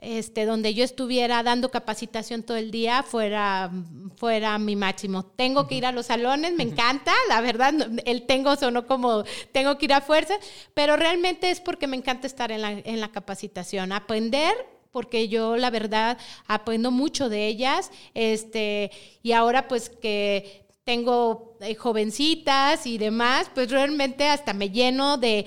este, 0.00 0.46
donde 0.46 0.74
yo 0.74 0.82
estuviera 0.82 1.42
dando 1.42 1.70
capacitación 1.70 2.42
todo 2.42 2.56
el 2.56 2.70
día 2.70 3.02
fuera, 3.02 3.70
fuera 4.16 4.58
mi 4.58 4.76
máximo. 4.76 5.24
Tengo 5.24 5.66
que 5.66 5.76
ir 5.76 5.86
a 5.86 5.92
los 5.92 6.06
salones, 6.06 6.54
me 6.54 6.64
encanta, 6.64 7.12
la 7.28 7.40
verdad, 7.40 7.74
el 8.04 8.26
tengo 8.26 8.56
sonó 8.56 8.86
como 8.86 9.24
tengo 9.52 9.76
que 9.78 9.84
ir 9.84 9.92
a 9.92 10.00
fuerza, 10.00 10.34
pero 10.74 10.96
realmente 10.96 11.50
es 11.50 11.60
porque 11.60 11.86
me 11.86 11.96
encanta 11.96 12.26
estar 12.26 12.50
en 12.50 12.62
la, 12.62 12.72
en 12.72 13.00
la 13.00 13.12
capacitación, 13.12 13.92
aprender 13.92 14.54
porque 14.92 15.28
yo 15.28 15.56
la 15.56 15.70
verdad 15.70 16.18
aprendo 16.46 16.90
mucho 16.90 17.28
de 17.28 17.46
ellas, 17.46 17.92
este, 18.14 18.90
y 19.22 19.32
ahora 19.32 19.68
pues 19.68 19.88
que 19.88 20.66
tengo 20.90 21.56
eh, 21.60 21.76
jovencitas 21.76 22.84
y 22.84 22.98
demás, 22.98 23.48
pues 23.54 23.70
realmente 23.70 24.26
hasta 24.26 24.52
me 24.52 24.70
lleno 24.70 25.18
de, 25.18 25.46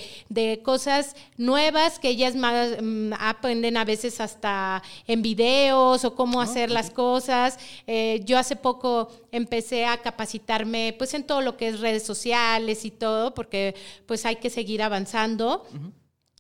cosas 0.64 1.18
nuevas 1.36 2.00
que 2.00 2.08
ellas 2.08 2.34
más, 2.34 2.78
mm, 2.82 3.12
aprenden 3.20 3.76
a 3.76 3.84
veces 3.84 4.22
hasta 4.22 4.82
en 5.06 5.22
videos 5.22 6.06
o 6.06 6.16
cómo 6.16 6.40
hacer 6.40 6.72
las 6.72 6.90
cosas. 6.92 7.60
Eh, 7.88 8.22
yo 8.24 8.38
hace 8.38 8.56
poco 8.56 9.10
empecé 9.34 9.86
a 9.86 9.98
capacitarme 9.98 10.96
pues 10.98 11.14
en 11.14 11.26
todo 11.26 11.42
lo 11.42 11.58
que 11.58 11.68
es 11.68 11.82
redes 11.82 12.04
sociales 12.04 12.86
y 12.86 12.92
todo, 12.92 13.34
porque 13.34 13.76
pues 14.06 14.26
hay 14.26 14.38
que 14.38 14.50
seguir 14.50 14.82
avanzando. 14.82 15.68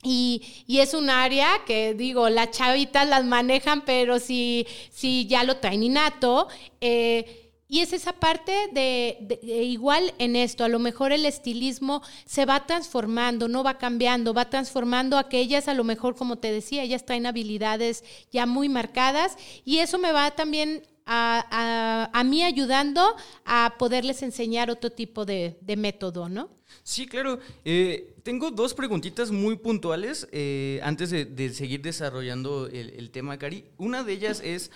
Y, 0.01 0.41
es 0.67 0.93
un 0.93 1.09
área 1.09 1.49
que 1.65 1.93
digo, 1.93 2.29
las 2.29 2.51
chavitas 2.51 3.05
las 3.07 3.25
manejan, 3.25 3.83
pero 3.85 4.19
si, 4.19 4.65
si 4.91 5.27
ya 5.27 5.43
lo 5.43 5.57
traen 5.57 5.83
innato, 5.83 6.47
eh, 6.79 7.42
y 7.73 7.79
es 7.79 7.91
esa 7.91 8.13
parte 8.13 8.51
de, 8.71 9.39
igual 9.41 10.13
en 10.19 10.35
esto, 10.35 10.63
a 10.63 10.67
lo 10.67 10.77
mejor 10.77 11.11
el 11.11 11.25
estilismo 11.25 12.03
se 12.23 12.45
va 12.45 12.67
transformando, 12.67 13.47
no 13.47 13.63
va 13.63 13.79
cambiando, 13.79 14.31
va 14.31 14.47
transformando 14.47 15.17
aquellas, 15.17 15.67
a 15.67 15.73
lo 15.73 15.83
mejor 15.83 16.15
como 16.15 16.37
te 16.37 16.51
decía, 16.51 16.83
ellas 16.83 17.03
traen 17.03 17.25
habilidades 17.25 18.03
ya 18.31 18.45
muy 18.45 18.69
marcadas 18.69 19.39
y 19.65 19.79
eso 19.79 19.97
me 19.97 20.11
va 20.11 20.29
también 20.35 20.83
a, 21.07 22.11
a, 22.13 22.23
mí 22.23 22.43
ayudando 22.43 23.15
a 23.43 23.73
poderles 23.79 24.21
enseñar 24.21 24.69
otro 24.69 24.91
tipo 24.91 25.25
de, 25.25 25.57
método, 25.75 26.29
¿no? 26.29 26.51
Sí, 26.83 27.07
claro. 27.07 27.39
Eh, 27.65 28.13
tengo 28.21 28.51
dos 28.51 28.75
preguntitas 28.75 29.31
muy 29.31 29.57
puntuales 29.57 30.27
eh, 30.31 30.79
antes 30.83 31.09
de, 31.09 31.49
seguir 31.49 31.81
desarrollando 31.81 32.67
el 32.67 33.09
tema, 33.09 33.39
Cari. 33.39 33.65
Una 33.77 34.03
de 34.03 34.13
ellas 34.13 34.41
es 34.45 34.69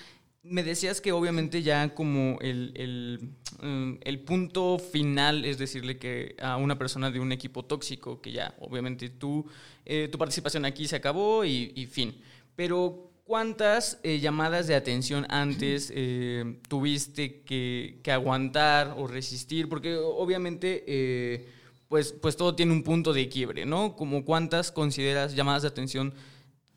me 0.50 0.64
decías 0.64 1.02
que 1.02 1.12
obviamente 1.12 1.62
ya 1.62 1.93
como 1.93 2.38
el, 2.41 3.32
mm, 3.62 3.93
el, 4.02 4.20
punto 4.20 4.80
final 4.80 5.45
es 5.45 5.58
decirle 5.58 5.98
que 5.98 6.36
a 6.41 6.58
una 6.58 6.78
persona 6.78 7.12
de 7.12 7.20
un 7.20 7.32
equipo 7.32 7.66
tóxico, 7.66 8.22
que 8.22 8.32
ya 8.32 8.56
obviamente 8.60 9.10
tú, 9.10 9.45
eh, 9.86 10.08
tu 10.12 10.18
participación 10.18 10.66
aquí 10.66 10.88
se 10.88 10.95
acabó 10.95 11.45
y, 11.45 11.86
fin. 11.91 12.16
Pero 12.56 13.12
¿cuántas 13.24 14.00
eh, 14.04 14.20
llamadas 14.20 14.68
de 14.68 14.76
atención 14.76 15.26
antes 15.30 15.91
eh, 15.93 16.60
tuviste 16.68 17.41
que, 17.41 18.00
que, 18.04 18.12
aguantar 18.12 18.95
o 18.98 19.08
resistir? 19.08 19.70
Porque 19.70 19.95
obviamente 19.95 20.84
pues, 21.88 22.14
pues 22.14 22.36
todo 22.36 22.56
tiene 22.56 22.74
un 22.74 22.84
punto 22.84 23.14
de 23.14 23.30
quiebre, 23.30 23.66
¿no? 23.66 23.95
Como 23.95 24.26
cuántas 24.26 24.72
consideras 24.72 25.36
llamadas 25.36 25.62
de 25.62 25.70
atención 25.70 26.14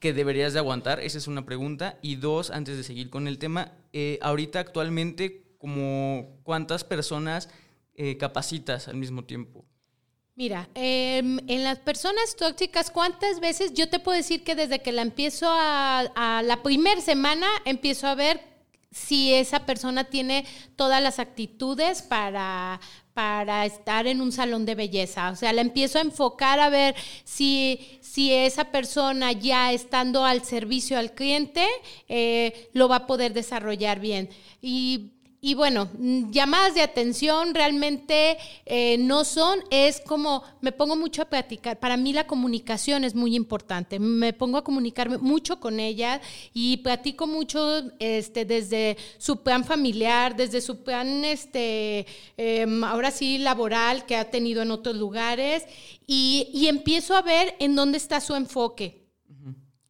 que 0.01 0.12
deberías 0.12 0.53
de 0.53 0.59
aguantar? 0.59 0.98
Esa 1.01 1.18
es 1.18 1.28
una 1.28 1.44
pregunta. 1.44 1.98
Y 2.03 2.16
dos, 2.16 2.51
antes 2.51 2.76
de 2.76 2.82
seguir 2.82 3.11
con 3.11 3.28
el 3.28 3.38
tema, 3.38 3.72
eh, 3.92 4.18
ahorita 4.22 4.59
actualmente, 4.59 5.44
como 5.59 6.40
¿cuántas 6.42 6.84
personas 6.84 7.48
eh, 7.94 8.16
capacitas 8.16 8.88
al 8.88 8.96
mismo 8.96 9.24
tiempo? 9.24 9.64
Mira, 10.40 10.70
em, 10.74 11.38
en 11.48 11.64
las 11.64 11.80
personas 11.80 12.34
tóxicas, 12.34 12.90
¿cuántas 12.90 13.40
veces 13.40 13.74
yo 13.74 13.90
te 13.90 13.98
puedo 13.98 14.16
decir 14.16 14.42
que 14.42 14.55
desde 14.55 14.80
que 14.80 14.90
la 14.90 15.03
empiezo 15.03 15.46
a, 15.51 16.40
la 16.42 16.62
primera 16.62 17.03
semana 17.03 17.46
empiezo 17.66 18.07
a 18.07 18.14
ver 18.14 18.40
si 18.90 19.34
esa 19.34 19.66
persona 19.66 20.05
tiene 20.05 20.46
todas 20.76 21.03
las 21.03 21.18
actitudes 21.18 22.01
para, 22.01 22.80
para 23.15 23.67
estar 23.67 24.07
en 24.07 24.21
un 24.21 24.33
salón 24.33 24.65
de 24.65 24.75
belleza. 24.75 25.31
O 25.31 25.37
sea, 25.37 25.53
la 25.53 25.61
empiezo 25.61 25.99
a 25.99 26.03
enfocar 26.03 26.61
a 26.61 26.71
ver 26.71 26.95
si, 27.25 27.99
si 28.01 28.33
esa 28.33 28.65
persona 28.65 29.33
ya 29.33 29.73
estando 29.73 30.25
al 30.25 30.45
servicio 30.45 30.99
al 30.99 31.13
cliente 31.13 31.67
eh, 32.09 32.71
lo 32.73 32.89
va 32.89 32.97
a 32.97 33.07
poder 33.07 33.33
desarrollar 33.33 34.01
bien. 34.01 34.31
Y 34.63 35.13
y 35.43 35.55
bueno, 35.55 35.88
mm, 35.99 36.30
llamadas 36.30 36.74
de 36.74 36.82
atención 36.82 37.55
realmente 37.55 38.36
eh, 38.66 38.99
no 38.99 39.24
son, 39.24 39.61
es 39.70 40.01
como 40.01 40.43
me 40.61 40.70
pongo 40.70 40.97
mucho 40.97 41.22
a 41.22 41.24
platicar. 41.24 41.78
Para 41.78 41.97
mí 41.97 42.12
la 42.12 42.26
comunicación 42.26 43.05
es 43.05 43.14
muy 43.14 43.34
importante. 43.34 43.99
Me 43.99 44.34
pongo 44.34 44.59
a 44.59 44.64
comunicarme 44.64 45.16
mucho 45.16 45.59
con 45.59 45.80
ella 45.80 46.20
y 46.53 46.78
platico 46.78 47.26
mucho 47.26 47.84
este, 47.99 48.45
desde 48.45 48.99
su 49.16 49.43
plan 49.43 49.64
familiar, 49.64 50.36
desde 50.36 50.61
su 50.61 50.82
plan, 50.82 51.24
este, 51.24 52.07
em, 52.36 52.84
ahora 52.84 53.11
sí, 53.11 53.38
laboral 53.38 54.05
que 54.05 54.16
ha 54.16 54.30
tenido 54.30 54.61
en 54.61 54.70
otros 54.70 54.97
lugares 54.97 55.64
y, 56.07 56.49
y 56.53 56.66
empiezo 56.66 57.16
a 57.16 57.22
ver 57.22 57.55
en 57.61 57.74
dónde 57.76 57.97
está 57.97 58.20
su 58.20 58.34
enfoque 58.34 58.99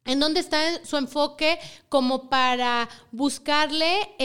en 0.05 0.19
dónde 0.19 0.39
está 0.39 0.83
su 0.83 0.97
enfoque 0.97 1.59
como 1.89 2.29
para 2.29 2.89
buscarle 3.11 4.15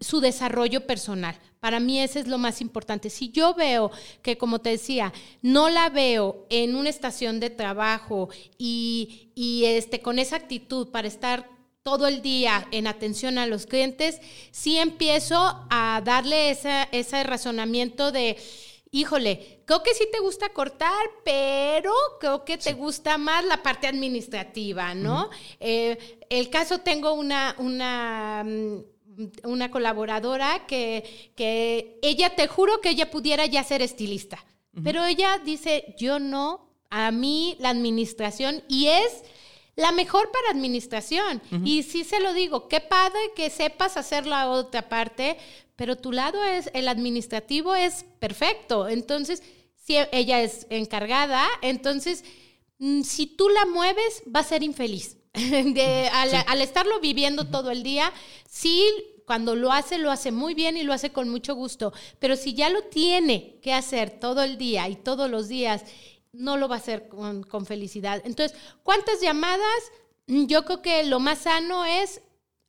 su 0.00 0.20
desarrollo 0.20 0.86
personal. 0.86 1.38
Para 1.60 1.78
mí 1.78 2.00
ese 2.00 2.18
es 2.18 2.26
lo 2.26 2.38
más 2.38 2.60
importante. 2.60 3.08
Si 3.08 3.30
yo 3.30 3.54
veo 3.54 3.92
que, 4.20 4.36
como 4.36 4.60
te 4.60 4.70
decía, 4.70 5.12
no 5.42 5.68
la 5.68 5.90
veo 5.90 6.44
en 6.50 6.74
una 6.74 6.88
estación 6.88 7.38
de 7.38 7.50
trabajo 7.50 8.30
y, 8.58 9.30
este, 9.64 10.02
con 10.02 10.18
esa 10.18 10.34
actitud 10.34 10.88
para 10.88 11.06
estar 11.06 11.48
todo 11.84 12.08
el 12.08 12.20
día 12.20 12.66
en 12.72 12.88
atención 12.88 13.38
a 13.38 13.46
los 13.46 13.66
clientes, 13.66 14.20
sí 14.50 14.78
empiezo 14.78 15.64
a 15.70 16.02
darle 16.04 16.50
ese 16.50 17.22
razonamiento 17.22 18.10
de 18.10 18.36
híjole, 18.92 19.62
creo 19.64 19.82
que 19.82 19.94
sí 19.94 20.06
te 20.12 20.20
gusta 20.20 20.50
cortar, 20.50 21.02
pero 21.24 21.92
creo 22.20 22.44
que 22.44 22.58
te 22.58 22.74
gusta 22.74 23.18
más 23.18 23.44
la 23.44 23.62
parte 23.62 23.86
administrativa, 23.86 24.94
¿no? 24.94 25.30
Eh, 25.58 25.98
el 26.28 26.50
caso 26.50 26.80
tengo 26.80 27.14
una, 27.14 27.56
una, 27.58 28.44
mm, 28.44 28.84
una 29.44 29.70
colaboradora 29.70 30.66
que, 30.66 31.32
que, 31.34 31.98
ella, 32.02 32.36
te 32.36 32.46
juro 32.46 32.80
que 32.80 32.90
ella 32.90 33.10
pudiera 33.10 33.46
ya 33.46 33.64
ser 33.64 33.80
estilista, 33.82 34.44
pero 34.84 35.04
ella 35.04 35.38
dice, 35.44 35.94
yo 35.98 36.18
no, 36.18 36.70
a 36.90 37.10
mí 37.10 37.56
la 37.60 37.70
administración, 37.70 38.62
y 38.68 38.88
es 38.88 39.22
la 39.76 39.92
mejor 39.92 40.30
para 40.30 40.50
administración. 40.50 41.40
Y 41.64 41.82
sí 41.82 42.04
se 42.04 42.20
lo 42.20 42.32
digo, 42.32 42.68
qué 42.68 42.80
padre 42.80 43.20
que 43.34 43.50
sepas 43.50 43.96
hacer 43.96 44.26
la 44.26 44.50
otra 44.50 44.88
parte, 44.88 45.38
pero 45.76 45.96
tu 45.96 46.12
lado 46.12 46.44
es, 46.44 46.70
el 46.74 46.88
administrativo 46.88 47.74
es 47.74 48.04
perfecto. 48.18 48.88
Entonces, 48.88 49.42
si 49.76 49.96
ella 50.12 50.42
es 50.42 50.66
encargada, 50.70 51.46
entonces, 51.62 52.24
mm, 52.78 53.02
si 53.02 53.26
tú 53.26 53.48
la 53.48 53.64
mueves, 53.66 54.22
va 54.34 54.40
a 54.40 54.44
ser 54.44 54.62
infeliz. 54.62 55.16
al, 56.12 56.60
estarlo 56.60 57.00
viviendo 57.00 57.46
todo 57.46 57.70
el 57.70 57.82
día, 57.82 58.12
sí, 58.48 58.86
cuando 59.26 59.56
lo 59.56 59.72
hace, 59.72 59.96
lo 59.98 60.10
hace 60.10 60.30
muy 60.30 60.52
bien 60.52 60.76
y 60.76 60.82
lo 60.82 60.92
hace 60.92 61.10
con 61.10 61.30
mucho 61.30 61.54
gusto. 61.54 61.92
Pero 62.18 62.36
si 62.36 62.52
ya 62.52 62.68
lo 62.68 62.82
tiene 62.82 63.58
que 63.62 63.72
hacer 63.72 64.10
todo 64.20 64.42
el 64.42 64.58
día 64.58 64.88
y 64.88 64.96
todos 64.96 65.30
los 65.30 65.48
días, 65.48 65.84
no 66.32 66.56
lo 66.56 66.68
va 66.68 66.76
a 66.76 66.78
hacer 66.78 67.08
con, 67.08 67.42
con 67.42 67.66
felicidad. 67.66 68.22
Entonces, 68.24 68.58
¿cuántas 68.82 69.20
llamadas? 69.20 69.92
yo 70.26 70.64
creo 70.64 70.82
que 70.82 71.04
lo 71.04 71.20
más 71.20 71.40
sano 71.40 71.84
es 71.84 72.22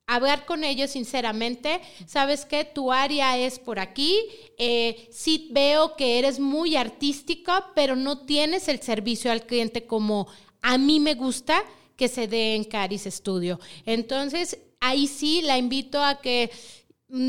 hablar 0.08 0.46
con 0.46 0.64
ellos 0.64 0.92
sinceramente, 0.92 1.82
sabes 2.08 2.46
que 2.46 2.66
tu 2.66 2.92
área 2.92 3.38
es 3.38 3.60
por 3.60 3.80
aquí, 3.80 4.20
eh, 4.58 5.08
sí 5.12 5.50
veo 5.52 5.96
que 5.96 6.20
eres 6.20 6.40
muy 6.40 6.76
artística, 6.76 7.72
pero 7.74 7.96
no 7.96 8.26
tienes 8.26 8.68
el 8.68 8.82
servicio 8.82 9.32
al 9.32 9.46
cliente 9.46 9.86
como 9.86 10.28
a 10.62 10.78
mí 10.78 11.00
me 11.00 11.14
gusta 11.14 11.64
que 11.96 12.08
se 12.08 12.28
dé 12.28 12.56
en 12.56 12.64
Caris 12.64 13.04
Studio. 13.04 13.60
Entonces, 13.86 14.58
ahí 14.82 15.08
sí 15.08 15.42
la 15.42 15.58
invito 15.58 16.04
a 16.04 16.20
que 16.20 16.52
Mm, 16.52 16.83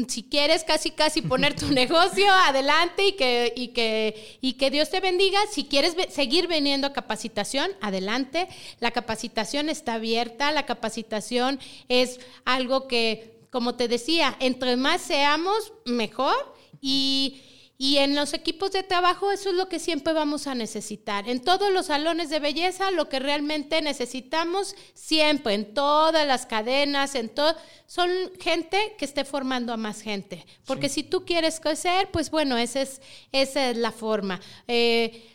si 0.08 0.22
quieres 0.22 0.64
casi 0.64 0.92
casi 0.92 1.20
poner 1.20 1.54
tu 1.54 1.68
negocio 1.72 2.26
adelante 2.32 3.08
y 3.08 3.12
que, 3.12 3.52
y 3.54 3.68
que, 3.68 4.38
y 4.40 4.54
que 4.54 4.70
Dios 4.70 4.90
te 4.90 5.00
bendiga. 5.00 5.38
Si 5.50 5.64
quieres 5.64 5.94
seguir 6.10 6.48
viniendo 6.48 6.86
a 6.86 6.92
capacitación, 6.92 7.70
adelante. 7.80 8.48
La 8.80 8.92
capacitación 8.92 9.68
está 9.68 9.94
abierta, 9.94 10.52
la 10.52 10.64
capacitación 10.64 11.60
es 11.88 12.18
algo 12.44 12.88
que, 12.88 13.46
como 13.50 13.74
te 13.74 13.88
decía, 13.88 14.36
entre 14.40 14.76
más 14.76 15.02
seamos, 15.02 15.72
mejor. 15.84 16.34
Y, 16.80 17.42
y 17.76 17.98
en 17.98 18.14
los 18.14 18.34
equipos 18.34 18.70
de 18.70 18.84
trabajo 18.84 19.32
eso 19.32 19.50
es 19.50 19.56
lo 19.56 19.68
que 19.68 19.80
siempre 19.80 20.12
vamos 20.12 20.46
a 20.46 20.54
necesitar. 20.54 21.28
En 21.28 21.40
todos 21.40 21.72
los 21.72 21.86
salones 21.86 22.30
de 22.30 22.38
belleza 22.38 22.92
lo 22.92 23.08
que 23.08 23.18
realmente 23.18 23.82
necesitamos 23.82 24.76
siempre, 24.94 25.54
en 25.54 25.74
todas 25.74 26.24
las 26.26 26.46
cadenas, 26.46 27.16
en 27.16 27.28
todo, 27.30 27.56
son 27.86 28.10
gente 28.40 28.94
que 28.96 29.04
esté 29.04 29.24
formando 29.24 29.72
a 29.72 29.76
más 29.76 30.02
gente. 30.02 30.46
Porque 30.66 30.88
si 30.88 31.02
tú 31.02 31.24
quieres 31.24 31.58
crecer, 31.58 32.10
pues 32.12 32.30
bueno, 32.30 32.56
esa 32.56 32.82
es, 32.82 33.02
esa 33.32 33.70
es 33.70 33.76
la 33.76 33.90
forma. 33.90 34.40
Eh, 34.68 35.32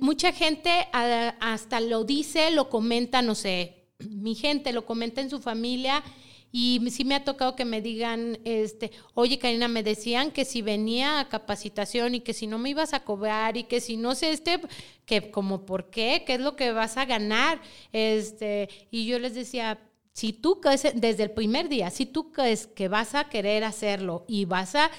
mucha 0.00 0.32
gente 0.32 0.88
hasta 0.92 1.80
lo 1.80 2.04
dice, 2.04 2.50
lo 2.50 2.70
comenta, 2.70 3.20
no 3.20 3.34
sé, 3.34 3.90
mi 3.98 4.34
gente 4.34 4.72
lo 4.72 4.86
comenta 4.86 5.20
en 5.20 5.28
su 5.28 5.40
familia 5.40 6.02
y 6.50 6.80
sí 6.90 7.04
me 7.04 7.14
ha 7.14 7.24
tocado 7.24 7.54
que 7.56 7.64
me 7.64 7.82
digan, 7.82 8.38
este, 8.44 8.90
oye 9.14 9.38
Karina, 9.38 9.68
me 9.68 9.82
decían 9.82 10.30
que 10.30 10.44
si 10.44 10.62
venía 10.62 11.20
a 11.20 11.28
capacitación 11.28 12.14
y 12.14 12.20
que 12.20 12.32
si 12.32 12.46
no 12.46 12.58
me 12.58 12.70
ibas 12.70 12.94
a 12.94 13.04
cobrar 13.04 13.56
y 13.56 13.64
que 13.64 13.80
si 13.80 13.96
no 13.96 14.14
sé, 14.14 14.30
este, 14.32 14.60
que 15.04 15.30
como 15.30 15.66
por 15.66 15.90
qué, 15.90 16.24
qué 16.26 16.34
es 16.34 16.40
lo 16.40 16.56
que 16.56 16.72
vas 16.72 16.96
a 16.96 17.04
ganar. 17.04 17.60
Este, 17.92 18.68
y 18.90 19.06
yo 19.06 19.18
les 19.18 19.34
decía, 19.34 19.78
si 20.12 20.32
tú 20.32 20.60
desde 20.94 21.22
el 21.22 21.30
primer 21.32 21.68
día, 21.68 21.90
si 21.90 22.06
tú 22.06 22.32
crees 22.32 22.66
que 22.66 22.88
vas 22.88 23.14
a 23.14 23.28
querer 23.28 23.64
hacerlo 23.64 24.24
y 24.26 24.46
vas 24.46 24.74
a, 24.74 24.90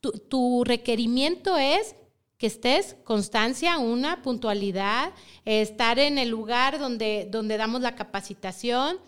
tu, 0.00 0.12
tu 0.12 0.62
requerimiento 0.64 1.56
es 1.56 1.96
que 2.36 2.46
estés, 2.46 2.96
constancia, 3.02 3.78
una, 3.78 4.22
puntualidad, 4.22 5.12
estar 5.44 5.98
en 5.98 6.18
el 6.18 6.28
lugar 6.28 6.78
donde, 6.78 7.26
donde 7.28 7.56
damos 7.56 7.80
la 7.80 7.96
capacitación, 7.96 8.98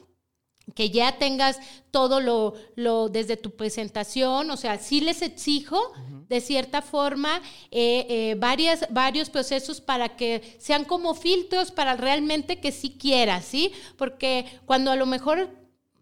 que 0.75 0.91
ya 0.91 1.19
tengas 1.19 1.59
todo 1.91 2.21
lo, 2.21 2.55
lo, 2.77 3.09
desde 3.09 3.37
tu 3.37 3.51
presentación, 3.51 4.51
o 4.51 4.57
sea, 4.57 4.79
sí 4.79 5.01
les 5.01 5.23
exijo 5.23 5.79
de 6.29 6.41
cierta 6.41 6.81
forma 6.81 7.41
eh, 7.71 8.07
eh, 8.09 8.37
varias, 8.39 8.87
varios 8.91 9.31
procesos 9.31 9.81
para 9.81 10.17
que 10.17 10.57
sean 10.59 10.85
como 10.85 11.15
filtros 11.15 11.73
para 11.73 11.97
realmente 11.97 12.61
que 12.61 12.71
sí 12.71 12.97
quieras, 12.99 13.45
¿sí? 13.45 13.73
Porque 13.97 14.47
cuando 14.65 14.93
a 14.93 14.97
lo 14.97 15.07
mejor 15.07 15.51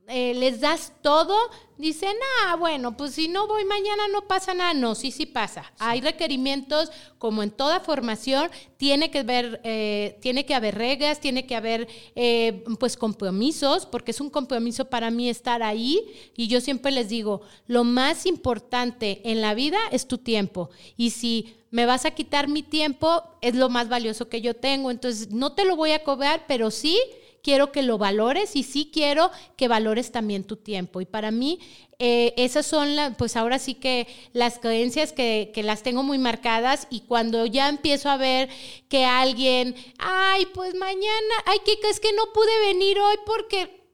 eh, 0.08 0.32
les 0.34 0.60
das 0.60 0.92
todo, 1.02 1.36
dicen, 1.76 2.16
ah, 2.42 2.56
bueno, 2.56 2.96
pues 2.96 3.12
si 3.12 3.28
no 3.28 3.46
voy 3.46 3.64
mañana 3.66 4.08
no 4.12 4.22
pasa 4.26 4.54
nada. 4.54 4.72
No, 4.74 4.94
sí, 4.94 5.10
sí 5.10 5.26
pasa. 5.26 5.70
Hay 5.78 6.00
requerimientos, 6.00 6.90
como 7.18 7.42
en 7.42 7.50
toda 7.50 7.80
formación, 7.80 8.50
tiene 8.78 9.10
que, 9.10 9.22
ver, 9.22 9.60
eh, 9.64 10.18
tiene 10.22 10.46
que 10.46 10.54
haber 10.54 10.76
reglas, 10.76 11.20
tiene 11.20 11.46
que 11.46 11.54
haber 11.54 11.88
eh, 12.16 12.64
pues 12.80 12.96
compromisos, 12.96 13.84
porque 13.86 14.12
es 14.12 14.20
un 14.20 14.30
compromiso 14.30 14.86
para 14.86 15.10
mí 15.10 15.28
estar 15.28 15.62
ahí. 15.62 16.02
Y 16.36 16.48
yo 16.48 16.60
siempre 16.60 16.90
les 16.90 17.10
digo, 17.10 17.42
lo 17.66 17.84
más 17.84 18.24
importante 18.24 19.20
en 19.24 19.40
la 19.42 19.54
vida 19.54 19.78
es 19.92 20.08
tu 20.08 20.18
tiempo. 20.18 20.70
Y 20.96 21.10
si 21.10 21.54
me 21.70 21.84
vas 21.84 22.06
a 22.06 22.12
quitar 22.12 22.48
mi 22.48 22.62
tiempo, 22.62 23.22
es 23.42 23.54
lo 23.54 23.68
más 23.68 23.88
valioso 23.88 24.28
que 24.28 24.40
yo 24.40 24.54
tengo. 24.54 24.90
Entonces, 24.90 25.30
no 25.30 25.52
te 25.52 25.66
lo 25.66 25.76
voy 25.76 25.90
a 25.92 26.02
cobrar, 26.02 26.46
pero 26.48 26.70
sí 26.70 26.98
quiero 27.42 27.72
que 27.72 27.82
lo 27.82 27.98
valores 27.98 28.56
y 28.56 28.62
sí 28.62 28.90
quiero 28.92 29.30
que 29.56 29.68
valores 29.68 30.12
también 30.12 30.44
tu 30.44 30.56
tiempo. 30.56 31.00
Y 31.00 31.06
para 31.06 31.30
mí, 31.30 31.60
eh, 31.98 32.34
esas 32.36 32.66
son, 32.66 32.96
las, 32.96 33.16
pues 33.16 33.36
ahora 33.36 33.58
sí 33.58 33.74
que 33.74 34.06
las 34.32 34.58
creencias 34.58 35.12
que, 35.12 35.50
que, 35.54 35.62
las 35.62 35.82
tengo 35.82 36.02
muy 36.02 36.18
marcadas 36.18 36.86
y 36.90 37.00
cuando 37.00 37.46
ya 37.46 37.68
empiezo 37.68 38.08
a 38.08 38.16
ver 38.16 38.48
que 38.88 39.04
alguien, 39.04 39.74
ay, 39.98 40.46
pues 40.54 40.74
mañana, 40.74 41.34
ay, 41.46 41.58
que 41.64 41.78
es 41.88 42.00
que 42.00 42.12
no 42.12 42.32
pude 42.32 42.66
venir 42.66 42.98
hoy 43.00 43.16
porque, 43.26 43.84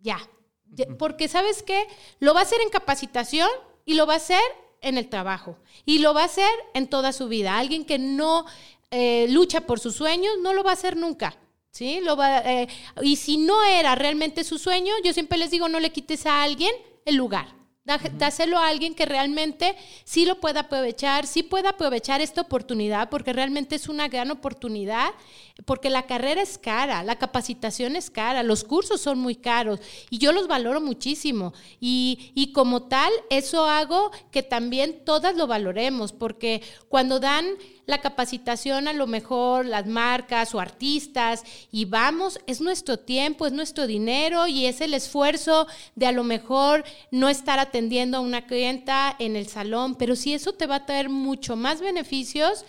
ya, 0.00 0.18
porque 0.98 1.28
sabes 1.28 1.62
qué, 1.62 1.86
lo 2.20 2.34
va 2.34 2.40
a 2.40 2.44
hacer 2.44 2.60
en 2.60 2.70
capacitación 2.70 3.48
y 3.84 3.94
lo 3.94 4.06
va 4.06 4.14
a 4.14 4.18
hacer 4.18 4.40
en 4.80 4.98
el 4.98 5.08
trabajo 5.08 5.58
y 5.84 5.98
lo 5.98 6.14
va 6.14 6.22
a 6.22 6.26
hacer 6.26 6.50
en 6.74 6.88
toda 6.88 7.12
su 7.12 7.28
vida. 7.28 7.58
Alguien 7.58 7.84
que 7.84 7.98
no 7.98 8.46
eh, 8.90 9.26
lucha 9.30 9.62
por 9.62 9.80
sus 9.80 9.96
sueños 9.96 10.34
no 10.40 10.52
lo 10.52 10.62
va 10.62 10.70
a 10.70 10.74
hacer 10.74 10.96
nunca. 10.96 11.36
¿Sí? 11.76 12.00
Lo 12.02 12.16
va, 12.16 12.38
eh, 12.38 12.68
y 13.02 13.16
si 13.16 13.36
no 13.36 13.62
era 13.62 13.94
realmente 13.94 14.44
su 14.44 14.58
sueño, 14.58 14.94
yo 15.04 15.12
siempre 15.12 15.38
les 15.38 15.50
digo, 15.50 15.68
no 15.68 15.78
le 15.78 15.92
quites 15.92 16.24
a 16.26 16.42
alguien 16.42 16.72
el 17.04 17.16
lugar. 17.16 17.54
Dáselo 18.18 18.58
a 18.58 18.66
alguien 18.66 18.96
que 18.96 19.06
realmente 19.06 19.76
sí 20.02 20.24
lo 20.24 20.40
pueda 20.40 20.60
aprovechar, 20.62 21.24
sí 21.24 21.44
pueda 21.44 21.70
aprovechar 21.70 22.20
esta 22.20 22.40
oportunidad, 22.40 23.10
porque 23.10 23.32
realmente 23.32 23.76
es 23.76 23.88
una 23.88 24.08
gran 24.08 24.32
oportunidad, 24.32 25.10
porque 25.66 25.88
la 25.88 26.02
carrera 26.02 26.42
es 26.42 26.58
cara, 26.58 27.04
la 27.04 27.14
capacitación 27.14 27.94
es 27.94 28.10
cara, 28.10 28.42
los 28.42 28.64
cursos 28.64 29.00
son 29.00 29.20
muy 29.20 29.36
caros 29.36 29.78
y 30.10 30.18
yo 30.18 30.32
los 30.32 30.48
valoro 30.48 30.80
muchísimo. 30.80 31.52
Y, 31.78 32.32
y 32.34 32.50
como 32.52 32.88
tal, 32.88 33.12
eso 33.30 33.66
hago 33.66 34.10
que 34.32 34.42
también 34.42 35.04
todas 35.04 35.36
lo 35.36 35.46
valoremos, 35.46 36.12
porque 36.12 36.62
cuando 36.88 37.20
dan 37.20 37.46
la 37.86 38.00
capacitación 38.00 38.88
a 38.88 38.92
lo 38.92 39.06
mejor 39.06 39.64
las 39.64 39.86
marcas 39.86 40.54
o 40.54 40.60
artistas 40.60 41.44
y 41.70 41.84
vamos, 41.84 42.38
es 42.46 42.60
nuestro 42.60 42.98
tiempo, 42.98 43.46
es 43.46 43.52
nuestro 43.52 43.86
dinero 43.86 44.46
y 44.48 44.66
es 44.66 44.80
el 44.80 44.92
esfuerzo 44.92 45.66
de 45.94 46.06
a 46.06 46.12
lo 46.12 46.24
mejor 46.24 46.84
no 47.10 47.28
estar 47.28 47.58
atendiendo 47.58 48.18
a 48.18 48.20
una 48.20 48.46
clienta 48.46 49.14
en 49.18 49.36
el 49.36 49.46
salón, 49.46 49.94
pero 49.94 50.16
si 50.16 50.34
eso 50.34 50.52
te 50.52 50.66
va 50.66 50.76
a 50.76 50.86
traer 50.86 51.08
mucho 51.08 51.56
más 51.56 51.80
beneficios, 51.80 52.64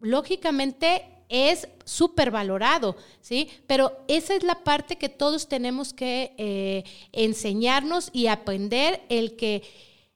lógicamente 0.00 1.04
es 1.28 1.68
súper 1.84 2.30
valorado, 2.30 2.96
¿sí? 3.20 3.48
Pero 3.66 3.92
esa 4.08 4.34
es 4.34 4.42
la 4.42 4.62
parte 4.62 4.96
que 4.96 5.08
todos 5.08 5.48
tenemos 5.48 5.92
que 5.92 6.34
eh, 6.38 6.84
enseñarnos 7.12 8.10
y 8.12 8.28
aprender, 8.28 9.02
el 9.08 9.36
que 9.36 9.62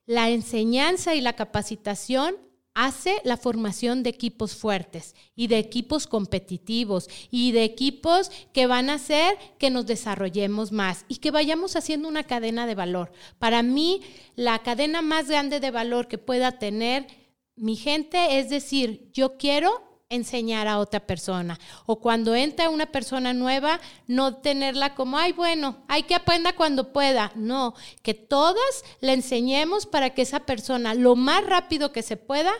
la 0.06 0.30
enseñanza 0.30 1.14
y 1.14 1.20
la 1.20 1.34
capacitación 1.34 2.36
hace 2.80 3.20
la 3.24 3.36
formación 3.36 4.02
de 4.02 4.08
equipos 4.08 4.54
fuertes 4.54 5.14
y 5.36 5.48
de 5.48 5.58
equipos 5.58 6.06
competitivos 6.06 7.10
y 7.30 7.52
de 7.52 7.62
equipos 7.62 8.30
que 8.54 8.66
van 8.66 8.88
a 8.88 8.94
hacer 8.94 9.36
que 9.58 9.68
nos 9.68 9.84
desarrollemos 9.84 10.72
más 10.72 11.04
y 11.06 11.16
que 11.16 11.30
vayamos 11.30 11.76
haciendo 11.76 12.08
una 12.08 12.24
cadena 12.24 12.66
de 12.66 12.74
valor. 12.74 13.12
Para 13.38 13.62
mí, 13.62 14.00
la 14.34 14.60
cadena 14.60 15.02
más 15.02 15.28
grande 15.28 15.60
de 15.60 15.70
valor 15.70 16.08
que 16.08 16.16
pueda 16.16 16.52
tener 16.58 17.06
mi 17.54 17.76
gente 17.76 18.38
es 18.38 18.48
decir, 18.48 19.10
yo 19.12 19.36
quiero 19.36 19.89
enseñar 20.10 20.68
a 20.68 20.78
otra 20.78 21.00
persona. 21.00 21.58
O 21.86 22.00
cuando 22.00 22.34
entra 22.34 22.68
una 22.68 22.86
persona 22.86 23.32
nueva, 23.32 23.80
no 24.06 24.36
tenerla 24.36 24.94
como, 24.94 25.16
ay, 25.16 25.32
bueno, 25.32 25.78
hay 25.88 26.02
que 26.02 26.14
aprenda 26.14 26.54
cuando 26.54 26.92
pueda. 26.92 27.32
No, 27.36 27.74
que 28.02 28.12
todas 28.12 28.84
le 29.00 29.14
enseñemos 29.14 29.86
para 29.86 30.10
que 30.10 30.22
esa 30.22 30.40
persona 30.40 30.94
lo 30.94 31.16
más 31.16 31.46
rápido 31.46 31.92
que 31.92 32.02
se 32.02 32.16
pueda 32.16 32.52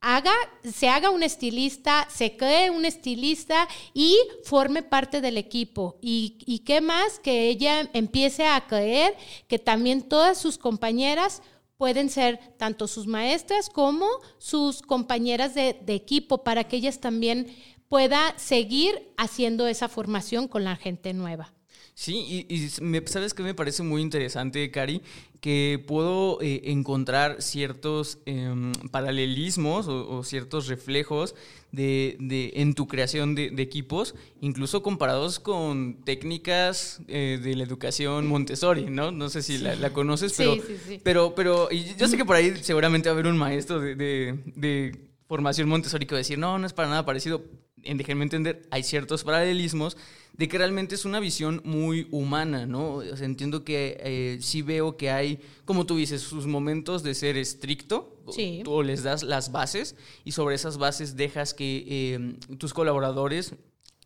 haga, 0.00 0.32
se 0.62 0.88
haga 0.88 1.10
un 1.10 1.22
estilista, 1.22 2.08
se 2.10 2.36
cree 2.36 2.70
un 2.70 2.84
estilista 2.84 3.68
y 3.92 4.16
forme 4.44 4.82
parte 4.82 5.20
del 5.20 5.38
equipo. 5.38 5.96
Y, 6.00 6.38
y 6.46 6.60
qué 6.60 6.80
más 6.80 7.18
que 7.18 7.48
ella 7.48 7.88
empiece 7.92 8.46
a 8.46 8.66
creer 8.66 9.16
que 9.48 9.58
también 9.58 10.02
todas 10.02 10.38
sus 10.38 10.58
compañeras 10.58 11.42
pueden 11.80 12.10
ser 12.10 12.38
tanto 12.58 12.86
sus 12.86 13.06
maestras 13.06 13.70
como 13.70 14.06
sus 14.36 14.82
compañeras 14.82 15.54
de, 15.54 15.80
equipo 15.86 16.44
para 16.44 16.64
que 16.64 16.76
ellas 16.76 17.00
también 17.00 17.56
pueda 17.88 18.34
seguir 18.36 19.14
haciendo 19.16 19.66
esa 19.66 19.88
formación 19.88 20.46
con 20.46 20.62
la 20.62 20.76
gente 20.76 21.14
nueva. 21.14 21.54
Sí, 21.94 22.46
y, 22.48 22.68
sabes 23.06 23.34
que 23.34 23.42
me 23.42 23.54
parece 23.54 23.82
muy 23.82 24.00
interesante, 24.00 24.70
Cari, 24.70 25.02
que 25.40 25.82
puedo 25.86 26.40
eh, 26.40 26.62
encontrar 26.64 27.42
ciertos 27.42 28.18
em, 28.26 28.72
paralelismos 28.90 29.86
o, 29.88 30.22
ciertos 30.24 30.66
reflejos 30.68 31.34
de, 31.72 32.16
de, 32.18 32.52
en 32.56 32.74
tu 32.74 32.88
creación 32.88 33.34
de, 33.34 33.52
equipos, 33.58 34.14
incluso 34.40 34.82
comparados 34.82 35.40
con 35.40 36.02
técnicas 36.04 37.00
eh, 37.08 37.38
de 37.42 37.54
la 37.54 37.64
educación 37.64 38.26
Montessori, 38.26 38.86
¿no? 38.86 39.10
No 39.10 39.28
sé 39.28 39.42
si 39.42 39.58
la, 39.58 39.92
conoces, 39.92 40.34
pero, 40.36 40.54
sí, 40.54 40.62
sí, 40.86 41.00
pero, 41.02 41.34
pero 41.34 41.68
yo 41.70 42.08
sé 42.08 42.16
que 42.16 42.24
por 42.24 42.36
ahí 42.36 42.54
seguramente 42.62 43.08
va 43.08 43.12
a 43.12 43.18
haber 43.18 43.30
un 43.30 43.38
maestro 43.38 43.80
de, 43.80 43.94
de 43.94 45.10
formación 45.30 45.68
Montessori 45.68 46.06
que 46.06 46.14
va 46.14 46.18
a 46.18 46.24
decir, 46.26 46.38
no, 46.38 46.58
no 46.58 46.66
es 46.66 46.72
para 46.72 46.88
nada 46.88 47.04
parecido 47.04 47.44
déjenme 47.84 48.24
entender, 48.24 48.66
hay 48.70 48.82
ciertos 48.82 49.24
paralelismos 49.24 49.96
de 50.34 50.48
que 50.48 50.58
realmente 50.58 50.94
es 50.94 51.04
una 51.04 51.20
visión 51.20 51.60
muy 51.64 52.06
humana, 52.10 52.64
¿no? 52.66 52.94
O 52.94 53.16
sea, 53.16 53.26
entiendo 53.26 53.62
que 53.64 53.98
eh, 54.00 54.38
sí 54.40 54.62
veo 54.62 54.96
que 54.96 55.10
hay, 55.10 55.40
como 55.64 55.84
tú 55.86 55.96
dices, 55.96 56.22
sus 56.22 56.46
momentos 56.46 57.02
de 57.02 57.14
ser 57.14 57.36
estricto, 57.36 58.16
Sí. 58.30 58.60
tú 58.64 58.82
les 58.82 59.02
das 59.02 59.22
las 59.24 59.50
bases 59.50 59.96
y 60.24 60.32
sobre 60.32 60.54
esas 60.54 60.78
bases 60.78 61.16
dejas 61.16 61.52
que 61.52 61.84
eh, 61.88 62.36
tus 62.58 62.72
colaboradores 62.72 63.54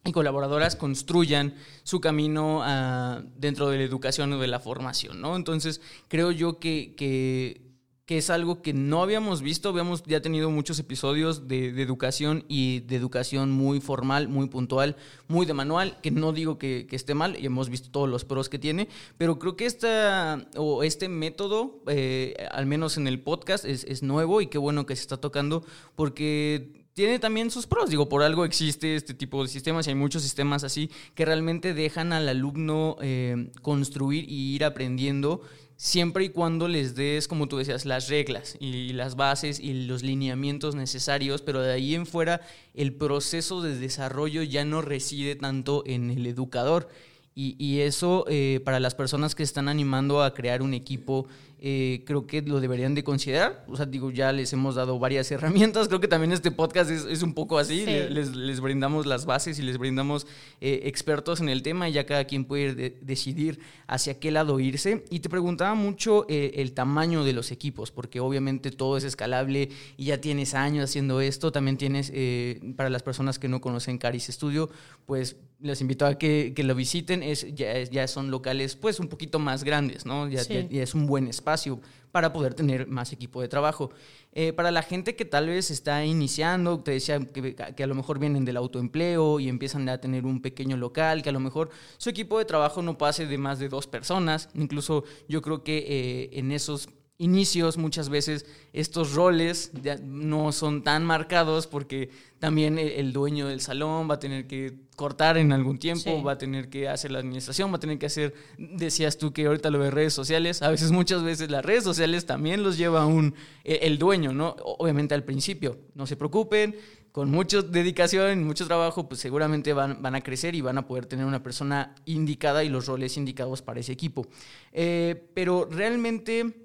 y 0.07 0.13
colaboradoras 0.13 0.77
construyan 0.77 1.55
su 1.83 2.01
camino 2.01 2.61
ah, 2.63 3.23
dentro 3.37 3.69
de 3.71 3.79
la 3.79 3.85
educación 3.85 4.33
o 4.33 4.39
de 4.39 4.47
la 4.49 4.61
formación, 4.61 5.21
¿no? 5.21 5.37
Entonces, 5.37 5.81
creo 6.09 6.31
yo 6.31 6.59
que, 6.59 6.95
que, 6.97 7.64
que 8.07 8.19
es 8.19 8.29
algo 8.29 8.61
que 8.61 8.75
no 8.75 9.03
habíamos 9.03 9.41
visto, 9.41 9.71
habíamos 9.71 10.03
ya 10.05 10.21
tenido 10.21 10.51
muchos 10.51 10.79
episodios 10.79 11.49
de, 11.49 11.69
educación 11.81 12.45
y 12.49 12.81
de 12.81 12.97
educación 12.97 13.51
muy 13.51 13.81
formal, 13.81 14.29
muy 14.29 14.49
puntual, 14.49 14.97
muy 15.27 15.47
de 15.47 15.55
manual, 15.55 15.99
que 16.03 16.11
no 16.11 16.33
digo 16.33 16.59
que, 16.59 16.87
esté 16.91 17.15
mal, 17.15 17.37
y 17.41 17.47
hemos 17.47 17.71
visto 17.71 17.91
todos 17.91 18.09
los 18.09 18.25
pros 18.25 18.49
que 18.49 18.59
tiene, 18.59 18.89
pero 19.17 19.39
creo 19.39 19.57
que 19.57 19.67
esta, 19.67 20.47
o 20.57 20.83
este 20.83 21.09
método, 21.09 21.83
eh, 21.87 22.35
al 22.51 22.67
menos 22.67 22.99
en 22.99 23.07
el 23.07 23.21
podcast, 23.21 23.65
es, 23.65 23.85
es 23.85 24.03
nuevo 24.03 24.41
y 24.43 24.49
qué 24.49 24.59
bueno 24.59 24.85
que 24.85 24.97
se 24.97 25.03
está 25.03 25.17
tocando, 25.17 25.65
porque 25.97 26.85
tiene 26.95 27.19
también 27.19 27.51
sus 27.51 27.67
pros. 27.67 27.91
Digo, 27.91 28.09
por 28.09 28.23
algo 28.23 28.45
existe 28.45 28.95
este 28.95 29.15
tipo 29.15 29.43
de 29.43 29.49
sistemas 29.49 29.87
y 29.87 29.91
hay 29.91 29.97
muchos 29.97 30.23
sistemas 30.23 30.63
así 30.63 30.91
que 31.15 31.25
realmente 31.25 31.75
dejan 31.75 32.13
al 32.13 32.29
alumno 32.29 32.97
eh, 33.03 33.51
construir 33.63 34.25
y 34.29 34.55
ir 34.55 34.65
aprendiendo 34.65 35.43
siempre 35.77 36.25
y 36.25 36.29
cuando 36.29 36.69
les 36.69 36.95
des, 36.95 37.29
como 37.29 37.49
tú 37.49 37.59
decías, 37.59 37.85
las 37.85 38.09
reglas 38.09 38.57
y 38.61 38.93
las 38.93 39.17
bases 39.17 39.61
y 39.61 39.87
los 39.87 40.03
lineamientos 40.03 40.75
necesarios, 40.75 41.43
pero 41.43 41.63
de 41.63 41.73
ahí 41.73 41.95
en 41.95 42.07
fuera 42.07 42.41
el 42.75 42.95
proceso 42.95 43.63
de 43.63 43.79
desarrollo 43.79 44.43
ya 44.43 44.65
no 44.65 44.83
reside 44.83 45.37
tanto 45.37 45.83
en 45.87 46.11
el 46.11 46.27
educador. 46.27 46.89
Y, 47.37 47.57
y 47.59 47.81
eso 47.81 48.25
eh, 48.29 48.61
para 48.65 48.79
las 48.79 48.95
personas 48.95 49.35
que 49.35 49.43
están 49.43 49.69
animando 49.69 50.23
a 50.23 50.35
crear 50.35 50.63
un 50.63 50.73
equipo, 50.73 51.27
eh, 51.67 52.05
creo 52.07 52.27
que 52.29 52.43
lo 52.43 52.61
deberían 52.61 52.95
de 52.95 53.03
considerar. 53.03 53.65
O 53.69 53.77
sea, 53.77 53.87
digo, 53.87 54.11
ya 54.13 54.31
les 54.33 54.53
hemos 54.53 54.77
dado 54.77 54.99
varias 55.01 55.31
herramientas. 55.33 55.89
Creo 55.89 55.99
que 56.01 56.07
también 56.07 56.31
este 56.33 56.53
podcast 56.53 56.91
es, 56.91 57.05
es 57.07 57.23
un 57.23 57.35
poco 57.35 57.59
así. 57.59 57.81
Sí. 57.81 57.87
Le- 57.87 58.11
Les, 58.11 58.37
les 58.37 58.61
brindamos 58.61 59.07
las 59.07 59.27
bases 59.27 59.59
y 59.59 59.63
les 59.63 59.79
brindamos 59.79 60.27
eh, 60.61 60.83
expertos 60.85 61.41
en 61.41 61.49
el 61.49 61.63
tema 61.63 61.89
y 61.89 61.93
ya 61.93 62.07
cada 62.07 62.25
quien 62.25 62.45
puede 62.45 62.63
ir 62.65 62.77
de- 62.77 62.99
decidir 63.01 63.59
hacia 63.89 64.21
qué 64.21 64.31
lado 64.31 64.61
irse. 64.61 65.05
Y 65.11 65.19
te 65.21 65.29
preguntaba 65.29 65.75
mucho 65.75 66.27
eh, 66.29 66.53
el 66.57 66.73
tamaño 66.73 67.25
de 67.25 67.33
los 67.33 67.51
equipos, 67.51 67.91
porque 67.91 68.21
obviamente 68.21 68.71
todo 68.71 68.97
es 68.97 69.03
escalable 69.03 69.71
y 69.97 70.05
ya 70.05 70.21
tienes 70.21 70.55
años 70.55 70.85
haciendo 70.85 71.21
esto. 71.21 71.51
También 71.51 71.79
tienes, 71.79 72.13
eh, 72.15 72.61
para 72.77 72.91
las 72.91 73.03
personas 73.03 73.41
que 73.41 73.49
no 73.49 73.61
conocen 73.61 73.99
Caris 73.99 74.27
Studio, 74.27 74.71
pues 75.07 75.37
les 75.61 75.81
invito 75.81 76.05
a 76.07 76.17
que, 76.19 76.53
que 76.55 76.63
lo 76.65 76.75
visiten. 76.75 77.23
Es, 77.23 77.47
ya, 77.55 77.83
ya 77.85 78.07
son 78.09 78.31
locales 78.31 78.77
pues 78.77 79.01
un 79.01 79.09
poquito 79.09 79.39
más 79.39 79.65
grandes, 79.65 80.05
¿no? 80.07 80.29
Ya, 80.29 80.45
Sí. 80.45 80.55
ya- 80.55 80.69
ya 80.69 80.83
es 80.83 80.95
un 80.95 81.07
buen 81.07 81.27
espacio 81.29 81.81
para 82.13 82.33
poder 82.33 82.55
tener 82.55 82.87
más 82.87 83.13
equipo 83.13 83.41
de 83.43 83.49
trabajo. 83.49 83.91
Eh, 84.33 84.53
para 84.53 84.71
la 84.71 84.83
gente 84.83 85.17
que 85.17 85.25
tal 85.25 85.49
vez 85.49 85.71
está 85.71 86.05
iniciando, 86.05 86.79
te 86.81 86.93
decía 86.93 87.19
que, 87.19 87.55
que 87.57 87.83
a 87.83 87.87
lo 87.89 87.95
mejor 87.97 88.19
vienen 88.21 88.45
del 88.45 88.57
autoempleo 88.57 89.41
y 89.41 89.49
empiezan 89.49 89.89
a 89.89 89.99
tener 90.01 90.25
un 90.25 90.41
pequeño 90.41 90.77
local, 90.77 91.23
que 91.23 91.31
a 91.31 91.33
lo 91.33 91.41
mejor 91.41 91.71
su 91.99 92.11
equipo 92.11 92.39
de 92.39 92.45
trabajo 92.45 92.83
no 92.83 92.99
pase 92.99 93.27
de 93.27 93.39
más 93.39 93.59
de 93.59 93.69
dos 93.69 93.87
personas. 93.89 94.49
Incluso 94.55 95.05
yo 95.29 95.43
creo 95.43 95.65
que 95.65 95.79
eh, 95.89 96.31
en 96.39 96.53
esos 96.53 96.89
inicios 97.19 97.79
muchas 97.79 98.09
veces 98.09 98.45
estos 98.73 99.15
roles 99.15 99.71
ya 99.83 99.97
no 100.03 100.51
son 100.51 100.83
tan 100.83 101.05
marcados 101.05 101.67
porque 101.69 102.11
también 102.41 102.79
el, 102.79 102.89
el 102.89 103.13
dueño 103.13 103.47
del 103.47 103.61
salón 103.61 104.11
va 104.11 104.15
a 104.15 104.19
tener 104.19 104.47
que 104.49 104.75
cortar 104.97 105.39
en 105.39 105.53
algún 105.53 105.79
tiempo, 105.79 106.03
Sí. 106.05 106.23
va 106.23 106.33
a 106.33 106.39
tener 106.39 106.69
que 106.69 106.89
hacer 106.89 107.13
la 107.13 107.21
administración, 107.21 107.73
va 107.73 107.77
a 107.77 107.81
tener 107.81 107.99
que 107.99 108.07
hacer, 108.07 108.35
decías 108.59 109.17
tú 109.17 109.33
que 109.33 109.47
ahorita 109.47 109.71
lo 109.71 109.79
de 109.79 109.91
redes 109.91 110.13
sociales, 110.13 110.61
a 110.63 110.71
veces 110.71 110.91
muchas 110.91 111.23
veces 111.23 111.51
las 111.51 111.65
redes 111.65 111.85
sociales 111.85 112.27
también 112.27 112.63
los 112.63 112.77
lleva 112.79 113.07
un, 113.07 113.35
eh, 113.65 113.81
el 113.83 113.99
dueño, 113.99 114.33
¿no? 114.33 114.57
Obviamente 114.65 115.15
al 115.15 115.23
principio, 115.25 115.79
no 115.95 116.07
se 116.07 116.17
preocupen, 116.17 116.77
con 117.13 117.31
mucha 117.31 117.63
dedicación 117.63 118.41
y 118.41 118.45
mucho 118.45 118.67
trabajo, 118.67 119.09
pues 119.09 119.21
seguramente 119.21 119.73
van, 119.73 120.03
van 120.03 120.17
a 120.17 120.21
crecer 120.21 120.57
y 120.57 120.61
van 120.63 120.79
a 120.79 120.87
poder 120.89 121.07
tener 121.07 121.25
una 121.25 121.45
persona 121.45 121.95
indicada 122.07 122.65
y 122.65 122.69
los 122.69 122.87
roles 122.87 123.17
indicados 123.17 123.63
para 123.63 123.79
ese 123.79 123.93
equipo. 123.93 124.27
Eh, 124.73 125.29
pero 125.33 125.69
realmente 125.71 126.64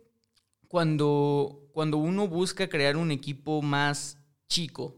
cuando, 0.70 1.68
cuando 1.74 1.98
uno 1.98 2.28
busca 2.28 2.70
crear 2.70 2.96
un 2.96 3.12
equipo 3.12 3.62
más 3.62 4.18
chico, 4.48 4.96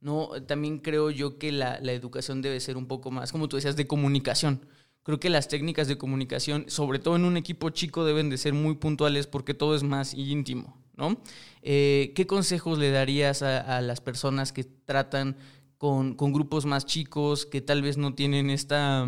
¿no? 0.00 0.30
También 0.46 0.78
creo 0.78 1.10
yo 1.10 1.38
que 1.38 1.52
la, 1.52 1.80
la 1.82 1.92
educación 1.92 2.40
debe 2.40 2.60
ser 2.60 2.76
un 2.76 2.86
poco 2.86 3.10
más, 3.10 3.32
como 3.32 3.48
tú 3.48 3.56
decías, 3.56 3.76
de 3.76 3.88
comunicación. 3.88 4.64
Creo 5.02 5.18
que 5.18 5.28
las 5.28 5.48
técnicas 5.48 5.88
de 5.88 5.98
comunicación, 5.98 6.66
sobre 6.68 7.00
todo 7.00 7.16
en 7.16 7.24
un 7.24 7.36
equipo 7.36 7.70
chico, 7.70 8.04
deben 8.04 8.30
de 8.30 8.38
ser 8.38 8.54
muy 8.54 8.76
puntuales 8.76 9.26
porque 9.26 9.54
todo 9.54 9.74
es 9.74 9.82
más 9.82 10.14
íntimo, 10.14 10.80
¿no? 10.96 11.20
Eh, 11.62 12.12
¿Qué 12.14 12.28
consejos 12.28 12.78
le 12.78 12.92
darías 12.92 13.42
a, 13.42 13.76
a 13.76 13.80
las 13.80 14.00
personas 14.00 14.52
que 14.52 14.62
tratan 14.64 15.36
con, 15.78 16.14
con 16.14 16.32
grupos 16.32 16.64
más 16.64 16.86
chicos, 16.86 17.44
que 17.44 17.60
tal 17.60 17.82
vez 17.82 17.96
no 17.96 18.14
tienen 18.14 18.50
esta... 18.50 19.04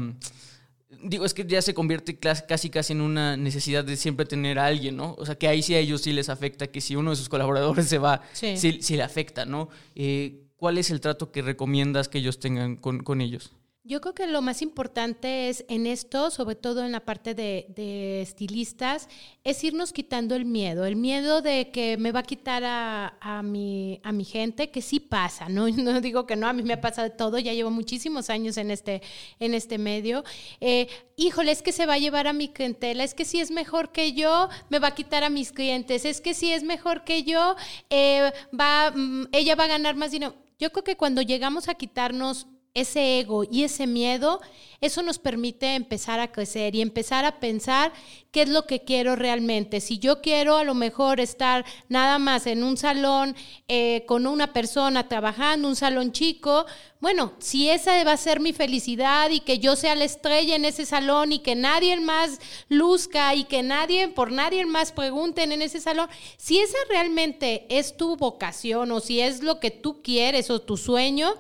Digo, 1.05 1.25
es 1.25 1.35
que 1.35 1.45
ya 1.47 1.63
se 1.63 1.73
convierte 1.73 2.19
casi 2.19 2.69
casi 2.69 2.93
en 2.93 3.01
una 3.01 3.37
necesidad 3.37 3.85
de 3.85 3.97
siempre 3.97 4.27
tener 4.27 4.59
a 4.59 4.67
alguien, 4.67 4.97
¿no? 4.97 5.15
O 5.19 5.25
sea, 5.25 5.37
que 5.37 5.47
ahí 5.47 5.63
sí 5.63 5.75
a 5.75 5.79
ellos 5.79 6.03
sí 6.03 6.13
les 6.13 6.29
afecta, 6.29 6.67
que 6.67 6.81
si 6.81 6.97
uno 6.97 7.11
de 7.11 7.17
sus 7.17 7.29
colaboradores 7.29 7.87
se 7.87 7.99
va, 7.99 8.23
Sí. 8.33 8.57
sí, 8.57 8.79
sí 8.83 8.97
le 8.97 9.05
afecta, 9.05 9.45
¿no? 9.45 9.69
Eh, 9.95 10.43
¿Cuál 10.57 10.79
es 10.79 10.91
el 10.91 11.01
trato 11.01 11.31
que 11.31 11.43
recomiendas 11.43 12.09
que 12.09 12.19
ellos 12.19 12.39
tengan 12.41 12.77
con, 12.77 13.03
con 13.05 13.21
ellos? 13.21 13.53
Yo 13.91 14.01
creo 14.01 14.15
que 14.15 14.29
lo 14.29 14.41
más 14.41 14.63
importante 14.63 15.49
es 15.49 15.65
en 15.69 15.85
esto, 15.85 16.31
sobre 16.31 16.55
todo 16.55 16.85
en 16.85 16.93
la 16.93 17.01
parte 17.01 17.35
de, 17.35 17.67
de 17.75 18.23
estilistas, 18.23 19.09
es 19.43 19.65
irnos 19.65 19.93
quitando 19.93 20.37
el 20.37 20.45
miedo, 20.45 20.85
el 20.85 20.95
miedo 20.95 21.43
de 21.43 21.73
que 21.73 21.97
me 21.97 22.13
va 22.13 22.21
a 22.21 22.23
quitar 22.23 22.63
a, 22.65 23.43
mi, 23.43 24.01
a 24.05 24.13
mi 24.13 24.25
gente, 24.25 24.71
que 24.71 24.81
sí 24.81 25.01
pasa, 25.01 25.49
¿no? 25.49 25.67
No 25.77 26.01
digo 26.01 26.25
que 26.25 26.37
no, 26.37 26.47
a 26.47 26.53
mí 26.53 26.63
me 26.63 26.75
ha 26.75 26.81
pasado 26.81 27.11
todo, 27.11 27.41
ya 27.41 27.53
llevo 27.53 27.73
muchísimos 27.73 28.31
años 28.31 28.59
en 28.59 28.71
este, 28.71 29.03
en 29.41 29.55
este 29.55 29.77
medio. 29.77 30.23
Eh, 30.61 30.87
híjole, 31.17 31.51
es 31.51 31.61
que 31.61 31.73
se 31.73 31.85
va 31.85 31.95
a 31.95 31.99
llevar 31.99 32.29
a 32.29 32.33
mi 32.33 32.47
clientela, 32.47 33.03
es 33.03 33.15
que 33.15 33.25
si 33.25 33.41
es 33.41 33.51
mejor 33.51 33.91
que 33.91 34.13
yo, 34.13 34.49
me 34.69 34.79
va 34.79 34.89
a 34.89 34.95
quitar 34.95 35.25
a 35.25 35.31
mis 35.31 35.51
clientes, 35.51 36.05
es 36.05 36.21
que 36.21 36.35
si 36.35 36.53
es 36.53 36.63
mejor 36.63 37.03
que 37.03 37.25
yo, 37.25 37.57
eh, 37.89 38.31
va, 38.55 38.93
mm, 38.93 39.31
ella 39.33 39.57
va 39.57 39.65
a 39.65 39.75
ganar 39.75 39.97
más 39.97 40.13
dinero. 40.13 40.37
Yo 40.61 40.71
creo 40.71 40.85
que 40.85 40.97
cuando 40.97 41.23
llegamos 41.23 41.69
a 41.69 41.75
quitarnos 41.75 42.47
ese 42.75 43.19
ego 43.19 43.45
y 43.45 43.65
ese 43.65 43.87
miedo, 43.87 44.41
eso 44.81 45.03
nos 45.03 45.19
permite 45.19 45.75
empezar 45.75 46.21
a 46.21 46.33
crecer 46.33 46.75
y 46.75 46.81
empezar 46.81 47.25
a 47.25 47.39
pensar 47.39 47.93
qué 48.31 48.43
es 48.43 48.49
lo 48.49 48.67
que 48.67 48.85
quiero 48.85 49.17
realmente. 49.17 49.81
Si 49.81 49.99
yo 49.99 50.23
quiero 50.23 50.57
a 50.57 50.65
lo 50.65 50.75
mejor 50.75 51.21
estar 51.21 51.67
nada 51.89 52.19
más 52.19 52.47
en 52.47 52.63
un 52.63 52.77
salón 52.77 53.35
eh, 53.69 54.05
con 54.07 54.27
una 54.27 54.53
persona 54.53 55.09
trabajando, 55.09 55.69
un 55.69 55.77
salón 55.77 56.13
chico, 56.13 56.65
bueno, 57.01 57.33
si 57.39 57.69
esa 57.69 58.03
va 58.05 58.13
a 58.13 58.17
ser 58.17 58.41
mi 58.41 58.53
felicidad 58.53 59.31
y 59.31 59.41
que 59.41 59.59
yo 59.59 59.75
sea 59.75 59.95
la 59.95 60.05
estrella 60.05 60.55
en 60.55 60.65
ese 60.65 60.87
salón 60.87 61.33
y 61.33 61.41
que 61.41 61.57
nadie 61.57 61.99
más 62.01 62.39
luzca 62.69 63.35
y 63.35 63.45
que 63.45 63.63
nadie, 63.63 64.09
por 64.09 64.33
nadie 64.33 64.65
más 64.65 64.93
pregunten 64.93 65.53
en 65.53 65.61
ese 65.61 65.81
salón, 65.81 66.09
si 66.37 66.59
esa 66.59 66.79
realmente 66.89 67.67
es 67.69 67.97
tu 67.97 68.17
vocación 68.17 68.93
o 68.93 69.01
si 69.01 69.21
es 69.21 69.43
lo 69.43 69.61
que 69.61 69.71
tú 69.71 70.03
quieres 70.03 70.51
o 70.51 70.63
tu 70.63 70.77
sueño, 70.77 71.35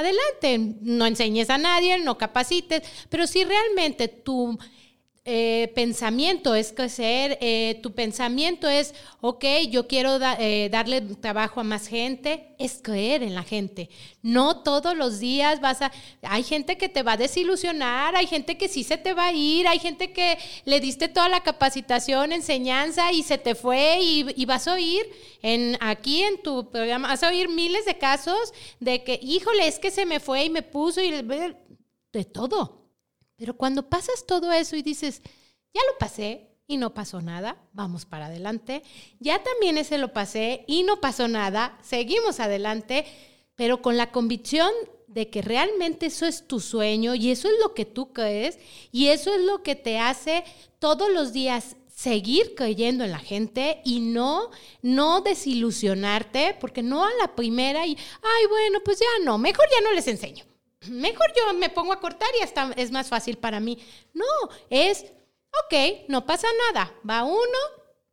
adelante, 0.00 0.76
no 0.82 1.06
enseñes 1.06 1.50
a 1.50 1.58
nadie, 1.58 1.98
no 1.98 2.18
capacites, 2.18 2.82
pero 3.08 3.26
si 3.26 3.44
realmente 3.44 4.08
tu 4.08 4.58
eh, 5.26 5.70
pensamiento 5.74 6.54
es 6.54 6.72
crecer, 6.72 7.36
eh, 7.42 7.78
tu 7.82 7.92
pensamiento 7.92 8.66
es, 8.70 8.94
ok, 9.20 9.44
yo 9.68 9.86
quiero 9.86 10.18
eh, 10.38 10.70
darle 10.72 11.02
trabajo 11.02 11.60
a 11.60 11.62
más 11.62 11.88
gente, 11.88 12.54
es 12.58 12.80
creer 12.82 13.22
en 13.22 13.34
la 13.34 13.42
gente. 13.42 13.90
No 14.22 14.62
todos 14.62 14.96
los 14.96 15.20
días 15.20 15.60
vas 15.60 15.82
a... 15.82 15.92
Hay 16.22 16.42
gente 16.42 16.78
que 16.78 16.88
te 16.88 17.02
va 17.02 17.12
a 17.12 17.16
desilusionar, 17.18 18.16
hay 18.16 18.26
gente 18.26 18.56
que 18.56 18.68
sí 18.68 18.82
se 18.82 18.96
te 18.96 19.12
va 19.12 19.26
a 19.26 19.32
ir, 19.34 19.68
hay 19.68 19.78
gente 19.78 20.12
que 20.14 20.38
le 20.64 20.80
diste 20.80 21.08
toda 21.08 21.28
la 21.28 21.42
capacitación, 21.42 22.32
enseñanza 22.32 23.12
y 23.12 23.22
se 23.22 23.36
te 23.36 23.54
fue 23.54 23.98
y, 24.00 24.26
y 24.36 24.46
vas 24.46 24.68
a 24.68 24.74
oír 24.74 25.06
en, 25.42 25.76
aquí 25.80 26.22
en 26.22 26.40
tu 26.42 26.70
programa, 26.70 27.08
vas 27.08 27.22
a 27.22 27.28
oír 27.28 27.50
miles 27.50 27.84
de 27.84 27.98
casos 27.98 28.54
de 28.78 29.04
que, 29.04 29.20
híjole, 29.22 29.68
es 29.68 29.78
que 29.78 29.90
se 29.90 30.06
me 30.06 30.18
fue 30.18 30.44
y 30.46 30.50
me 30.50 30.62
puso 30.62 31.02
y 31.02 31.10
de 31.10 32.24
todo. 32.24 32.79
Pero 33.40 33.56
cuando 33.56 33.88
pasas 33.88 34.26
todo 34.26 34.52
eso 34.52 34.76
y 34.76 34.82
dices, 34.82 35.22
ya 35.72 35.80
lo 35.90 35.96
pasé 35.98 36.50
y 36.66 36.76
no 36.76 36.92
pasó 36.92 37.22
nada, 37.22 37.56
vamos 37.72 38.04
para 38.04 38.26
adelante. 38.26 38.82
Ya 39.18 39.42
también 39.42 39.78
ese 39.78 39.96
lo 39.96 40.12
pasé 40.12 40.62
y 40.68 40.82
no 40.82 41.00
pasó 41.00 41.26
nada, 41.26 41.78
seguimos 41.82 42.38
adelante, 42.38 43.06
pero 43.56 43.80
con 43.80 43.96
la 43.96 44.12
convicción 44.12 44.70
de 45.06 45.30
que 45.30 45.40
realmente 45.40 46.04
eso 46.04 46.26
es 46.26 46.46
tu 46.46 46.60
sueño 46.60 47.14
y 47.14 47.30
eso 47.30 47.48
es 47.48 47.54
lo 47.62 47.72
que 47.72 47.86
tú 47.86 48.12
crees 48.12 48.58
y 48.92 49.06
eso 49.06 49.32
es 49.32 49.40
lo 49.40 49.62
que 49.62 49.74
te 49.74 49.98
hace 49.98 50.44
todos 50.78 51.08
los 51.08 51.32
días 51.32 51.76
seguir 51.88 52.54
creyendo 52.54 53.04
en 53.04 53.10
la 53.10 53.18
gente 53.18 53.80
y 53.86 54.00
no 54.00 54.50
no 54.82 55.22
desilusionarte 55.22 56.58
porque 56.60 56.82
no 56.82 57.04
a 57.04 57.10
la 57.20 57.34
primera 57.34 57.86
y 57.86 57.96
ay 58.22 58.46
bueno 58.48 58.80
pues 58.84 59.00
ya 59.00 59.24
no 59.24 59.36
mejor 59.36 59.66
ya 59.70 59.80
no 59.80 59.92
les 59.92 60.06
enseño 60.06 60.44
mejor 60.88 61.32
yo 61.36 61.52
me 61.54 61.70
pongo 61.70 61.92
a 61.92 62.00
cortar 62.00 62.28
y 62.38 62.42
hasta 62.42 62.72
es 62.76 62.90
más 62.90 63.08
fácil 63.08 63.38
para 63.38 63.60
mí. 63.60 63.78
No, 64.14 64.24
es, 64.68 65.04
ok, 65.64 66.06
no 66.08 66.26
pasa 66.26 66.48
nada. 66.68 66.94
Va 67.08 67.24
uno, 67.24 67.58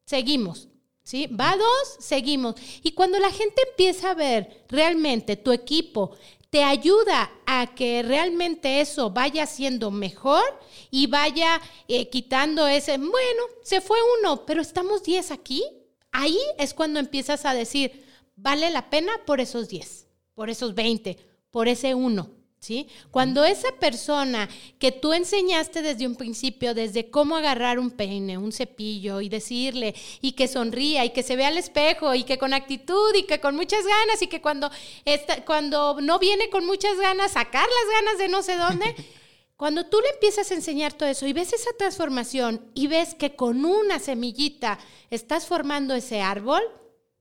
seguimos. 0.06 0.70
¿Sí? 1.04 1.28
Va 1.28 1.56
dos, 1.56 1.98
seguimos. 2.00 2.56
Y 2.84 2.92
cuando 2.92 3.18
la 3.18 3.32
gente 3.32 3.62
empieza 3.70 4.12
a 4.12 4.14
ver 4.14 4.66
realmente 4.68 5.38
tu 5.38 5.54
equipo 5.54 6.18
te 6.50 6.64
ayuda 6.64 7.32
a 7.46 7.76
que 7.76 8.04
realmente 8.04 8.82
eso 8.82 9.10
vaya 9.10 9.46
siendo 9.46 9.92
mejor 9.92 10.44
y 10.92 11.08
vaya 11.08 11.62
eh, 11.88 12.10
quitando 12.10 12.68
ese, 12.68 12.98
bueno, 12.98 13.44
se 13.64 13.82
fue 13.82 13.98
uno, 14.20 14.46
pero 14.46 14.62
estamos 14.62 15.04
diez 15.04 15.32
aquí. 15.32 15.64
Ahí 16.12 16.40
es 16.58 16.74
cuando 16.74 17.00
empiezas 17.00 17.46
a 17.46 17.54
decir, 17.54 18.06
vale 18.36 18.70
la 18.70 18.90
pena 18.90 19.12
por 19.26 19.42
esos 19.42 19.68
diez, 19.68 20.08
por 20.34 20.50
esos 20.50 20.74
veinte, 20.74 21.18
por 21.52 21.68
ese 21.68 21.96
uno. 21.96 22.32
¿Sí? 22.60 22.88
Cuando 23.12 23.46
esa 23.46 23.72
persona 23.80 24.50
que 24.80 24.92
tú 24.92 25.14
enseñaste 25.14 25.84
desde 25.84 26.08
un 26.08 26.16
principio, 26.16 26.74
desde 26.74 27.10
cómo 27.10 27.38
agarrar 27.38 27.78
un 27.78 27.92
peine, 27.92 28.38
un 28.38 28.52
cepillo 28.52 29.22
y 29.22 29.30
decirle, 29.30 29.94
y 30.22 30.32
que 30.32 30.48
sonría, 30.48 31.06
y 31.06 31.12
que 31.12 31.22
se 31.22 31.36
vea 31.36 31.50
al 31.50 31.58
espejo, 31.58 32.16
y 32.16 32.24
que 32.24 32.40
con 32.40 32.54
actitud, 32.54 33.14
y 33.16 33.24
que 33.24 33.40
con 33.40 33.56
muchas 33.56 33.86
ganas, 33.86 34.22
y 34.22 34.28
que 34.28 34.42
cuando, 34.42 34.72
está, 35.06 35.46
cuando 35.46 36.02
no 36.02 36.18
viene 36.18 36.50
con 36.50 36.66
muchas 36.66 36.98
ganas, 36.98 37.34
sacar 37.34 37.68
las 37.68 38.02
ganas 38.02 38.18
de 38.18 38.28
no 38.28 38.42
sé 38.42 38.58
dónde, 38.58 38.96
cuando 39.56 39.86
tú 39.86 40.00
le 40.02 40.10
empiezas 40.10 40.50
a 40.52 40.56
enseñar 40.56 40.94
todo 40.94 41.10
eso 41.10 41.26
y 41.28 41.34
ves 41.34 41.54
esa 41.54 41.72
transformación 41.78 42.62
y 42.74 42.88
ves 42.88 43.16
que 43.16 43.36
con 43.36 43.66
una 43.66 44.00
semillita 44.00 44.80
estás 45.10 45.46
formando 45.48 45.94
ese 45.94 46.22
árbol, 46.22 46.62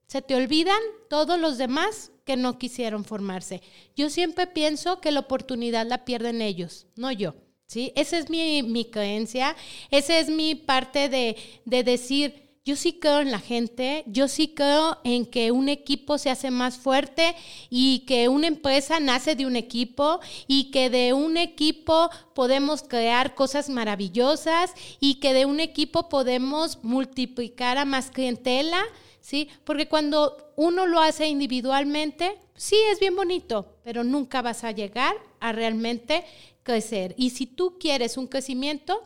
se 0.07 0.23
te 0.23 0.35
olvidan 0.35 0.81
todos 1.09 1.39
los 1.39 1.59
demás 1.59 2.11
que 2.27 2.37
no 2.37 2.59
quisieron 2.59 3.05
formarse. 3.05 3.63
Yo 3.95 4.11
siempre 4.11 4.49
pienso 4.49 5.01
que 5.01 5.13
la 5.13 5.21
oportunidad 5.21 5.87
la 5.87 6.05
pierden 6.05 6.43
ellos, 6.43 6.89
no 6.97 7.13
yo. 7.13 7.37
¿sí? 7.67 7.93
Esa 7.95 8.19
es 8.19 8.29
mi, 8.29 8.85
creencia, 8.91 9.57
esa 9.91 10.19
es 10.19 10.29
mi 10.29 10.57
parte 10.57 11.09
de, 11.09 11.37
de 11.65 11.85
decir, 11.85 12.43
yo 12.65 12.75
sí 12.75 12.95
creo 12.95 13.21
en 13.21 13.31
la 13.31 13.39
gente, 13.39 14.03
yo 14.09 14.27
sí 14.27 14.49
creo 14.49 14.99
en 15.05 15.25
que 15.25 15.53
un 15.53 15.69
equipo 15.69 16.19
se 16.19 16.31
hace 16.31 16.51
más 16.51 16.77
fuerte 16.79 17.37
y 17.71 18.01
que 18.01 18.29
una 18.29 18.49
empresa 18.49 18.99
nace 18.99 19.37
de 19.37 19.47
un 19.47 19.55
equipo 19.55 20.19
y 20.49 20.73
que 20.73 20.91
de 20.91 21.13
un 21.13 21.37
equipo 21.37 22.11
podemos 22.35 22.83
crear 22.83 23.37
cosas 23.37 23.69
maravillosas 23.69 24.73
y 24.99 25.21
que 25.21 25.33
de 25.33 25.47
un 25.47 25.61
equipo 25.61 26.09
podemos 26.09 26.83
multiplicar 26.83 27.79
a 27.79 27.85
más 27.85 28.11
clientela 28.11 28.83
¿sí? 29.27 29.49
Porque 29.65 29.89
cuando 29.89 30.53
uno 30.55 30.87
lo 30.87 31.01
hace 31.01 31.27
individualmente, 31.27 32.39
sí 32.55 32.77
es 32.93 33.01
bien 33.01 33.17
bonito, 33.17 33.75
pero 33.83 34.05
nunca 34.05 34.41
vas 34.41 34.63
a 34.63 34.71
llegar 34.71 35.17
a 35.41 35.51
realmente 35.51 36.25
crecer. 36.63 37.13
Y 37.19 37.31
si 37.31 37.45
tú 37.45 37.77
quieres 37.77 38.17
un 38.17 38.29
crecimiento, 38.29 39.03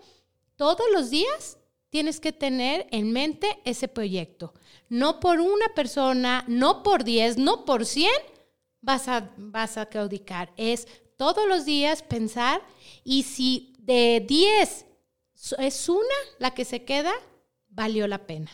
todos 0.57 0.85
los 0.93 1.09
días 1.09 1.57
tienes 1.89 2.21
que 2.21 2.33
tener 2.33 2.87
en 2.91 3.13
mente 3.13 3.61
ese 3.65 3.89
proyecto. 3.89 4.53
No 4.91 5.21
por 5.21 5.41
una 5.41 5.69
persona, 5.75 6.45
no 6.47 6.83
por 6.83 7.03
10, 7.03 7.39
no 7.39 7.65
por 7.65 7.87
100 7.87 8.11
vas 8.83 9.09
a, 9.09 9.33
vas 9.39 9.79
a 9.79 9.87
claudicar. 9.87 10.53
Es 10.59 10.87
todos 11.17 11.49
los 11.49 11.65
días 11.65 12.03
pensar 12.03 12.61
y 13.05 13.23
si 13.23 13.73
de 13.79 14.23
10 14.29 14.85
es 15.61 15.89
una 15.89 16.19
la 16.39 16.53
que 16.53 16.67
se 16.67 16.85
queda, 16.85 17.15
valió 17.71 18.07
la 18.07 18.27
pena. 18.27 18.51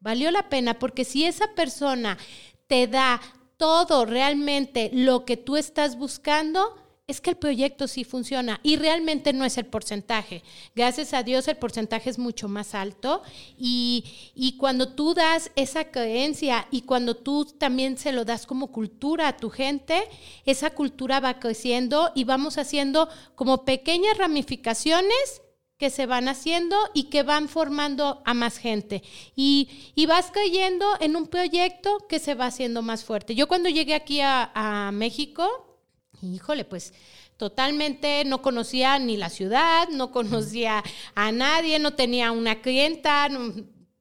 Valió 0.00 0.30
la 0.30 0.48
pena 0.48 0.78
porque 0.78 1.04
si 1.04 1.24
esa 1.24 1.54
persona 1.54 2.18
te 2.66 2.86
da 2.86 3.20
todo 3.58 4.06
realmente 4.06 4.90
lo 4.94 5.26
que 5.26 5.36
tú 5.36 5.56
estás 5.56 5.96
buscando, 5.98 6.74
es 7.10 7.20
que 7.20 7.30
el 7.30 7.36
proyecto 7.36 7.88
sí 7.88 8.04
funciona 8.04 8.60
y 8.62 8.76
realmente 8.76 9.32
no 9.32 9.44
es 9.44 9.58
el 9.58 9.66
porcentaje. 9.66 10.42
Gracias 10.74 11.12
a 11.12 11.22
Dios 11.22 11.48
el 11.48 11.56
porcentaje 11.56 12.08
es 12.08 12.18
mucho 12.18 12.48
más 12.48 12.74
alto 12.74 13.22
y, 13.58 14.04
y, 14.34 14.56
cuando 14.56 14.88
tú 14.94 15.12
das 15.12 15.50
esa 15.56 15.90
creencia 15.90 16.68
y 16.70 16.82
cuando 16.82 17.16
tú 17.16 17.44
también 17.44 17.98
se 17.98 18.12
lo 18.12 18.24
das 18.24 18.46
como 18.46 18.68
cultura 18.68 19.28
a 19.28 19.36
tu 19.36 19.50
gente, 19.50 20.00
esa 20.46 20.70
cultura 20.70 21.20
va 21.20 21.40
creciendo 21.40 22.12
y 22.14 22.24
vamos 22.24 22.58
haciendo 22.58 23.08
como 23.34 23.64
pequeñas 23.64 24.16
ramificaciones 24.16 25.42
que 25.80 25.88
se 25.88 26.04
van 26.04 26.28
haciendo 26.28 26.76
y 26.92 27.04
que 27.04 27.22
van 27.22 27.48
formando 27.48 28.20
a 28.26 28.34
más 28.34 28.58
gente. 28.58 29.02
Y, 29.34 29.92
y, 29.94 30.04
vas 30.04 30.30
cayendo 30.30 30.86
en 31.00 31.16
un 31.16 31.26
proyecto 31.26 32.06
que 32.06 32.18
se 32.18 32.34
va 32.34 32.46
haciendo 32.46 32.82
más 32.82 33.02
fuerte. 33.02 33.34
Yo 33.34 33.48
cuando 33.48 33.70
llegué 33.70 33.94
aquí 33.94 34.20
a, 34.20 34.50
a 34.54 34.92
México, 34.92 35.80
híjole, 36.20 36.66
pues 36.66 36.92
totalmente 37.38 38.26
no 38.26 38.42
conocía 38.42 38.98
ni 38.98 39.16
la 39.16 39.30
ciudad, 39.30 39.88
no 39.88 40.12
conocía 40.12 40.84
a 41.14 41.32
nadie, 41.32 41.78
no 41.78 41.94
tenía 41.94 42.30
una 42.30 42.60
clienta, 42.60 43.30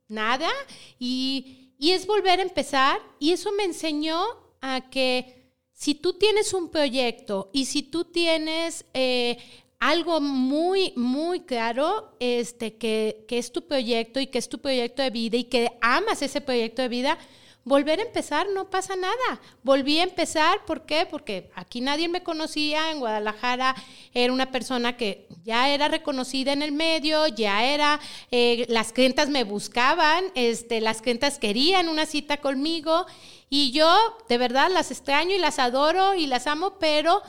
nada. 0.09 0.49
Y, 0.99 1.75
y 1.79 1.91
es 1.91 2.05
volver 2.05 2.39
a 2.39 2.43
empezar 2.43 2.99
y 3.19 3.31
eso 3.31 3.53
me 3.53 3.63
enseñó 3.63 4.21
a 4.59 4.89
que 4.89 5.53
si 5.71 5.95
tú 5.95 6.11
tienes 6.11 6.53
un 6.53 6.71
proyecto 6.71 7.49
y 7.53 7.63
si 7.63 7.83
tú 7.83 8.03
tienes 8.03 8.83
eh, 8.93 9.37
algo 9.79 10.19
muy, 10.19 10.93
muy 10.95 11.41
claro, 11.41 12.15
este, 12.19 12.75
que, 12.75 13.25
que, 13.27 13.37
es 13.37 13.51
tu 13.51 13.65
proyecto 13.65 14.19
y 14.19 14.27
que 14.27 14.37
es 14.37 14.49
tu 14.49 14.59
proyecto 14.59 15.01
de 15.01 15.09
vida 15.09 15.37
y 15.37 15.45
que 15.45 15.71
amas 15.81 16.21
ese 16.21 16.41
proyecto 16.41 16.81
de 16.81 16.89
vida, 16.89 17.17
volver 17.63 17.99
a 17.99 18.03
empezar 18.03 18.47
no 18.53 18.69
pasa 18.69 18.95
nada. 18.95 19.41
Volví 19.63 19.99
a 19.99 20.03
empezar, 20.03 20.65
¿por 20.65 20.85
qué? 20.85 21.07
Porque 21.09 21.49
aquí 21.55 21.81
nadie 21.81 22.09
me 22.09 22.23
conocía, 22.23 22.91
en 22.91 22.99
Guadalajara 22.99 23.75
era 24.13 24.33
una 24.33 24.51
persona 24.51 24.97
que 24.97 25.27
ya 25.43 25.69
era 25.69 25.87
reconocida 25.87 26.51
en 26.51 26.61
el 26.61 26.71
medio, 26.71 27.27
ya 27.27 27.63
era, 27.63 27.99
eh, 28.31 28.65
las 28.69 28.91
clientas 28.91 29.29
me 29.29 29.43
buscaban, 29.43 30.25
este, 30.35 30.81
las 30.81 31.01
clientas 31.01 31.39
querían 31.39 31.89
una 31.89 32.05
cita 32.05 32.37
conmigo 32.37 33.05
y 33.49 33.71
yo 33.71 33.95
de 34.27 34.37
verdad 34.37 34.69
las 34.71 34.91
extraño 34.91 35.35
y 35.35 35.39
las 35.39 35.59
adoro 35.59 36.15
y 36.15 36.27
las 36.27 36.47
amo, 36.47 36.79
pero 36.79 37.21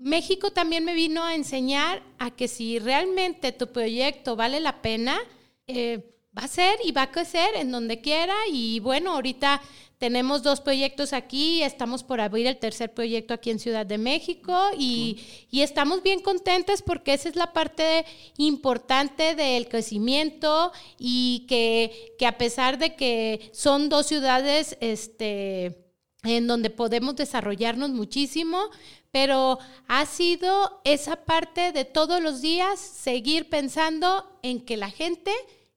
México 0.00 0.50
también 0.50 0.82
me 0.82 0.94
vino 0.94 1.22
a 1.22 1.34
enseñar 1.34 2.02
a 2.18 2.30
que 2.30 2.48
si 2.48 2.78
realmente 2.78 3.52
tu 3.52 3.66
proyecto 3.66 4.34
vale 4.34 4.58
la 4.58 4.80
pena, 4.80 5.18
eh, 5.66 6.16
va 6.36 6.44
a 6.44 6.48
ser 6.48 6.78
y 6.82 6.90
va 6.90 7.02
a 7.02 7.10
crecer 7.10 7.50
en 7.56 7.70
donde 7.70 8.00
quiera. 8.00 8.34
Y 8.50 8.80
bueno, 8.80 9.12
ahorita 9.12 9.60
tenemos 9.98 10.42
dos 10.42 10.62
proyectos 10.62 11.12
aquí, 11.12 11.62
estamos 11.62 12.02
por 12.02 12.22
abrir 12.22 12.46
el 12.46 12.56
tercer 12.56 12.94
proyecto 12.94 13.34
aquí 13.34 13.50
en 13.50 13.58
Ciudad 13.58 13.84
de 13.84 13.98
México 13.98 14.58
y, 14.78 15.20
y 15.50 15.60
estamos 15.60 16.02
bien 16.02 16.20
contentos 16.20 16.80
porque 16.80 17.12
esa 17.12 17.28
es 17.28 17.36
la 17.36 17.52
parte 17.52 18.06
importante 18.38 19.34
del 19.34 19.68
crecimiento 19.68 20.72
y 20.98 21.44
que, 21.46 22.14
que 22.18 22.26
a 22.26 22.38
pesar 22.38 22.78
de 22.78 22.96
que 22.96 23.50
son 23.52 23.90
dos 23.90 24.06
ciudades, 24.06 24.78
este 24.80 25.89
en 26.22 26.46
donde 26.46 26.70
podemos 26.70 27.16
desarrollarnos 27.16 27.90
muchísimo, 27.90 28.70
pero 29.10 29.58
ha 29.88 30.06
sido 30.06 30.80
esa 30.84 31.16
parte 31.24 31.72
de 31.72 31.84
todos 31.84 32.22
los 32.22 32.42
días 32.42 32.78
seguir 32.78 33.48
pensando 33.48 34.38
en 34.42 34.64
que 34.64 34.76
la 34.76 34.90
gente 34.90 35.32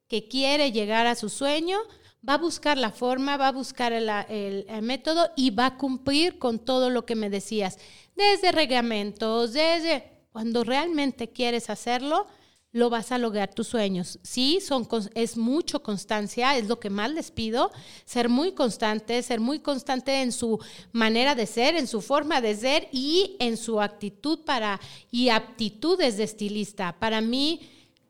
que 0.07 0.27
quiere 0.27 0.71
llegar 0.71 1.07
a 1.07 1.15
su 1.15 1.29
sueño 1.29 1.79
va 2.27 2.35
a 2.35 2.37
buscar 2.37 2.77
la 2.77 2.91
forma, 2.91 3.37
va 3.37 3.49
a 3.49 3.51
buscar 3.51 3.93
el, 3.93 4.65
método 4.81 5.29
y 5.35 5.49
va 5.51 5.65
a 5.67 5.77
cumplir 5.77 6.39
con 6.39 6.59
todo 6.59 6.89
lo 6.89 7.05
que 7.05 7.15
me 7.15 7.29
decías, 7.29 7.77
desde 8.15 8.51
reglamentos, 8.51 9.53
desde 9.53 10.11
cuando 10.31 10.63
realmente 10.63 11.29
quieres 11.29 11.69
hacerlo, 11.69 12.27
lo 12.73 12.89
vas 12.89 13.11
a 13.11 13.19
lograr 13.19 13.53
tus 13.53 13.67
sueños. 13.67 14.19
Sí, 14.23 14.59
son, 14.59 14.87
es 15.13 15.37
mucho 15.37 15.81
constancia, 15.83 16.57
es 16.57 16.67
lo 16.67 16.79
que 16.79 16.89
más 16.89 17.11
les 17.11 17.31
pido, 17.31 17.71
ser 18.03 18.29
muy 18.29 18.53
constante, 18.53 19.21
ser 19.21 19.39
muy 19.39 19.59
constante 19.59 20.21
en 20.21 20.31
su 20.31 20.59
manera 20.91 21.35
de 21.35 21.45
ser, 21.45 21.75
en 21.75 21.87
su 21.87 22.01
forma 22.01 22.41
de 22.41 22.55
ser 22.55 22.89
y 22.91 23.37
en 23.39 23.57
su 23.57 23.79
actitud 23.79 24.39
para 24.43 24.81
y 25.11 25.29
aptitudes 25.29 26.17
de 26.17 26.23
estilista. 26.23 26.97
Para 26.99 27.21
mí 27.21 27.61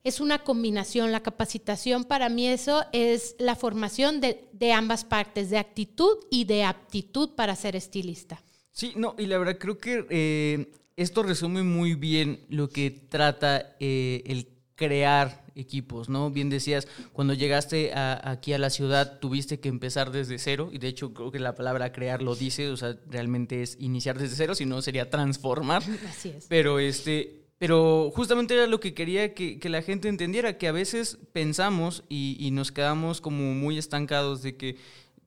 es 0.05 0.21
una 0.21 0.39
combinación, 0.39 1.11
la 1.11 1.21
capacitación 1.21 2.05
para 2.05 2.29
mí 2.29 2.47
eso 2.47 2.85
es 2.93 3.35
la 3.39 3.57
formación 3.57 4.21
de, 4.21 4.73
ambas 4.73 5.03
partes, 5.03 5.49
de 5.49 5.57
actitud 5.57 6.17
y 6.31 6.45
de 6.45 6.63
aptitud 6.63 7.31
para 7.35 7.55
ser 7.57 7.75
estilista. 7.75 8.41
Sí, 8.71 8.93
no, 8.95 9.13
y 9.17 9.25
la 9.25 9.37
verdad 9.37 9.57
creo 9.59 9.77
que 9.77 10.07
eh, 10.09 10.71
esto 10.95 11.21
resume 11.21 11.63
muy 11.63 11.95
bien 11.95 12.45
lo 12.49 12.69
que 12.69 12.91
trata 12.91 13.75
eh, 13.79 14.23
el 14.25 14.52
crear 14.75 15.43
equipos, 15.55 16.09
¿no? 16.09 16.31
Bien 16.31 16.49
decías, 16.49 16.87
cuando 17.11 17.33
llegaste 17.33 17.91
aquí 17.93 18.53
a 18.53 18.57
la 18.57 18.69
ciudad 18.69 19.19
tuviste 19.19 19.59
que 19.59 19.69
empezar 19.69 20.11
desde 20.11 20.39
cero, 20.39 20.69
y 20.71 20.79
de 20.79 20.87
hecho 20.87 21.13
creo 21.13 21.31
que 21.31 21.39
la 21.39 21.55
palabra 21.55 21.91
crear 21.91 22.21
lo 22.21 22.35
dice, 22.35 22.69
o 22.69 22.77
sea, 22.77 22.97
realmente 23.07 23.61
es 23.61 23.77
iniciar 23.79 24.17
desde 24.17 24.35
cero, 24.35 24.55
si 24.55 24.65
no 24.65 24.81
sería 24.81 25.09
transformar. 25.09 25.83
Así 26.09 26.29
es. 26.29 26.47
Pero 26.47 26.79
este, 26.79 27.43
pero 27.59 28.11
justamente 28.15 28.55
era 28.55 28.67
lo 28.67 28.79
que 28.79 28.93
quería 28.93 29.33
que, 29.33 29.59
la 29.63 29.81
gente 29.81 30.09
entendiera, 30.09 30.57
que 30.57 30.67
a 30.67 30.71
veces 30.71 31.19
pensamos 31.33 32.03
y, 32.09 32.35
y 32.39 32.51
nos 32.51 32.71
quedamos 32.71 33.21
como 33.21 33.53
muy 33.53 33.77
estancados 33.77 34.41
de 34.41 34.57
que 34.57 34.77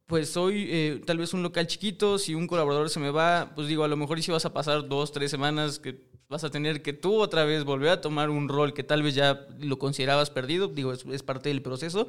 pues 0.07 0.31
soy 0.31 0.67
eh, 0.71 1.03
tal 1.05 1.19
vez 1.19 1.35
un 1.35 1.43
local 1.43 1.67
chiquito, 1.67 2.19
si 2.19 2.35
un 2.35 2.47
colaborador 2.47 2.91
se 2.91 3.01
me 3.01 3.11
va, 3.11 3.53
pues 3.55 3.67
digo, 3.67 3.83
a 3.83 3.89
lo 3.89 3.97
mejor 3.97 4.19
y 4.19 4.23
si 4.23 4.31
vas 4.31 4.45
a 4.45 4.53
pasar 4.53 4.89
dos, 4.89 5.13
tres 5.13 5.31
semanas 5.31 5.81
que 5.81 6.01
vas 6.29 6.45
a 6.45 6.51
tener 6.51 6.83
que 6.83 6.93
tú 6.93 7.17
otra 7.17 7.45
vez 7.45 7.65
volver 7.65 7.91
a 7.91 8.01
tomar 8.01 8.31
un 8.31 8.49
rol 8.49 8.75
que 8.75 8.83
tal 8.83 9.03
vez 9.03 9.15
ya 9.15 9.47
lo 9.59 9.79
considerabas 9.79 10.31
perdido, 10.31 10.69
digo, 10.69 10.93
es, 10.93 11.23
parte 11.23 11.49
del 11.49 11.63
proceso, 11.63 12.09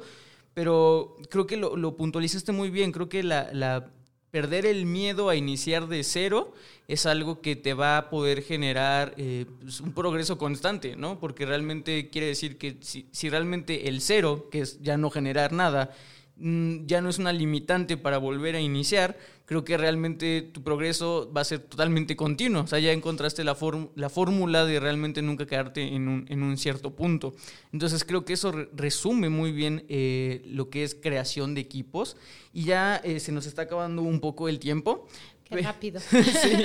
pero 0.54 1.16
creo 1.30 1.46
que 1.46 1.56
lo, 1.56 1.76
lo 1.76 1.96
puntualizaste 1.96 2.52
muy 2.52 2.70
bien, 2.70 2.92
creo 2.92 3.08
que 3.08 3.22
la, 3.22 3.48
la 3.52 3.90
perder 4.30 4.66
el 4.66 4.86
miedo 4.86 5.28
a 5.28 5.36
iniciar 5.36 5.88
de 5.88 6.04
cero 6.04 6.52
es 6.86 7.06
algo 7.06 7.40
que 7.40 7.56
te 7.56 7.74
va 7.74 7.98
a 7.98 8.10
poder 8.10 8.42
generar 8.42 9.14
eh, 9.16 9.46
pues, 9.60 9.80
un 9.80 9.92
progreso 9.92 10.38
constante, 10.38 10.96
¿no? 10.96 11.18
Porque 11.18 11.46
realmente 11.46 12.10
quiere 12.10 12.28
decir 12.28 12.58
que 12.58 12.76
si, 12.80 13.08
si 13.10 13.30
realmente 13.30 13.88
el 13.88 14.00
cero, 14.00 14.48
que 14.50 14.60
es 14.60 14.80
ya 14.80 14.96
no 14.96 15.10
generar 15.10 15.52
nada, 15.52 15.90
mm, 16.36 16.86
ya 16.86 17.00
no 17.00 17.08
es 17.08 17.18
una 17.18 17.32
limitante 17.32 17.96
para 17.96 18.18
volver 18.18 18.54
a 18.54 18.60
iniciar, 18.60 19.16
creo 19.48 19.64
que 19.64 19.78
realmente 19.78 20.42
tu 20.42 20.62
progreso 20.62 21.32
va 21.34 21.40
a 21.40 21.44
ser 21.44 21.60
totalmente 21.60 22.16
continuo. 22.16 22.64
O 22.64 22.66
sea, 22.66 22.80
ya 22.80 22.92
encontraste 22.92 23.44
la, 23.44 23.56
la 23.94 24.10
fórmula 24.10 24.66
de 24.66 24.78
realmente 24.78 25.22
nunca 25.22 25.46
quedarte 25.46 25.94
en 25.94 26.06
un, 26.06 26.26
en 26.28 26.42
un, 26.42 26.58
cierto 26.58 26.94
punto. 26.94 27.34
Entonces 27.72 28.04
creo 28.04 28.26
que 28.26 28.34
eso 28.34 28.52
resume 28.74 29.30
muy 29.30 29.52
bien 29.52 29.86
eh, 29.88 30.42
lo 30.44 30.68
que 30.68 30.84
es 30.84 30.94
creación 30.94 31.54
de 31.54 31.62
equipos. 31.62 32.18
Y 32.52 32.64
ya 32.64 32.96
eh, 32.96 33.20
se 33.20 33.32
nos 33.32 33.46
está 33.46 33.62
acabando 33.62 34.02
un 34.02 34.20
poco 34.20 34.50
el 34.50 34.58
tiempo. 34.58 35.08
Qué 35.48 35.62
rápido. 35.62 36.00
sí, 36.10 36.64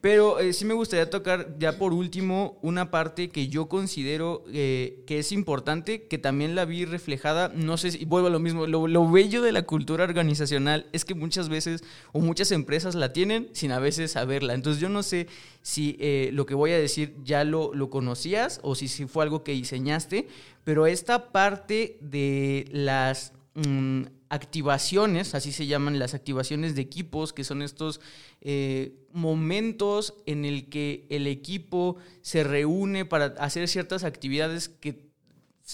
pero 0.00 0.38
eh, 0.38 0.52
sí 0.52 0.64
me 0.64 0.74
gustaría 0.74 1.10
tocar 1.10 1.54
ya 1.58 1.78
por 1.78 1.92
último 1.92 2.58
una 2.62 2.90
parte 2.90 3.28
que 3.28 3.48
yo 3.48 3.68
considero 3.68 4.44
eh, 4.52 5.02
que 5.06 5.18
es 5.18 5.32
importante, 5.32 6.04
que 6.04 6.18
también 6.18 6.54
la 6.54 6.64
vi 6.64 6.84
reflejada, 6.84 7.52
no 7.54 7.76
sé 7.76 7.90
si, 7.90 8.04
vuelvo 8.04 8.28
a 8.28 8.30
lo 8.30 8.40
mismo, 8.40 8.66
lo, 8.66 9.10
bello 9.10 9.42
de 9.42 9.52
la 9.52 9.62
cultura 9.62 10.04
organizacional 10.04 10.86
es 10.92 11.04
que 11.04 11.14
muchas 11.14 11.48
veces 11.48 11.84
o 12.12 12.20
muchas 12.20 12.52
empresas 12.52 12.94
la 12.94 13.12
tienen 13.12 13.50
sin 13.52 13.70
a 13.72 13.78
veces 13.78 14.12
saberla. 14.12 14.54
Entonces 14.54 14.80
yo 14.80 14.88
no 14.88 15.02
sé 15.02 15.26
si 15.60 15.96
eh, 16.00 16.30
lo 16.32 16.46
que 16.46 16.54
voy 16.54 16.72
a 16.72 16.78
decir 16.78 17.14
ya 17.22 17.44
lo, 17.44 17.74
lo 17.74 17.90
conocías 17.90 18.60
o 18.62 18.74
si, 18.74 18.88
si 18.88 19.06
fue 19.06 19.24
algo 19.24 19.44
que 19.44 19.52
diseñaste, 19.52 20.28
pero 20.64 20.86
esta 20.86 21.32
parte 21.32 21.98
de 22.00 22.66
las 22.70 23.32
Mm, 23.54 24.04
activaciones, 24.30 25.34
así 25.34 25.52
se 25.52 25.66
llaman 25.66 25.98
las 25.98 26.14
activaciones 26.14 26.74
de 26.74 26.80
equipos, 26.80 27.34
que 27.34 27.44
son 27.44 27.60
estos 27.60 28.00
eh, 28.40 28.94
momentos 29.12 30.14
en 30.24 30.46
el 30.46 30.70
que 30.70 31.06
el 31.10 31.26
equipo 31.26 31.96
se 32.22 32.44
reúne 32.44 33.04
para 33.04 33.26
hacer 33.38 33.68
ciertas 33.68 34.04
actividades 34.04 34.70
que 34.70 35.10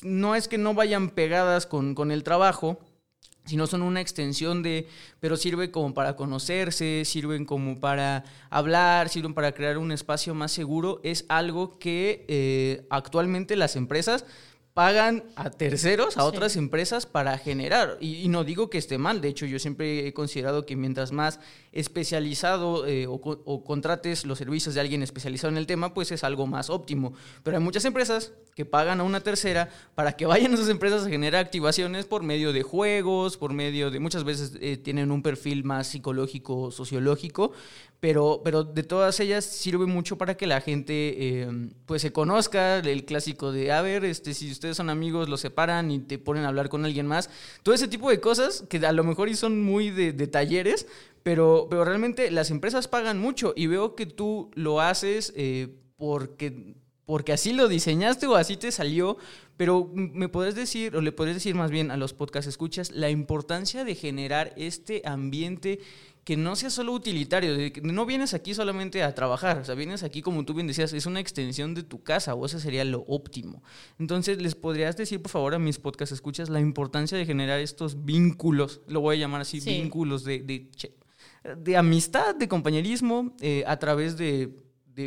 no 0.02 0.34
es 0.34 0.48
que 0.48 0.58
no 0.58 0.74
vayan 0.74 1.10
pegadas 1.10 1.66
con, 1.66 1.94
con 1.94 2.10
el 2.10 2.24
trabajo, 2.24 2.80
sino 3.44 3.68
son 3.68 3.82
una 3.82 4.00
extensión 4.00 4.64
de, 4.64 4.88
pero 5.20 5.36
sirve 5.36 5.70
como 5.70 5.94
para 5.94 6.16
conocerse, 6.16 7.04
sirven 7.04 7.44
como 7.44 7.78
para 7.78 8.24
hablar, 8.50 9.08
sirven 9.08 9.34
para 9.34 9.52
crear 9.52 9.78
un 9.78 9.92
espacio 9.92 10.34
más 10.34 10.50
seguro, 10.50 11.00
es 11.04 11.24
algo 11.28 11.78
que 11.78 12.24
eh, 12.26 12.86
actualmente 12.90 13.54
las 13.54 13.76
empresas 13.76 14.24
pagan 14.78 15.24
a 15.34 15.50
terceros, 15.50 16.16
a 16.18 16.24
otras 16.24 16.54
empresas 16.54 17.04
para 17.04 17.36
generar. 17.36 17.98
Y, 18.00 18.28
no 18.28 18.44
digo 18.44 18.70
que 18.70 18.78
esté 18.78 18.96
mal, 18.96 19.20
de 19.20 19.26
hecho 19.26 19.44
yo 19.44 19.58
siempre 19.58 20.06
he 20.06 20.12
considerado 20.12 20.66
que 20.66 20.76
mientras 20.76 21.10
más 21.10 21.40
especializado 21.72 22.86
eh, 22.86 23.08
o, 23.08 23.64
contrates 23.64 24.24
los 24.24 24.38
servicios 24.38 24.76
de 24.76 24.80
alguien 24.80 25.02
especializado 25.02 25.50
en 25.50 25.56
el 25.56 25.66
tema, 25.66 25.94
pues 25.94 26.12
es 26.12 26.22
algo 26.22 26.46
más 26.46 26.70
óptimo. 26.70 27.12
Pero 27.42 27.56
hay 27.56 27.62
muchas 27.62 27.84
empresas 27.86 28.30
que 28.54 28.64
pagan 28.64 29.00
a 29.00 29.02
una 29.02 29.20
tercera 29.20 29.68
para 29.96 30.12
que 30.12 30.26
vayan 30.26 30.54
a 30.54 30.56
sus 30.56 30.68
empresas 30.68 31.04
a 31.04 31.08
generar 31.08 31.44
activaciones 31.44 32.06
por 32.06 32.22
medio 32.22 32.52
de 32.52 32.62
juegos, 32.62 33.36
por 33.36 33.52
medio 33.52 33.90
de 33.90 33.98
muchas 33.98 34.22
veces 34.22 34.58
eh, 34.60 34.76
tienen 34.76 35.10
un 35.10 35.22
perfil 35.22 35.64
más 35.64 35.88
psicológico, 35.88 36.70
sociológico, 36.70 37.50
pero, 38.00 38.42
pero 38.44 38.62
de 38.62 38.84
todas 38.84 39.18
ellas 39.18 39.44
sirve 39.44 39.86
mucho 39.86 40.16
para 40.16 40.36
que 40.36 40.46
la 40.46 40.60
gente 40.60 41.40
em, 41.42 41.70
pues 41.84 42.02
se 42.02 42.12
conozca, 42.12 42.78
el 42.78 43.04
clásico 43.04 43.50
de, 43.50 43.72
a 43.72 43.82
ver, 43.82 44.04
este, 44.04 44.34
si 44.34 44.52
ustedes 44.52 44.76
son 44.76 44.88
amigos, 44.88 45.28
los 45.28 45.40
separan 45.40 45.90
y 45.90 45.98
te 45.98 46.18
ponen 46.18 46.44
a 46.44 46.48
hablar 46.48 46.68
con 46.68 46.84
alguien 46.84 47.06
más, 47.06 47.28
todo 47.64 47.74
ese 47.74 47.88
tipo 47.88 48.10
de 48.10 48.20
cosas 48.20 48.64
que 48.68 48.78
a 48.86 48.92
lo 48.92 49.02
mejor 49.02 49.28
y 49.28 49.34
son 49.34 49.62
muy 49.62 49.90
de, 49.90 50.12
talleres, 50.28 50.86
pero, 51.24 51.66
pero 51.68 51.84
realmente 51.84 52.30
las 52.30 52.50
empresas 52.50 52.86
pagan 52.86 53.18
mucho 53.18 53.52
y 53.56 53.66
veo 53.66 53.96
que 53.96 54.06
tú 54.06 54.50
lo 54.54 54.80
haces 54.80 55.32
eh, 55.36 55.68
porque, 55.96 56.74
porque 57.04 57.32
así 57.32 57.52
lo 57.52 57.66
diseñaste 57.66 58.28
o 58.28 58.36
así 58.36 58.56
te 58.56 58.70
salió, 58.70 59.16
pero 59.56 59.90
me 59.92 60.28
podés 60.28 60.54
decir, 60.54 60.94
o 60.94 61.00
le 61.00 61.10
podés 61.10 61.34
decir 61.34 61.56
más 61.56 61.72
bien 61.72 61.90
a 61.90 61.96
los 61.96 62.12
podcast 62.12 62.46
escuchas, 62.46 62.92
la 62.92 63.10
importancia 63.10 63.84
de 63.84 63.96
generar 63.96 64.54
este 64.56 65.02
ambiente 65.04 65.80
que 66.28 66.36
no 66.36 66.56
sea 66.56 66.68
solo 66.68 66.92
utilitario, 66.92 67.72
no 67.80 68.04
vienes 68.04 68.34
aquí 68.34 68.52
solamente 68.52 69.02
a 69.02 69.14
trabajar, 69.14 69.60
o 69.60 69.64
sea, 69.64 69.74
vienes 69.74 70.02
aquí 70.02 70.20
como 70.20 70.44
tú 70.44 70.52
bien 70.52 70.66
decías, 70.66 70.92
es 70.92 71.06
una 71.06 71.20
extensión 71.20 71.72
de 71.72 71.82
tu 71.82 72.02
casa 72.02 72.34
o 72.34 72.44
eso 72.44 72.60
sería 72.60 72.84
lo 72.84 73.00
óptimo. 73.08 73.62
Entonces, 73.98 74.42
¿les 74.42 74.54
podrías 74.54 74.94
decir, 74.98 75.22
por 75.22 75.30
favor, 75.30 75.54
a 75.54 75.58
mis 75.58 75.78
podcast 75.78 76.12
escuchas 76.12 76.50
la 76.50 76.60
importancia 76.60 77.16
de 77.16 77.24
generar 77.24 77.60
estos 77.60 78.04
vínculos, 78.04 78.82
lo 78.88 79.00
voy 79.00 79.16
a 79.16 79.20
llamar 79.20 79.40
así, 79.40 79.58
vínculos 79.60 80.22
de, 80.22 80.68
de, 81.56 81.76
amistad, 81.78 82.34
de 82.34 82.46
compañerismo, 82.46 83.34
eh, 83.40 83.64
a 83.66 83.78
través 83.78 84.18
de 84.18 84.54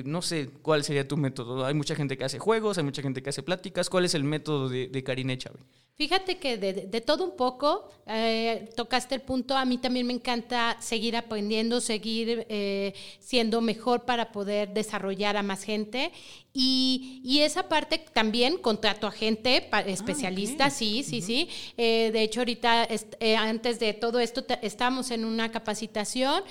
no 0.05 0.23
sé 0.23 0.49
cuál 0.63 0.83
sería 0.83 1.07
tu 1.07 1.17
método. 1.17 1.65
Hay 1.65 1.75
mucha 1.75 1.93
gente 1.93 2.17
que 2.17 2.23
hace 2.23 2.39
juegos, 2.39 2.79
hay 2.79 2.83
mucha 2.83 3.01
gente 3.01 3.21
que 3.21 3.29
hace 3.29 3.43
pláticas. 3.43 3.89
¿Cuál 3.89 4.05
es 4.05 4.15
el 4.15 4.23
método 4.23 4.69
de, 4.69 4.87
de 4.87 5.03
Karine 5.03 5.37
Chávez? 5.37 5.61
Fíjate 6.01 6.39
que 6.39 6.57
de, 6.57 7.01
todo 7.01 7.23
un 7.23 7.37
poco, 7.37 7.87
eh, 8.07 8.67
tocaste 8.75 9.13
el 9.13 9.21
punto, 9.21 9.55
a 9.55 9.65
mí 9.65 9.77
también 9.77 10.07
me 10.07 10.13
encanta 10.13 10.75
seguir 10.79 11.15
aprendiendo, 11.15 11.79
seguir 11.79 12.47
eh, 12.49 12.95
siendo 13.19 13.61
mejor 13.61 14.01
para 14.01 14.31
poder 14.31 14.73
desarrollar 14.73 15.37
a 15.37 15.43
más 15.43 15.61
gente. 15.61 16.11
Y, 16.55 17.39
esa 17.43 17.69
parte 17.69 18.03
también 18.13 18.57
contrato 18.57 19.05
a 19.05 19.11
gente 19.11 19.69
ah, 19.71 19.81
especialista, 19.81 20.71
sí, 20.71 21.03
sí, 21.03 21.21
sí. 21.21 21.47
Eh, 21.77 22.09
de 22.11 22.23
hecho, 22.23 22.39
ahorita, 22.39 22.87
antes 23.37 23.79
de 23.79 23.93
todo 23.93 24.19
esto, 24.19 24.43
estamos 24.63 25.11
en 25.11 25.23
una 25.23 25.51
capacitación 25.51 26.43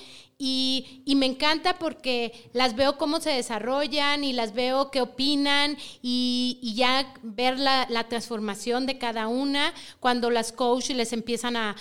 y, 0.42 1.04
me 1.16 1.26
encanta 1.26 1.78
porque 1.78 2.48
las 2.54 2.74
veo 2.74 2.96
cómo 2.96 3.20
se 3.20 3.28
desarrollan 3.28 4.24
y 4.24 4.32
las 4.32 4.54
veo 4.54 4.90
qué 4.90 5.02
opinan 5.02 5.76
y, 6.00 6.72
ya 6.74 7.12
ver 7.22 7.58
la, 7.58 7.86
transformación 8.08 8.86
de 8.86 8.96
cada 8.96 9.28
una 9.40 9.72
cuando 9.98 10.30
las 10.30 10.52
coaches 10.52 10.96
les 10.96 11.12
empiezan 11.12 11.56
a, 11.56 11.76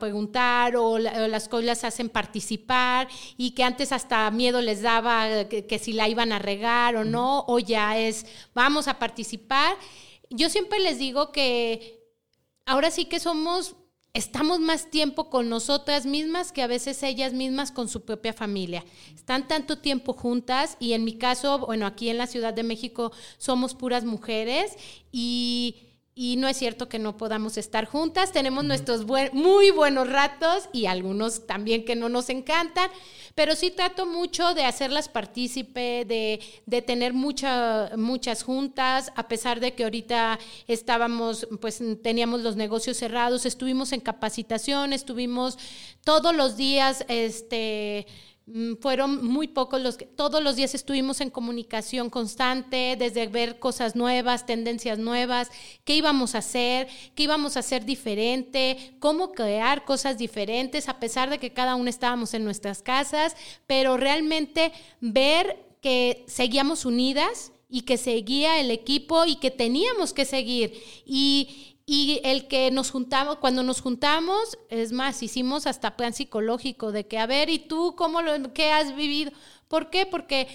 preguntar 0.00 0.76
o, 0.76 0.98
las 0.98 1.48
coaches 1.48 1.66
las 1.66 1.84
hacen 1.84 2.08
participar 2.08 3.08
y 3.36 3.52
que 3.52 3.64
antes 3.64 3.92
hasta 3.92 4.30
miedo 4.30 4.60
les 4.60 4.82
daba 4.82 5.48
que 5.48 5.78
si 5.78 5.92
la 5.92 6.08
iban 6.08 6.32
a 6.32 6.38
regar 6.38 6.96
o 6.96 7.04
no, 7.04 7.44
o 7.46 7.58
ya 7.58 7.98
es 7.98 8.26
vamos 8.54 8.88
a 8.88 8.98
participar. 8.98 9.76
Yo 10.30 10.48
siempre 10.48 10.80
les 10.80 10.98
digo 10.98 11.32
que 11.32 12.00
ahora 12.64 12.90
sí 12.90 13.04
que 13.04 13.20
somos 13.20 13.76
estamos 14.16 14.60
más 14.60 14.90
tiempo 14.90 15.28
con 15.28 15.50
nosotras 15.50 16.06
mismas 16.06 16.50
que 16.50 16.62
a 16.62 16.66
veces 16.66 17.02
ellas 17.02 17.34
mismas 17.34 17.70
con 17.70 17.86
su 17.86 18.06
propia 18.06 18.32
familia. 18.32 18.82
Están 19.14 19.46
tanto 19.46 19.78
tiempo 19.78 20.14
juntas 20.14 20.78
y 20.80 20.94
en 20.94 21.04
mi 21.04 21.18
caso, 21.18 21.58
bueno, 21.58 21.84
aquí 21.84 22.08
en 22.08 22.16
la 22.16 22.26
Ciudad 22.26 22.54
de 22.54 22.62
México 22.62 23.12
somos 23.36 23.74
puras 23.74 24.06
mujeres 24.06 24.72
y 25.12 25.85
y 26.18 26.36
no 26.36 26.48
es 26.48 26.56
cierto 26.56 26.88
que 26.88 26.98
no 26.98 27.18
podamos 27.18 27.58
estar 27.58 27.84
juntas, 27.84 28.32
tenemos 28.32 28.64
nuestros 28.64 29.04
muy 29.34 29.70
buenos 29.70 30.08
ratos 30.08 30.66
y 30.72 30.86
algunos 30.86 31.46
también 31.46 31.84
que 31.84 31.94
no 31.94 32.08
nos 32.08 32.30
encantan, 32.30 32.90
pero 33.34 33.54
sí 33.54 33.70
trato 33.70 34.06
mucho 34.06 34.54
de 34.54 34.64
hacerlas 34.64 35.10
partícipe, 35.10 36.06
de, 36.06 36.40
de 36.64 36.80
tener 36.80 37.12
mucha, 37.12 37.90
muchas 37.98 38.44
juntas, 38.44 39.12
a 39.14 39.28
pesar 39.28 39.60
de 39.60 39.74
que 39.74 39.84
ahorita 39.84 40.38
estábamos, 40.66 41.46
pues 41.60 41.82
teníamos 42.02 42.40
los 42.40 42.56
negocios 42.56 42.96
cerrados, 42.96 43.44
estuvimos 43.44 43.92
en 43.92 44.00
capacitación, 44.00 44.94
estuvimos 44.94 45.58
todos 46.02 46.34
los 46.34 46.56
días, 46.56 47.04
este 47.08 48.06
fueron 48.80 49.26
muy 49.26 49.48
pocos 49.48 49.80
los 49.80 49.96
que 49.96 50.06
todos 50.06 50.40
los 50.40 50.54
días 50.54 50.74
estuvimos 50.74 51.20
en 51.20 51.30
comunicación 51.30 52.10
constante, 52.10 52.94
desde 52.96 53.26
ver 53.26 53.58
cosas 53.58 53.96
nuevas, 53.96 54.46
tendencias 54.46 54.98
nuevas, 54.98 55.50
qué 55.84 55.96
íbamos 55.96 56.36
a 56.36 56.38
hacer, 56.38 56.86
qué 57.16 57.24
íbamos 57.24 57.56
a 57.56 57.60
hacer 57.60 57.84
diferente, 57.84 58.94
cómo 59.00 59.32
crear 59.32 59.84
cosas 59.84 60.16
diferentes, 60.16 60.88
a 60.88 61.00
pesar 61.00 61.28
de 61.28 61.38
que 61.38 61.52
cada 61.52 61.74
uno 61.74 61.90
estábamos 61.90 62.34
en 62.34 62.44
nuestras 62.44 62.82
casas, 62.82 63.36
pero 63.66 63.96
realmente 63.96 64.72
ver 65.00 65.64
que 65.80 66.24
seguíamos 66.28 66.84
unidas 66.84 67.52
y 67.68 67.82
que 67.82 67.96
seguía 67.96 68.60
el 68.60 68.70
equipo 68.70 69.26
y 69.26 69.36
que 69.36 69.50
teníamos 69.50 70.12
que 70.12 70.24
seguir. 70.24 70.72
Y, 71.04 71.75
y 71.86 72.20
el 72.24 72.48
que 72.48 72.72
nos 72.72 72.90
juntamos, 72.90 73.36
cuando 73.36 73.62
nos 73.62 73.80
juntamos, 73.80 74.58
es 74.70 74.90
más, 74.90 75.22
hicimos 75.22 75.68
hasta 75.68 75.96
plan 75.96 76.12
psicológico 76.12 76.90
de 76.90 77.06
que, 77.06 77.16
a 77.16 77.26
ver, 77.26 77.48
¿y 77.48 77.60
tú 77.60 77.94
cómo 77.96 78.22
lo, 78.22 78.52
qué 78.52 78.72
has 78.72 78.96
vivido? 78.96 79.30
¿Por 79.68 79.88
qué? 79.88 80.04
Porque 80.04 80.48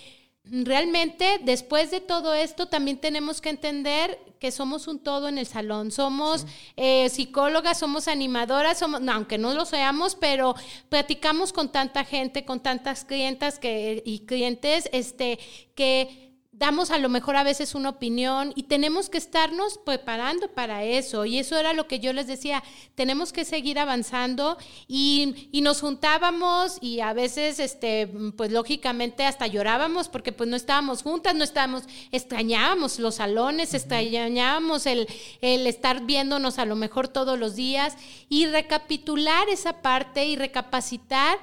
realmente 0.43 1.39
después 1.43 1.89
de 1.89 2.01
todo 2.01 2.33
esto 2.33 2.67
también 2.67 2.97
tenemos 2.97 3.39
que 3.39 3.49
entender 3.49 4.19
que 4.39 4.51
somos 4.51 4.87
un 4.87 4.99
todo 4.99 5.29
en 5.29 5.37
el 5.37 5.45
salón. 5.45 5.91
Somos 5.91 6.45
eh, 6.75 7.07
psicólogas, 7.09 7.79
somos 7.79 8.09
animadoras, 8.09 8.79
somos, 8.79 9.01
aunque 9.07 9.37
no 9.37 9.53
lo 9.53 9.65
seamos, 9.65 10.15
pero 10.15 10.55
platicamos 10.89 11.53
con 11.53 11.71
tanta 11.71 12.03
gente, 12.03 12.43
con 12.43 12.59
tantas 12.59 13.05
clientas 13.05 13.57
que, 13.57 14.03
y 14.05 14.25
clientes, 14.25 14.89
este, 14.91 15.39
que 15.75 16.30
damos 16.61 16.91
a 16.91 16.99
lo 16.99 17.09
mejor 17.09 17.37
a 17.37 17.43
veces 17.43 17.73
una 17.73 17.89
opinión 17.89 18.53
y 18.55 18.63
tenemos 18.63 19.09
que 19.09 19.17
estarnos 19.17 19.79
preparando 19.79 20.47
para 20.47 20.83
eso. 20.83 21.25
Y 21.25 21.39
eso 21.39 21.57
era 21.57 21.73
lo 21.73 21.87
que 21.87 21.99
yo 21.99 22.13
les 22.13 22.27
decía, 22.27 22.63
tenemos 22.93 23.33
que 23.33 23.45
seguir 23.45 23.79
avanzando 23.79 24.59
y, 24.87 25.49
nos 25.61 25.81
juntábamos 25.81 26.77
y 26.79 26.99
a 26.99 27.13
veces, 27.13 27.59
este, 27.59 28.07
pues 28.37 28.51
lógicamente 28.51 29.25
hasta 29.25 29.47
llorábamos 29.47 30.07
porque 30.07 30.31
pues 30.31 30.49
no 30.49 30.55
estábamos 30.55 31.01
juntas, 31.01 31.33
no 31.33 31.43
estábamos, 31.43 31.83
extrañábamos 32.11 32.99
los 32.99 33.15
salones, 33.15 33.73
extrañábamos 33.73 34.85
el, 34.85 35.07
el 35.41 35.65
estar 35.65 36.05
viéndonos 36.05 36.59
a 36.59 36.65
lo 36.65 36.75
mejor 36.75 37.07
todos 37.07 37.39
los 37.39 37.55
días 37.55 37.95
y 38.29 38.45
recapitular 38.45 39.49
esa 39.49 39.81
parte 39.81 40.25
y 40.25 40.35
recapacitar 40.35 41.39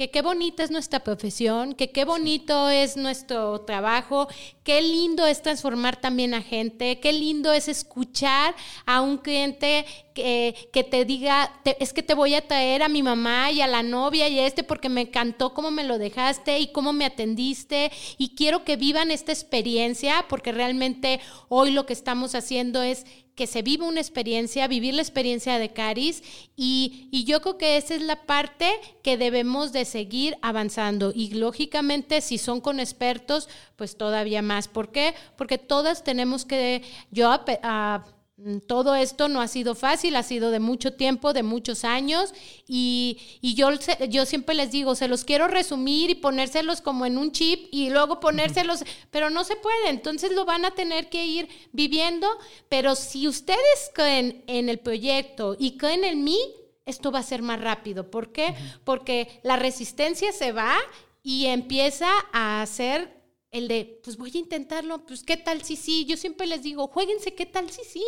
que 0.00 0.10
qué 0.10 0.22
bonita 0.22 0.62
es 0.62 0.70
nuestra 0.70 1.00
profesión, 1.00 1.74
que 1.74 1.90
qué 1.90 2.06
bonito 2.06 2.70
es 2.70 2.96
nuestro 2.96 3.60
trabajo, 3.60 4.28
qué 4.64 4.80
lindo 4.80 5.26
es 5.26 5.42
transformar 5.42 6.00
también 6.00 6.32
a 6.32 6.40
gente, 6.40 6.98
qué 7.00 7.12
lindo 7.12 7.52
es 7.52 7.68
escuchar 7.68 8.54
a 8.86 9.02
un 9.02 9.18
cliente 9.18 9.84
que, 10.14 10.70
que 10.72 10.84
te 10.84 11.04
diga, 11.04 11.52
es 11.78 11.92
que 11.92 12.02
te 12.02 12.14
voy 12.14 12.34
a 12.34 12.48
traer 12.48 12.82
a 12.82 12.88
mi 12.88 13.02
mamá 13.02 13.50
y 13.50 13.60
a 13.60 13.66
la 13.66 13.82
novia 13.82 14.26
y 14.30 14.38
a 14.38 14.46
este 14.46 14.62
porque 14.62 14.88
me 14.88 15.02
encantó 15.02 15.52
cómo 15.52 15.70
me 15.70 15.84
lo 15.84 15.98
dejaste 15.98 16.60
y 16.60 16.72
cómo 16.72 16.94
me 16.94 17.04
atendiste 17.04 17.92
y 18.16 18.34
quiero 18.34 18.64
que 18.64 18.76
vivan 18.76 19.10
esta 19.10 19.32
experiencia 19.32 20.24
porque 20.30 20.50
realmente 20.50 21.20
hoy 21.50 21.72
lo 21.72 21.84
que 21.84 21.92
estamos 21.92 22.34
haciendo 22.34 22.80
es 22.80 23.04
que 23.40 23.46
se 23.46 23.62
viva 23.62 23.86
una 23.86 24.02
experiencia, 24.02 24.68
vivir 24.68 24.92
la 24.92 25.00
experiencia 25.00 25.58
de 25.58 25.72
Caris 25.72 26.22
y, 26.56 27.08
y, 27.10 27.24
yo 27.24 27.40
creo 27.40 27.56
que 27.56 27.78
esa 27.78 27.94
es 27.94 28.02
la 28.02 28.26
parte 28.26 28.70
que 29.02 29.16
debemos 29.16 29.72
de 29.72 29.86
seguir 29.86 30.36
avanzando 30.42 31.10
y 31.14 31.32
lógicamente 31.32 32.20
si 32.20 32.36
son 32.36 32.60
con 32.60 32.80
expertos, 32.80 33.48
pues 33.76 33.96
todavía 33.96 34.42
más. 34.42 34.68
¿Por 34.68 34.92
qué? 34.92 35.14
Porque 35.38 35.56
todas 35.56 36.04
tenemos 36.04 36.44
que, 36.44 36.82
yo 37.10 37.30
a, 37.32 38.04
Mm, 38.04 38.19
todo 38.66 38.94
esto 38.94 39.28
no 39.28 39.40
ha 39.40 39.48
sido 39.48 39.74
fácil, 39.74 40.16
ha 40.16 40.22
sido 40.22 40.50
de 40.50 40.60
mucho 40.60 40.94
tiempo, 40.94 41.32
de 41.32 41.42
muchos 41.42 41.84
años, 41.84 42.32
y, 42.66 43.18
yo, 43.42 43.70
yo 44.08 44.26
siempre 44.26 44.54
les 44.54 44.70
digo, 44.70 44.94
se 44.94 45.08
los 45.08 45.24
quiero 45.24 45.48
resumir 45.48 46.10
y 46.10 46.14
ponérselos 46.14 46.80
como 46.80 47.06
en 47.06 47.18
un 47.18 47.32
chip 47.32 47.68
y 47.70 47.90
luego 47.90 48.20
ponérselos, 48.20 48.84
pero 49.10 49.30
no 49.30 49.44
se 49.44 49.56
puede, 49.56 49.90
entonces 49.90 50.32
lo 50.32 50.44
van 50.44 50.64
a 50.64 50.72
tener 50.72 51.08
que 51.08 51.26
ir 51.26 51.48
viviendo, 51.72 52.28
pero 52.68 52.94
si 52.94 53.28
ustedes 53.28 53.90
creen 53.94 54.44
en 54.46 54.68
el 54.68 54.78
proyecto 54.78 55.56
y 55.58 55.76
creen 55.76 56.04
en 56.04 56.24
mí, 56.24 56.38
esto 56.86 57.12
va 57.12 57.20
a 57.20 57.24
ser 57.24 57.42
más 57.42 57.60
rápido. 57.60 58.10
¿Por 58.10 58.32
qué? 58.32 58.54
Porque 58.84 59.40
la 59.42 59.56
resistencia 59.56 60.32
se 60.32 60.52
va 60.52 60.76
y 61.22 61.46
empieza 61.46 62.08
a 62.32 62.62
hacer 62.62 63.19
el 63.50 63.68
de, 63.68 64.00
pues 64.04 64.16
voy 64.16 64.30
a 64.34 64.38
intentarlo, 64.38 65.04
pues 65.04 65.22
qué 65.22 65.36
tal 65.36 65.62
si 65.62 65.76
sí, 65.76 66.04
yo 66.04 66.16
siempre 66.16 66.46
les 66.46 66.62
digo, 66.62 66.86
jueguense 66.88 67.34
qué 67.34 67.46
tal 67.46 67.70
si 67.70 67.84
sí, 67.84 68.04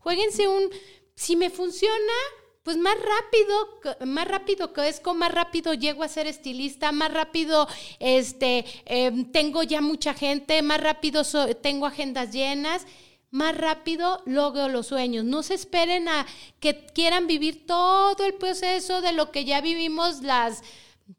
jueguense 0.00 0.48
un, 0.48 0.68
si 1.14 1.36
me 1.36 1.50
funciona, 1.50 2.12
pues 2.62 2.76
más 2.76 2.96
rápido, 2.96 4.06
más 4.06 4.28
rápido 4.28 4.72
crezco, 4.72 5.14
más 5.14 5.32
rápido 5.32 5.74
llego 5.74 6.02
a 6.02 6.08
ser 6.08 6.26
estilista, 6.26 6.92
más 6.92 7.12
rápido 7.12 7.66
este, 7.98 8.64
em, 8.84 9.30
tengo 9.32 9.62
ya 9.62 9.80
mucha 9.80 10.12
gente, 10.12 10.60
más 10.62 10.80
rápido 10.80 11.22
tengo 11.62 11.86
agendas 11.86 12.32
llenas, 12.32 12.86
más 13.30 13.56
rápido 13.56 14.22
logro 14.26 14.68
los 14.68 14.88
sueños. 14.88 15.24
No 15.24 15.42
se 15.42 15.54
esperen 15.54 16.08
a 16.08 16.26
que 16.58 16.86
quieran 16.86 17.26
vivir 17.26 17.64
todo 17.66 18.24
el 18.24 18.34
proceso 18.34 19.00
de 19.00 19.12
lo 19.12 19.30
que 19.30 19.44
ya 19.44 19.60
vivimos 19.60 20.22
las 20.22 20.62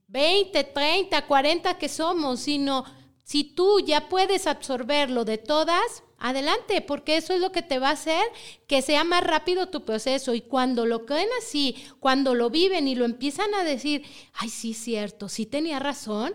20, 0.10 0.64
30, 0.64 1.26
40 1.26 1.78
que 1.78 1.90
somos, 1.90 2.42
sino 2.42 2.86
si 3.32 3.46
tú 3.46 3.80
ya 3.80 4.10
puedes 4.10 4.46
absorberlo 4.46 5.24
de 5.24 5.38
todas, 5.38 6.04
adelante, 6.18 6.82
porque 6.82 7.16
eso 7.16 7.34
es 7.34 7.40
lo 7.40 7.54
que 7.54 7.62
te 7.62 7.80
va 7.80 7.88
a 7.88 7.94
hacer 7.94 8.22
que 8.68 8.82
sea 8.82 9.06
más 9.06 9.24
rápido 9.24 9.70
tu 9.70 9.86
proceso. 9.86 10.34
Y 10.34 10.42
cuando 10.42 10.86
lo 10.86 11.06
creen 11.06 11.30
así, 11.42 11.78
cuando 12.02 12.36
lo 12.36 12.50
viven 12.50 12.90
y 12.90 12.96
lo 12.96 13.06
empiezan 13.06 13.54
a 13.54 13.64
decir, 13.64 14.04
ay, 14.34 14.50
sí, 14.50 14.74
cierto, 14.74 15.30
sí 15.30 15.46
tenía 15.46 15.80
razón, 15.80 16.34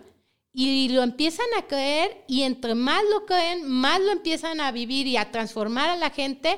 y 0.55 0.89
lo 0.89 1.03
empiezan 1.03 1.45
a 1.59 1.67
creer 1.67 2.25
y 2.29 2.45
entre 2.45 2.75
más 2.75 3.03
lo 3.11 3.27
creen, 3.27 3.69
más 3.69 4.01
lo 4.01 4.11
empiezan 4.11 4.63
a 4.63 4.73
vivir 4.73 5.07
y 5.07 5.19
a 5.19 5.31
transformar 5.31 5.91
a 5.91 5.97
la 5.99 6.09
gente 6.09 6.57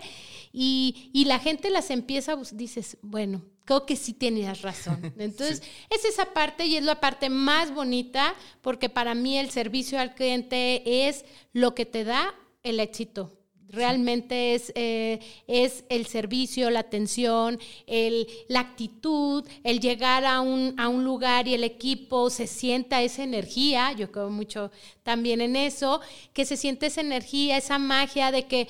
y, 0.52 1.10
y 1.12 1.24
la 1.24 1.40
gente 1.40 1.68
las 1.68 1.90
empieza, 1.90 2.36
dices, 2.52 2.96
bueno, 3.02 3.42
creo 3.68 3.84
que 3.84 3.96
sí 3.96 4.14
tienes 4.14 4.62
razón. 4.62 5.12
Entonces, 5.18 5.62
es 5.90 6.04
esa 6.06 6.32
parte 6.32 6.64
y 6.64 6.76
es 6.76 6.82
la 6.82 7.00
parte 7.00 7.28
más 7.28 7.74
bonita 7.74 8.34
porque 8.62 8.88
para 8.88 9.14
mí 9.14 9.36
el 9.36 9.50
servicio 9.50 10.00
al 10.00 10.14
cliente 10.14 11.06
es 11.06 11.26
lo 11.52 11.74
que 11.74 11.84
te 11.84 12.04
da 12.04 12.34
el 12.62 12.80
éxito. 12.80 13.34
Realmente 13.68 14.54
es, 14.54 14.72
eh, 14.74 15.20
es 15.46 15.84
el 15.90 16.06
servicio, 16.06 16.70
la 16.70 16.80
atención, 16.80 17.60
el, 17.86 18.26
la 18.48 18.60
actitud, 18.60 19.46
el 19.64 19.80
llegar 19.80 20.24
a 20.24 20.40
un, 20.40 20.74
a 20.78 20.88
un 20.88 21.04
lugar 21.04 21.46
y 21.46 21.52
el 21.52 21.62
equipo 21.62 22.30
se 22.30 22.46
sienta 22.46 23.02
esa 23.02 23.22
energía, 23.22 23.92
yo 23.92 24.10
creo 24.10 24.30
mucho 24.30 24.70
también 25.02 25.42
en 25.42 25.56
eso, 25.56 26.00
que 26.32 26.46
se 26.46 26.56
siente 26.56 26.86
esa 26.86 27.02
energía, 27.02 27.58
esa 27.58 27.78
magia 27.78 28.30
de 28.30 28.46
que, 28.46 28.66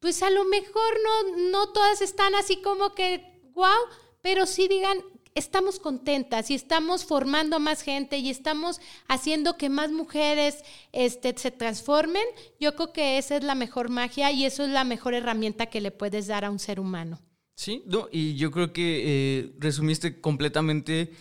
pues 0.00 0.20
a 0.24 0.30
lo 0.30 0.44
mejor 0.46 0.98
no, 1.04 1.36
no 1.50 1.68
todas 1.68 2.02
están 2.02 2.34
así 2.34 2.56
como 2.56 2.96
que, 2.96 3.40
wow, 3.54 3.68
pero 4.22 4.46
sí 4.46 4.68
digan, 4.68 4.98
estamos 5.34 5.78
contentas 5.78 6.50
y 6.50 6.54
estamos 6.54 7.04
formando 7.04 7.58
más 7.58 7.82
gente 7.82 8.18
y 8.18 8.30
estamos 8.30 8.80
haciendo 9.08 9.56
que 9.56 9.68
más 9.68 9.90
mujeres 9.90 10.62
este, 10.92 11.34
se 11.36 11.50
transformen, 11.50 12.24
yo 12.60 12.74
creo 12.74 12.92
que 12.92 13.18
esa 13.18 13.36
es 13.36 13.44
la 13.44 13.54
mejor 13.54 13.88
magia 13.88 14.30
y 14.32 14.44
eso 14.44 14.64
es 14.64 14.70
la 14.70 14.84
mejor 14.84 15.14
herramienta 15.14 15.66
que 15.66 15.80
le 15.80 15.90
puedes 15.90 16.26
dar 16.26 16.44
a 16.44 16.50
un 16.50 16.58
ser 16.58 16.80
humano. 16.80 17.20
Sí, 17.54 17.82
no, 17.86 18.08
y 18.10 18.34
yo 18.36 18.50
creo 18.50 18.72
que 18.72 19.02
eh, 19.04 19.52
resumiste 19.58 20.20
completamente 20.20 21.12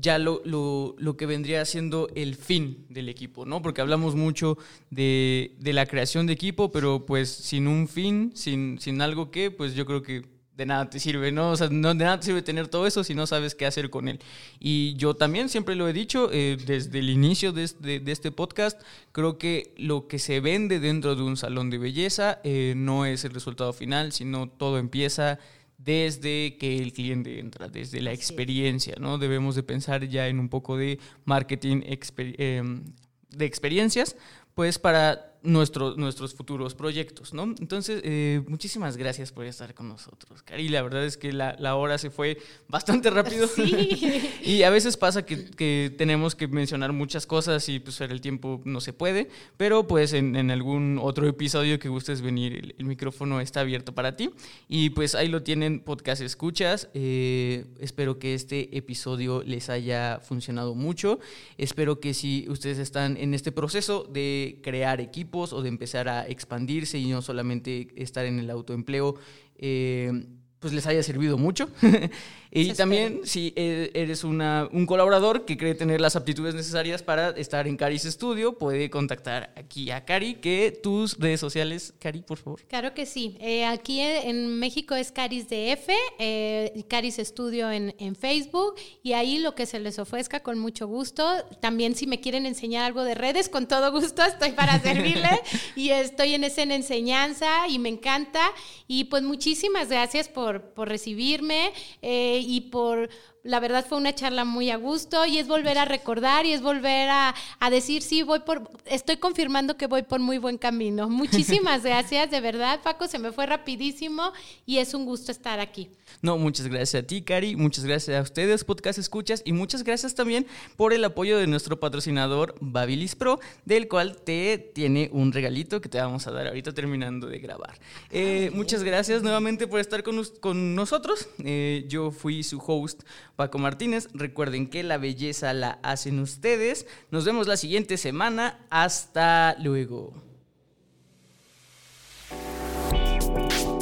ya 0.00 0.18
lo, 0.18 0.42
lo, 0.44 0.94
lo, 0.98 1.16
que 1.16 1.26
vendría 1.26 1.64
siendo 1.64 2.08
el 2.14 2.36
fin 2.36 2.86
del 2.88 3.08
equipo, 3.08 3.44
¿no? 3.44 3.62
Porque 3.62 3.80
hablamos 3.80 4.14
mucho 4.14 4.56
de, 4.90 5.56
de, 5.58 5.72
la 5.72 5.86
creación 5.86 6.26
de 6.28 6.34
equipo, 6.34 6.70
pero 6.70 7.04
pues 7.04 7.28
sin 7.28 7.66
un 7.66 7.88
fin, 7.88 8.30
sin, 8.34 8.78
sin 8.78 9.00
algo 9.02 9.32
que, 9.32 9.50
pues 9.50 9.74
yo 9.74 9.86
creo 9.86 10.02
que 10.02 10.22
de 10.58 10.66
nada 10.66 10.90
te 10.90 10.98
sirve, 10.98 11.30
¿no? 11.30 11.52
O 11.52 11.56
sea, 11.56 11.68
no, 11.70 11.94
de 11.94 12.04
nada 12.04 12.18
te 12.18 12.26
sirve 12.26 12.42
tener 12.42 12.66
todo 12.66 12.88
eso 12.88 13.04
si 13.04 13.14
no 13.14 13.28
sabes 13.28 13.54
qué 13.54 13.64
hacer 13.64 13.90
con 13.90 14.08
él. 14.08 14.18
Y 14.58 14.96
yo 14.96 15.14
también 15.14 15.48
siempre 15.48 15.76
lo 15.76 15.88
he 15.88 15.92
dicho 15.92 16.30
eh, 16.32 16.58
desde 16.66 16.98
el 16.98 17.10
inicio 17.10 17.52
de 17.52 17.62
este, 18.04 18.32
podcast, 18.32 18.82
creo 19.12 19.38
que 19.38 19.72
lo 19.78 20.08
que 20.08 20.18
se 20.18 20.40
vende 20.40 20.80
dentro 20.80 21.14
de 21.14 21.22
un 21.22 21.36
salón 21.36 21.70
de 21.70 21.78
belleza 21.78 22.40
eh, 22.42 22.74
no 22.76 23.06
es 23.06 23.24
el 23.24 23.32
resultado 23.32 23.72
final, 23.72 24.10
sino 24.10 24.48
todo 24.48 24.78
empieza 24.78 25.38
desde 25.78 26.56
que 26.58 26.78
el 26.78 26.92
cliente 26.92 27.38
entra, 27.38 27.68
desde 27.68 28.00
la 28.00 28.12
experiencia, 28.12 28.96
¿no? 28.98 29.18
Debemos 29.18 29.54
de 29.54 29.62
pensar 29.62 30.08
ya 30.08 30.26
en 30.26 30.40
un 30.40 30.48
poco 30.48 30.76
de 30.76 30.98
marketing 31.24 31.82
em, 32.16 32.82
de 33.30 33.44
experiencias, 33.44 34.16
pues 34.54 34.80
para 34.80 35.37
nuestros 35.42 35.96
nuestros 35.96 36.34
futuros 36.34 36.74
proyectos, 36.74 37.32
¿no? 37.32 37.44
Entonces, 37.44 38.00
eh, 38.04 38.42
muchísimas 38.48 38.96
gracias 38.96 39.32
por 39.32 39.44
estar 39.44 39.74
con 39.74 39.88
nosotros, 39.88 40.42
Cari. 40.42 40.68
La 40.68 40.82
verdad 40.82 41.04
es 41.04 41.16
que 41.16 41.32
la, 41.32 41.56
la 41.58 41.76
hora 41.76 41.98
se 41.98 42.10
fue 42.10 42.38
bastante 42.68 43.10
rápido. 43.10 43.48
Sí. 43.58 44.30
y 44.44 44.62
a 44.62 44.70
veces 44.70 44.96
pasa 44.96 45.24
que, 45.24 45.46
que, 45.50 45.92
tenemos 45.96 46.34
que 46.34 46.46
mencionar 46.48 46.92
muchas 46.92 47.26
cosas 47.26 47.68
y 47.68 47.80
pues 47.80 48.00
el 48.00 48.20
tiempo 48.20 48.60
no 48.64 48.80
se 48.80 48.92
puede, 48.92 49.28
pero 49.56 49.86
pues 49.86 50.12
en, 50.12 50.36
en 50.36 50.50
algún 50.50 50.98
otro 51.00 51.26
episodio 51.26 51.78
que 51.78 51.88
gustes 51.88 52.20
venir, 52.20 52.74
el, 52.78 52.84
micrófono 52.84 53.40
está 53.40 53.60
abierto 53.60 53.94
para 53.94 54.16
ti. 54.16 54.30
Y 54.68 54.90
pues 54.90 55.14
ahí 55.14 55.28
lo 55.28 55.42
tienen, 55.42 55.80
podcast 55.80 56.22
escuchas. 56.22 56.88
Eh, 56.94 57.66
espero 57.80 58.18
que 58.18 58.34
este 58.34 58.76
episodio 58.76 59.42
les 59.42 59.68
haya 59.70 60.20
funcionado 60.20 60.74
mucho. 60.74 61.18
Espero 61.56 62.00
que 62.00 62.14
si 62.14 62.46
ustedes 62.48 62.78
están 62.78 63.16
en 63.16 63.34
este 63.34 63.52
proceso 63.52 64.04
de 64.04 64.60
crear 64.62 65.00
o 65.38 65.62
de 65.62 65.68
empezar 65.68 66.08
a 66.08 66.26
expandirse 66.26 66.98
y 66.98 67.06
no 67.06 67.22
solamente 67.22 67.88
estar 67.96 68.26
en 68.26 68.38
el 68.38 68.50
autoempleo, 68.50 69.14
eh, 69.56 70.26
pues 70.58 70.72
les 70.72 70.86
haya 70.86 71.02
servido 71.02 71.38
mucho. 71.38 71.68
y 72.50 72.72
también 72.72 73.20
si 73.24 73.52
e, 73.56 73.90
eres 73.94 74.24
una, 74.24 74.68
un 74.72 74.86
colaborador 74.86 75.44
que 75.44 75.56
cree 75.56 75.74
tener 75.74 76.00
las 76.00 76.16
aptitudes 76.16 76.54
necesarias 76.54 77.02
para 77.02 77.30
estar 77.30 77.68
en 77.68 77.76
Caris 77.76 78.02
Studio, 78.02 78.56
puede 78.56 78.90
contactar 78.90 79.52
aquí 79.56 79.90
a 79.90 80.04
Cari, 80.04 80.36
que 80.36 80.78
tus 80.82 81.18
redes 81.18 81.40
sociales, 81.40 81.94
Cari, 81.98 82.22
por 82.22 82.38
favor. 82.38 82.60
Claro 82.68 82.94
que 82.94 83.06
sí. 83.06 83.36
Eh, 83.40 83.64
aquí 83.64 84.00
en 84.00 84.58
México 84.58 84.94
es 84.94 85.12
Caris 85.12 85.48
DF, 85.48 85.90
eh, 86.18 86.84
Caris 86.88 87.16
Studio 87.16 87.70
en, 87.70 87.94
en, 87.98 88.16
Facebook, 88.16 88.74
y 89.02 89.12
ahí 89.12 89.38
lo 89.38 89.54
que 89.54 89.66
se 89.66 89.78
les 89.78 89.98
ofrezca 89.98 90.40
con 90.40 90.58
mucho 90.58 90.88
gusto. 90.88 91.24
También 91.60 91.94
si 91.94 92.06
me 92.06 92.20
quieren 92.20 92.46
enseñar 92.46 92.84
algo 92.84 93.04
de 93.04 93.14
redes, 93.14 93.48
con 93.48 93.68
todo 93.68 93.92
gusto 93.92 94.22
estoy 94.24 94.52
para 94.52 94.80
servirle. 94.80 95.40
y 95.76 95.90
estoy 95.90 96.34
en 96.34 96.44
esa 96.44 96.62
enseñanza 96.62 97.68
y 97.68 97.78
me 97.78 97.90
encanta. 97.90 98.40
Y 98.86 99.04
pues 99.04 99.22
muchísimas 99.22 99.88
gracias 99.88 100.28
por 100.28 100.48
por, 100.74 100.88
recibirme 100.88 101.72
eh, 102.02 102.37
y 102.40 102.62
por 102.62 103.08
la 103.42 103.60
verdad 103.60 103.86
fue 103.86 103.96
una 103.98 104.14
charla 104.14 104.44
muy 104.44 104.70
a 104.70 104.76
gusto 104.76 105.24
y 105.24 105.38
es 105.38 105.48
volver 105.48 105.78
a 105.78 105.84
recordar 105.84 106.44
y 106.44 106.52
es 106.52 106.60
volver 106.60 107.08
a, 107.10 107.34
decir, 107.70 108.02
sí, 108.02 108.22
voy 108.22 108.40
por, 108.40 108.70
estoy 108.84 109.16
confirmando 109.16 109.76
que 109.76 109.86
voy 109.86 110.02
por 110.02 110.20
muy 110.20 110.38
buen 110.38 110.58
camino. 110.58 111.08
Muchísimas 111.08 111.82
gracias, 111.84 112.30
de 112.30 112.40
verdad, 112.40 112.80
Paco, 112.82 113.06
se 113.06 113.18
me 113.18 113.32
fue 113.32 113.46
rapidísimo 113.46 114.32
y 114.66 114.78
es 114.78 114.92
un 114.92 115.04
gusto 115.04 115.32
estar 115.32 115.60
aquí. 115.60 115.88
No, 116.22 116.38
muchas 116.38 116.66
gracias 116.66 117.02
a 117.02 117.06
ti, 117.06 117.22
Cari, 117.22 117.56
muchas 117.56 117.84
gracias 117.84 118.18
a 118.18 118.22
ustedes, 118.22 118.64
Podcast 118.64 118.98
Escuchas, 118.98 119.42
y 119.44 119.52
muchas 119.52 119.84
gracias 119.84 120.14
también 120.14 120.46
por 120.76 120.92
el 120.92 121.04
apoyo 121.04 121.38
de 121.38 121.46
nuestro 121.46 121.78
patrocinador 121.80 122.54
Babilis 122.60 123.14
Pro, 123.14 123.40
del 123.64 123.88
cual 123.88 124.16
te 124.22 124.58
tiene 124.58 125.10
un 125.12 125.32
regalito 125.32 125.80
que 125.80 125.88
te 125.88 125.98
vamos 125.98 126.26
a 126.26 126.32
dar 126.32 126.46
ahorita 126.46 126.72
terminando 126.72 127.26
de 127.26 127.38
grabar. 127.38 127.78
Eh, 128.10 128.50
muchas 128.54 128.82
gracias 128.82 129.22
nuevamente 129.22 129.66
por 129.66 129.80
estar 129.80 130.02
con, 130.02 130.22
con 130.40 130.74
nosotros. 130.74 131.28
Eh, 131.44 131.84
yo 131.88 132.10
fui 132.10 132.42
su 132.42 132.58
host 132.58 133.02
Paco 133.36 133.58
Martínez. 133.58 134.08
Recuerden 134.14 134.68
que 134.68 134.82
la 134.82 134.98
belleza 134.98 135.52
la 135.52 135.78
hacen 135.82 136.18
ustedes. 136.20 136.86
Nos 137.10 137.24
vemos 137.24 137.46
la 137.46 137.56
siguiente 137.56 137.96
semana. 137.96 138.66
Hasta 138.70 139.56
luego. 139.60 140.27